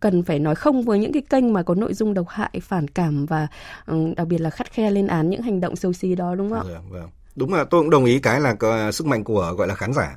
cần 0.00 0.22
phải 0.22 0.38
nói 0.38 0.54
không 0.54 0.82
với 0.82 0.98
những 0.98 1.12
cái 1.12 1.22
kênh 1.30 1.52
mà 1.52 1.62
có 1.62 1.74
nội 1.74 1.94
dung 1.94 2.14
độc 2.14 2.28
hại, 2.28 2.60
phản 2.62 2.88
cảm 2.88 3.26
và 3.26 3.46
ừ, 3.86 4.12
đặc 4.16 4.26
biệt 4.26 4.38
là 4.38 4.50
khắt 4.50 4.72
khe 4.72 4.90
lên 4.90 5.06
án 5.06 5.30
những 5.30 5.42
hành 5.42 5.60
động 5.60 5.76
xấu 5.76 5.92
xí 5.92 6.14
đó 6.14 6.34
đúng 6.34 6.50
không 6.50 6.58
ạ? 6.58 6.64
Vâng, 6.72 6.90
vâng. 6.90 7.08
Đúng 7.36 7.54
là 7.54 7.64
tôi 7.64 7.80
cũng 7.80 7.90
đồng 7.90 8.04
ý 8.04 8.18
cái 8.18 8.40
là 8.40 8.56
sức 8.92 9.06
mạnh 9.06 9.24
của 9.24 9.54
gọi 9.56 9.68
là 9.68 9.74
khán 9.74 9.92
giả 9.92 10.16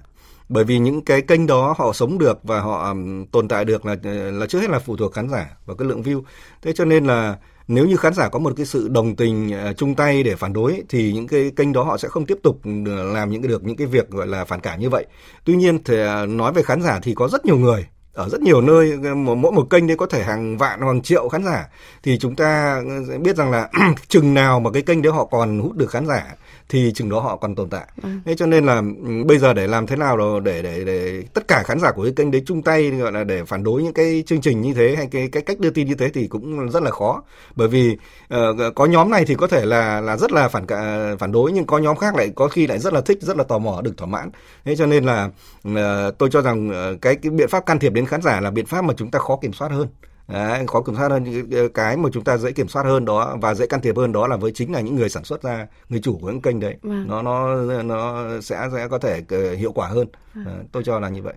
bởi 0.50 0.64
vì 0.64 0.80
những 0.80 1.02
cái 1.02 1.22
kênh 1.22 1.48
đó 1.48 1.76
họ 1.78 1.94
sống 1.94 2.18
được 2.18 2.40
và 2.44 2.60
họ 2.60 2.90
ừ, 2.92 2.96
tồn 3.32 3.48
tại 3.48 3.66
được 3.66 3.86
là 3.86 3.96
ừ, 4.04 4.32
là 4.32 4.46
trước 4.48 4.60
hết 4.60 4.70
là 4.70 4.80
phụ 4.80 4.98
thuộc 4.98 5.14
khán 5.14 5.30
giả 5.30 5.58
và 5.66 5.74
cái 5.78 5.88
lượng 5.88 6.02
view 6.02 6.22
thế 6.62 6.74
cho 6.74 6.86
nên 6.86 7.06
là 7.06 7.38
nếu 7.70 7.86
như 7.86 7.98
khán 7.98 8.14
giả 8.14 8.30
có 8.30 8.40
một 8.40 8.54
cái 8.58 8.66
sự 8.66 8.88
đồng 8.88 9.16
tình 9.16 9.52
ờ, 9.52 9.74
chung 9.74 9.96
tay 9.96 10.24
để 10.24 10.36
phản 10.36 10.54
đối 10.54 10.84
thì 10.90 11.14
những 11.14 11.28
cái 11.28 11.52
kênh 11.56 11.74
đó 11.74 11.84
họ 11.84 11.98
sẽ 11.98 12.08
không 12.08 12.26
tiếp 12.26 12.38
tục 12.44 12.60
ờ, 12.86 13.14
làm 13.14 13.30
những 13.30 13.42
cái 13.42 13.50
được, 13.50 13.64
những 13.64 13.76
cái 13.76 13.88
việc, 13.88 14.10
gọi 14.10 14.28
là, 14.28 14.46
phản 14.46 14.60
cảm 14.60 14.80
như 14.80 14.90
vậy. 14.90 15.06
Tuy 15.46 15.56
nhiên 15.56 15.84
thì 15.84 16.00
ờ, 16.00 16.26
nói 16.26 16.54
về 16.54 16.64
khán 16.64 16.82
giả 16.82 17.00
thì 17.04 17.14
có 17.14 17.28
rất 17.28 17.46
nhiều 17.46 17.58
người, 17.58 17.88
ở 18.14 18.30
rất 18.30 18.42
nhiều 18.42 18.62
nơi 18.62 18.98
mỗi 19.16 19.52
một 19.52 19.70
kênh 19.70 19.88
đấy 19.88 19.98
có 19.98 20.06
thể 20.06 20.24
hàng 20.24 20.58
vạn, 20.58 20.82
hàng 20.82 21.02
triệu 21.02 21.30
khán 21.30 21.44
giả. 21.44 21.68
Thì 22.04 22.18
chúng 22.20 22.36
ta 22.36 22.82
biết 23.22 23.36
rằng 23.36 23.52
là 23.52 23.70
chừng 24.08 24.34
nào 24.34 24.60
mà 24.60 24.72
cái 24.72 24.82
kênh 24.82 25.02
đấy 25.02 25.14
họ 25.14 25.26
còn 25.26 25.60
hút 25.60 25.76
được 25.76 25.90
khán 25.90 26.06
giả 26.06 26.36
thì 26.70 26.92
chừng 26.96 27.10
đó 27.10 27.20
họ 27.20 27.36
còn 27.36 27.56
tồn 27.56 27.70
tại. 27.70 27.88
Ừ. 28.04 28.10
Thế 28.26 28.36
cho 28.36 28.46
nên 28.46 28.66
là 28.66 28.82
ừ, 29.06 29.24
bây 29.26 29.38
giờ 29.38 29.54
để 29.54 29.68
làm 29.68 29.88
thế 29.88 29.96
nào 29.96 30.40
để 30.40 30.62
để 30.62 30.84
để 30.86 31.24
tất 31.34 31.48
cả 31.48 31.64
khán 31.66 31.80
giả 31.80 31.92
của 31.92 32.04
cái 32.04 32.14
kênh 32.16 32.32
đấy 32.32 32.44
chung 32.46 32.62
tay 32.62 32.90
gọi 32.90 33.12
là 33.12 33.24
để 33.24 33.44
phản 33.44 33.64
đối 33.64 33.84
những 33.84 33.94
cái 33.94 34.24
chương 34.28 34.42
trình 34.42 34.62
như 34.62 34.74
thế 34.74 34.96
hay 34.96 35.08
cái 35.12 35.30
cái 35.32 35.44
cách 35.44 35.60
đưa 35.60 35.70
tin 35.70 35.88
như 35.88 35.96
thế 35.96 36.10
thì 36.10 36.28
cũng 36.28 36.70
rất 36.70 36.84
là 36.84 36.92
khó. 36.92 37.24
Bởi 37.56 37.68
vì 37.68 37.98
uh, 38.34 38.76
có 38.76 38.86
nhóm 38.86 39.10
này 39.10 39.26
thì 39.26 39.36
có 39.36 39.48
thể 39.48 39.66
là 39.66 40.02
là 40.02 40.18
rất 40.18 40.32
là 40.32 40.48
phản 40.48 40.66
cả, 40.66 41.10
phản 41.20 41.32
đối 41.32 41.52
nhưng 41.52 41.66
có 41.66 41.78
nhóm 41.78 41.98
khác 41.98 42.16
lại 42.16 42.32
có 42.36 42.48
khi 42.48 42.68
lại 42.68 42.80
rất 42.80 42.94
là 42.94 43.02
thích, 43.02 43.18
rất 43.22 43.38
là 43.38 43.44
tò 43.44 43.58
mò 43.58 43.82
được 43.82 43.98
thỏa 43.98 44.08
mãn. 44.08 44.30
Thế 44.66 44.76
cho 44.76 44.86
nên 44.86 45.04
là 45.04 45.30
uh, 45.68 46.18
tôi 46.18 46.30
cho 46.32 46.42
rằng 46.42 46.70
uh, 46.70 47.02
cái 47.02 47.16
cái 47.16 47.30
biện 47.32 47.48
pháp 47.50 47.66
can 47.66 47.80
thiệp 47.80 47.94
đến 47.94 48.06
khán 48.06 48.22
giả 48.22 48.42
là 48.42 48.52
biện 48.52 48.66
pháp 48.66 48.82
mà 48.82 48.94
chúng 48.98 49.12
ta 49.12 49.20
khó 49.20 49.38
kiểm 49.42 49.54
soát 49.54 49.72
hơn 49.72 49.88
Đấy, 50.30 50.64
khó 50.68 50.82
kiểm 50.82 50.96
soát 50.96 51.10
hơn. 51.10 51.26
Cái 51.74 51.98
mà 51.98 52.10
chúng 52.14 52.24
ta 52.24 52.38
dễ 52.38 52.52
kiểm 52.52 52.68
soát 52.68 52.84
hơn 52.84 53.06
đó 53.06 53.38
và 53.42 53.54
dễ 53.54 53.68
can 53.68 53.82
thiệp 53.82 53.98
hơn 53.98 54.12
đó 54.12 54.28
là 54.28 54.38
với 54.38 54.52
chính 54.52 54.74
là 54.74 54.82
những 54.82 54.96
người 54.96 55.10
sản 55.10 55.24
xuất 55.24 55.44
ra 55.44 55.68
người 55.90 56.00
chủ 56.00 56.18
của 56.22 56.28
những 56.28 56.42
kênh 56.42 56.60
đấy. 56.60 56.76
Vâng. 56.82 57.08
nó 57.08 57.22
nó 57.22 57.64
nó 57.84 58.26
sẽ 58.42 58.70
sẽ 58.74 58.88
có 58.88 59.00
thể 59.00 59.22
ờ, 59.30 59.56
hiệu 59.56 59.72
quả 59.72 59.88
hơn. 59.88 60.08
Vâng. 60.34 60.66
tôi 60.72 60.84
cho 60.84 61.00
là 61.00 61.10
như 61.10 61.22
vậy. 61.22 61.34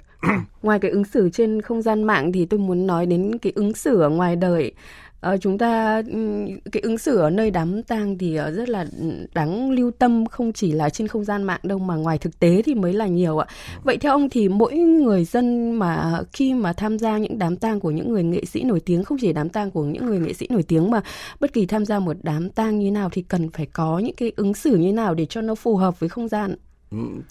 Ngoài 0.62 0.78
cái 0.78 0.90
ứng 0.90 1.04
xử 1.04 1.30
trên 1.30 1.62
không 1.62 1.82
gian 1.82 2.02
mạng 2.02 2.32
thì 2.32 2.46
tôi 2.46 2.60
muốn 2.60 2.86
nói 2.86 3.06
đến 3.06 3.38
cái 3.38 3.52
ứng 3.56 3.74
xử 3.74 4.00
ở 4.00 4.08
ngoài 4.08 4.36
đời 4.36 4.72
À, 5.22 5.36
chúng 5.36 5.58
ta 5.58 6.02
ừ, 6.12 6.46
cái 6.72 6.80
ứng 6.80 6.98
xử 6.98 7.18
ở 7.18 7.30
nơi 7.30 7.50
đám 7.50 7.82
tang 7.82 8.18
thì 8.18 8.36
ờ, 8.36 8.50
rất 8.50 8.68
là 8.68 8.86
đáng 9.34 9.70
lưu 9.70 9.90
tâm 9.90 10.26
không 10.26 10.52
chỉ 10.52 10.72
là 10.72 10.88
trên 10.90 11.08
không 11.08 11.24
gian 11.24 11.42
mạng 11.42 11.60
đâu 11.62 11.78
mà 11.78 11.94
ngoài 11.96 12.18
thực 12.18 12.38
tế 12.38 12.62
thì 12.62 12.74
mới 12.74 12.92
là 12.92 13.06
nhiều 13.06 13.38
ạ. 13.38 13.46
Vậy 13.84 13.96
theo 13.96 14.12
ông 14.12 14.28
thì 14.28 14.48
mỗi 14.48 14.74
người 14.76 15.24
dân 15.24 15.72
mà 15.72 16.20
khi 16.32 16.54
mà 16.54 16.72
tham 16.72 16.98
gia 16.98 17.18
những 17.18 17.38
đám 17.38 17.56
tang 17.56 17.80
của 17.80 17.90
những 17.90 18.12
người 18.12 18.24
nghệ 18.24 18.44
sĩ 18.44 18.62
nổi 18.62 18.80
tiếng 18.80 19.04
không 19.04 19.18
chỉ 19.20 19.32
đám 19.32 19.48
tang 19.48 19.70
của 19.70 19.84
những 19.84 20.06
người 20.06 20.18
nghệ 20.18 20.32
sĩ 20.32 20.46
nổi 20.50 20.62
tiếng 20.62 20.90
mà 20.90 21.02
bất 21.40 21.52
kỳ 21.52 21.66
tham 21.66 21.84
gia 21.84 21.98
một 21.98 22.16
đám 22.22 22.50
tang 22.50 22.78
như 22.78 22.90
nào 22.90 23.08
thì 23.12 23.22
cần 23.22 23.50
phải 23.50 23.66
có 23.66 23.98
những 23.98 24.16
cái 24.16 24.32
ứng 24.36 24.54
xử 24.54 24.76
như 24.76 24.92
nào 24.92 25.14
để 25.14 25.26
cho 25.26 25.40
nó 25.40 25.54
phù 25.54 25.76
hợp 25.76 26.00
với 26.00 26.08
không 26.08 26.28
gian. 26.28 26.54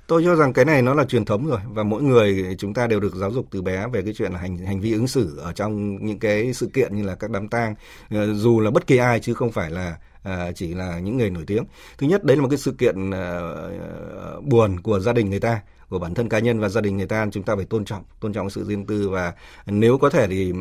Tôi 0.08 0.24
cho 0.26 0.36
rằng 0.36 0.54
cái 0.54 0.66
này 0.66 0.82
nó 0.82 0.94
là 0.94 1.06
truyền 1.06 1.26
thống 1.26 1.48
rồi 1.48 1.60
và 1.74 1.84
mỗi 1.84 2.04
người 2.04 2.56
chúng 2.60 2.74
ta 2.74 2.88
đều 2.88 3.00
được 3.00 3.16
giáo 3.16 3.32
dục 3.32 3.46
từ 3.52 3.62
bé 3.62 3.88
về 3.94 4.02
cái 4.02 4.14
chuyện 4.14 4.32
là 4.32 4.40
hành 4.40 4.58
hành 4.58 4.82
vi 4.82 4.94
ứng 4.94 5.08
xử 5.08 5.38
ở 5.38 5.54
trong 5.54 6.06
những 6.06 6.20
cái 6.20 6.54
sự 6.54 6.70
kiện 6.74 6.96
như 6.96 7.04
là 7.04 7.16
các 7.16 7.32
đám 7.32 7.48
tang 7.48 7.76
ờ, 8.10 8.34
dù 8.34 8.60
là 8.60 8.72
bất 8.72 8.88
kỳ 8.88 8.98
ai 8.98 9.20
chứ 9.20 9.34
không 9.34 9.52
phải 9.52 9.72
là 9.72 9.98
à, 10.24 10.52
chỉ 10.56 10.74
là 10.74 11.00
những 11.00 11.18
người 11.18 11.30
nổi 11.30 11.44
tiếng. 11.48 11.64
Thứ 11.98 12.08
nhất 12.08 12.24
đấy 12.24 12.38
là 12.38 12.44
một 12.44 12.50
cái 12.50 12.58
sự 12.58 12.72
kiện 12.72 13.10
uh, 13.10 14.44
buồn 14.44 14.80
của 14.80 15.00
gia 15.00 15.14
đình 15.14 15.30
người 15.30 15.40
ta 15.40 15.62
của 15.92 16.00
bản 16.00 16.14
thân 16.14 16.30
cá 16.30 16.40
nhân 16.40 16.60
và 16.60 16.70
gia 16.70 16.82
đình 16.82 16.98
người 16.98 17.08
ta 17.08 17.28
chúng 17.32 17.44
ta 17.44 17.56
phải 17.56 17.66
tôn 17.66 17.86
trọng 17.86 18.04
tôn 18.20 18.34
trọng 18.34 18.50
sự 18.50 18.64
riêng 18.64 18.86
tư 18.86 19.10
và 19.10 19.34
nếu 19.66 19.98
có 19.98 20.10
thể 20.10 20.28
thì 20.28 20.54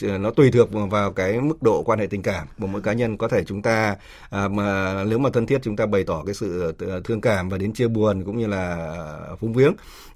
ừ, 0.00 0.18
nó 0.18 0.30
tùy 0.30 0.50
thuộc 0.50 0.68
vào 0.90 1.12
cái 1.12 1.40
mức 1.40 1.62
độ 1.62 1.82
quan 1.82 1.98
hệ 1.98 2.06
tình 2.06 2.22
cảm 2.22 2.46
của 2.60 2.66
mỗi 2.66 2.82
cá 2.82 2.92
nhân. 2.92 3.16
Có 3.16 3.28
thể 3.28 3.44
chúng 3.44 3.62
ta 3.62 3.96
à, 4.30 4.48
mà 4.48 5.04
nếu 5.04 5.18
mà 5.18 5.30
thân 5.32 5.46
thiết 5.46 5.58
chúng 5.62 5.76
ta 5.76 5.86
bày 5.86 6.04
tỏ 6.04 6.22
cái 6.26 6.34
sự 6.34 6.74
ờ, 6.78 7.00
thương 7.04 7.20
cảm 7.20 7.48
và 7.48 7.58
đến 7.58 7.72
chia 7.72 7.88
buồn 7.88 8.24
cũng 8.24 8.38
như 8.38 8.46
là 8.46 8.94
phúng 9.40 9.52
viếng. 9.52 9.72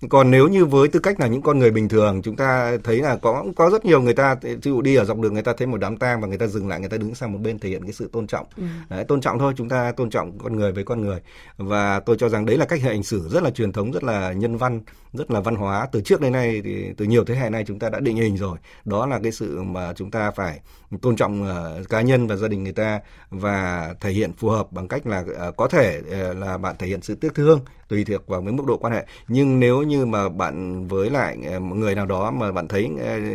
Còn 0.09 0.31
nếu 0.31 0.49
như 0.49 0.65
với 0.65 0.89
tư 0.89 1.01
cách 1.01 1.21
là 1.21 1.27
những 1.27 1.43
con 1.43 1.59
người 1.59 1.71
bình 1.71 1.89
thường 1.89 2.23
chúng 2.23 2.37
ta 2.37 2.77
thấy 2.85 2.97
là 2.97 3.17
có 3.17 3.45
có 3.57 3.71
rất 3.71 3.85
nhiều 3.85 4.03
người 4.03 4.15
ta 4.15 4.35
ví 4.43 4.57
dụ 4.63 4.83
đi 4.83 4.95
ở 4.95 5.05
dọc 5.05 5.19
đường 5.19 5.35
người 5.35 5.43
ta 5.43 5.53
thấy 5.59 5.67
một 5.67 5.79
đám 5.81 5.97
tang 5.97 6.21
và 6.21 6.29
người 6.29 6.39
ta 6.39 6.47
dừng 6.47 6.69
lại 6.69 6.81
người 6.81 6.89
ta 6.89 6.97
đứng 6.97 7.15
sang 7.15 7.33
một 7.33 7.39
bên 7.43 7.59
thể 7.59 7.69
hiện 7.69 7.83
cái 7.83 7.93
sự 7.93 8.09
tôn 8.13 8.27
trọng. 8.27 8.47
Ừ. 8.57 8.63
đấy, 8.89 9.05
tôn 9.05 9.21
trọng 9.21 9.39
thôi 9.39 9.53
chúng 9.57 9.69
ta 9.69 9.93
tôn 9.93 10.11
trọng 10.11 10.39
con 10.39 10.57
người 10.57 10.73
với 10.73 10.85
con 10.85 11.01
người. 11.01 11.21
Và 11.57 12.01
tôi 12.01 12.17
cho 12.19 12.29
rằng 12.29 12.47
đấy 12.47 12.57
là 12.57 12.65
cách 12.65 12.81
hành 12.83 13.03
xử 13.03 13.29
rất 13.29 13.43
là 13.43 13.51
truyền 13.51 13.73
thống 13.73 13.93
rất 13.93 14.05
là 14.05 14.33
nhân 14.33 14.57
văn 14.63 14.81
rất 15.13 15.31
là 15.31 15.41
văn 15.41 15.57
hóa. 15.57 15.89
Từ 15.93 16.01
trước 16.01 16.21
đến 16.21 16.33
nay 16.33 16.61
thì 16.65 16.93
từ 16.97 17.05
nhiều 17.05 17.25
thế 17.25 17.35
hệ 17.35 17.51
nay 17.51 17.65
chúng 17.67 17.79
ta 17.79 17.89
đã 17.89 18.01
định 18.01 18.17
hình 18.17 18.37
rồi. 18.37 18.59
Đó 18.85 19.07
là 19.07 19.19
cái 19.23 19.33
sự 19.33 19.63
mà 19.63 19.93
chúng 19.93 20.11
ta 20.11 20.31
phải 20.31 20.61
tôn 21.03 21.17
trọng 21.17 21.43
uh, 21.43 21.89
cá 21.89 22.01
nhân 22.01 22.27
và 22.27 22.37
gia 22.37 22.49
đình 22.49 22.65
người 22.65 22.73
ta 22.73 23.01
và 23.31 23.95
thể 24.01 24.11
hiện 24.11 24.33
phù 24.33 24.49
hợp 24.49 24.73
bằng 24.73 24.89
cách 24.89 25.07
là 25.07 25.21
uh, 25.21 25.57
có 25.57 25.69
thể 25.69 26.01
uh, 26.01 26.37
là 26.37 26.59
bạn 26.59 26.77
thể 26.79 26.87
hiện 26.87 27.03
sự 27.03 27.15
tiếc 27.15 27.35
thương 27.35 27.61
tùy 27.89 28.05
thuộc 28.05 28.27
vào 28.27 28.41
cái 28.41 28.53
mức 28.53 28.65
độ 28.67 28.77
quan 28.77 28.93
hệ. 28.93 29.07
Nhưng 29.29 29.61
nếu 29.61 29.83
như 29.83 30.07
mà 30.07 30.29
bạn 30.29 30.87
với 30.89 31.11
lại 31.11 31.37
một 31.61 31.77
người 31.77 31.95
nào 31.95 32.07
đó 32.07 32.31
mà 32.31 32.53
bạn 32.53 32.69
thấy 32.69 32.91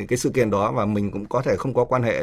cái 0.08 0.18
sự 0.18 0.30
kiện 0.30 0.50
đó 0.50 0.72
và 0.72 0.86
mình 0.86 1.12
cũng 1.12 1.26
có 1.26 1.42
thể 1.42 1.56
không 1.58 1.74
có 1.74 1.84
quan 1.86 2.04
hệ 2.04 2.20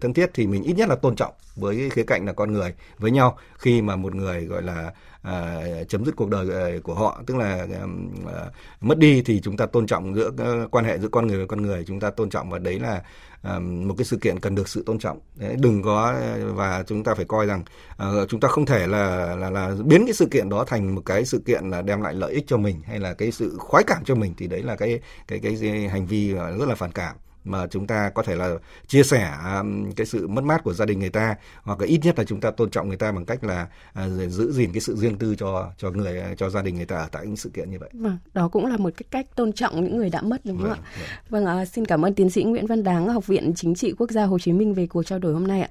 thân 0.00 0.14
thiết 0.14 0.30
thì 0.34 0.46
mình 0.46 0.62
ít 0.62 0.72
nhất 0.72 0.88
là 0.88 0.96
tôn 0.96 1.16
trọng 1.16 1.32
với 1.56 1.90
khía 1.90 2.04
cạnh 2.04 2.26
là 2.26 2.32
con 2.32 2.52
người 2.52 2.74
với 2.98 3.10
nhau. 3.10 3.38
Khi 3.58 3.82
mà 3.82 3.96
một 3.96 4.14
người 4.14 4.44
gọi 4.44 4.62
là 4.62 4.92
à, 5.26 5.62
chấm 5.88 6.04
dứt 6.04 6.16
cuộc 6.16 6.30
đời 6.30 6.46
à, 6.54 6.78
của 6.82 6.94
họ. 6.94 7.22
Tức 7.26 7.36
là 7.36 7.66
à, 7.72 7.86
à, 8.34 8.44
mất 8.80 8.98
đi 8.98 9.22
thì 9.22 9.40
chúng 9.40 9.56
ta 9.56 9.66
tôn 9.66 9.86
trọng 9.86 10.14
giữa 10.14 10.30
à, 10.38 10.66
quan 10.70 10.84
hệ 10.84 10.98
giữa 10.98 11.08
con 11.08 11.26
người 11.26 11.36
với 11.36 11.46
con 11.46 11.62
người. 11.62 11.84
Chúng 11.86 12.00
ta 12.00 12.10
tôn 12.10 12.30
trọng 12.30 12.50
và 12.50 12.58
đấy 12.58 12.78
là 12.80 13.02
à, 13.42 13.58
một 13.58 13.94
cái 13.98 14.04
sự 14.04 14.16
kiện 14.16 14.40
cần 14.40 14.54
được 14.54 14.68
sự 14.68 14.82
tôn 14.86 14.98
trọng. 14.98 15.18
Đấy, 15.34 15.56
đừng 15.58 15.82
có 15.82 16.14
và 16.54 16.84
chúng 16.86 17.04
ta 17.04 17.14
phải 17.14 17.24
coi 17.24 17.46
rằng 17.46 17.64
à, 17.96 18.06
chúng 18.28 18.40
ta 18.40 18.48
không 18.48 18.66
thể 18.66 18.86
là 18.86 19.36
là 19.36 19.50
là 19.50 19.74
biến 19.84 20.06
cái 20.06 20.14
sự 20.14 20.26
kiện 20.30 20.48
đó 20.48 20.64
thành 20.64 20.94
một 20.94 21.02
cái 21.06 21.24
sự 21.24 21.42
kiện 21.46 21.70
là 21.70 21.82
đem 21.82 22.02
lại 22.02 22.14
lợi 22.14 22.32
ích 22.32 22.44
cho 22.46 22.56
mình 22.56 22.80
hay 22.86 22.98
là 22.98 23.14
cái 23.14 23.32
sự 23.32 23.56
khoái 23.58 23.84
cảm 23.86 24.04
cho 24.04 24.14
mình. 24.14 24.34
Thì 24.36 24.46
đấy 24.46 24.62
là 24.62 24.76
cái 24.76 25.00
cái 25.28 25.38
cái, 25.38 25.56
cái 25.60 25.88
hành 25.88 26.06
vi 26.06 26.32
rất 26.32 26.68
là 26.68 26.74
phản 26.74 26.92
cảm 26.92 27.16
mà 27.46 27.66
chúng 27.66 27.86
ta 27.86 28.10
có 28.14 28.22
thể 28.22 28.34
là 28.34 28.54
chia 28.86 29.02
sẻ 29.02 29.32
um, 29.58 29.92
cái 29.92 30.06
sự 30.06 30.28
mất 30.28 30.44
mát 30.44 30.64
của 30.64 30.72
gia 30.72 30.84
đình 30.84 30.98
người 31.00 31.10
ta 31.10 31.34
hoặc 31.62 31.80
là 31.80 31.86
ít 31.86 32.00
nhất 32.02 32.18
là 32.18 32.24
chúng 32.24 32.40
ta 32.40 32.50
tôn 32.50 32.70
trọng 32.70 32.88
người 32.88 32.96
ta 32.96 33.12
bằng 33.12 33.24
cách 33.24 33.44
là 33.44 33.66
à, 33.92 34.08
giữ 34.08 34.52
gìn 34.52 34.72
cái 34.72 34.80
sự 34.80 34.96
riêng 34.96 35.18
tư 35.18 35.34
cho 35.38 35.70
cho 35.78 35.90
người 35.90 36.22
cho 36.36 36.50
gia 36.50 36.62
đình 36.62 36.76
người 36.76 36.86
ta 36.86 36.96
ở 36.96 37.08
tại 37.12 37.26
những 37.26 37.36
sự 37.36 37.50
kiện 37.54 37.70
như 37.70 37.78
vậy. 37.78 37.90
Vâng, 37.92 38.18
đó 38.34 38.48
cũng 38.48 38.66
là 38.66 38.76
một 38.76 38.90
cái 38.96 39.04
cách 39.10 39.26
tôn 39.36 39.52
trọng 39.52 39.84
những 39.84 39.96
người 39.96 40.10
đã 40.10 40.22
mất 40.22 40.40
đúng 40.44 40.56
không 40.56 40.68
vâng, 40.68 40.78
ạ? 40.78 40.90
Vâng, 41.28 41.44
vâng 41.44 41.58
à, 41.58 41.64
xin 41.64 41.84
cảm 41.84 42.04
ơn 42.04 42.14
tiến 42.14 42.30
sĩ 42.30 42.44
Nguyễn 42.44 42.66
Văn 42.66 42.84
Đáng, 42.84 43.08
Học 43.08 43.26
viện 43.26 43.52
Chính 43.56 43.74
trị 43.74 43.92
Quốc 43.98 44.10
gia 44.10 44.24
Hồ 44.24 44.38
Chí 44.38 44.52
Minh 44.52 44.74
về 44.74 44.86
cuộc 44.86 45.02
trao 45.02 45.18
đổi 45.18 45.32
hôm 45.32 45.46
nay 45.46 45.60
ạ. 45.60 45.68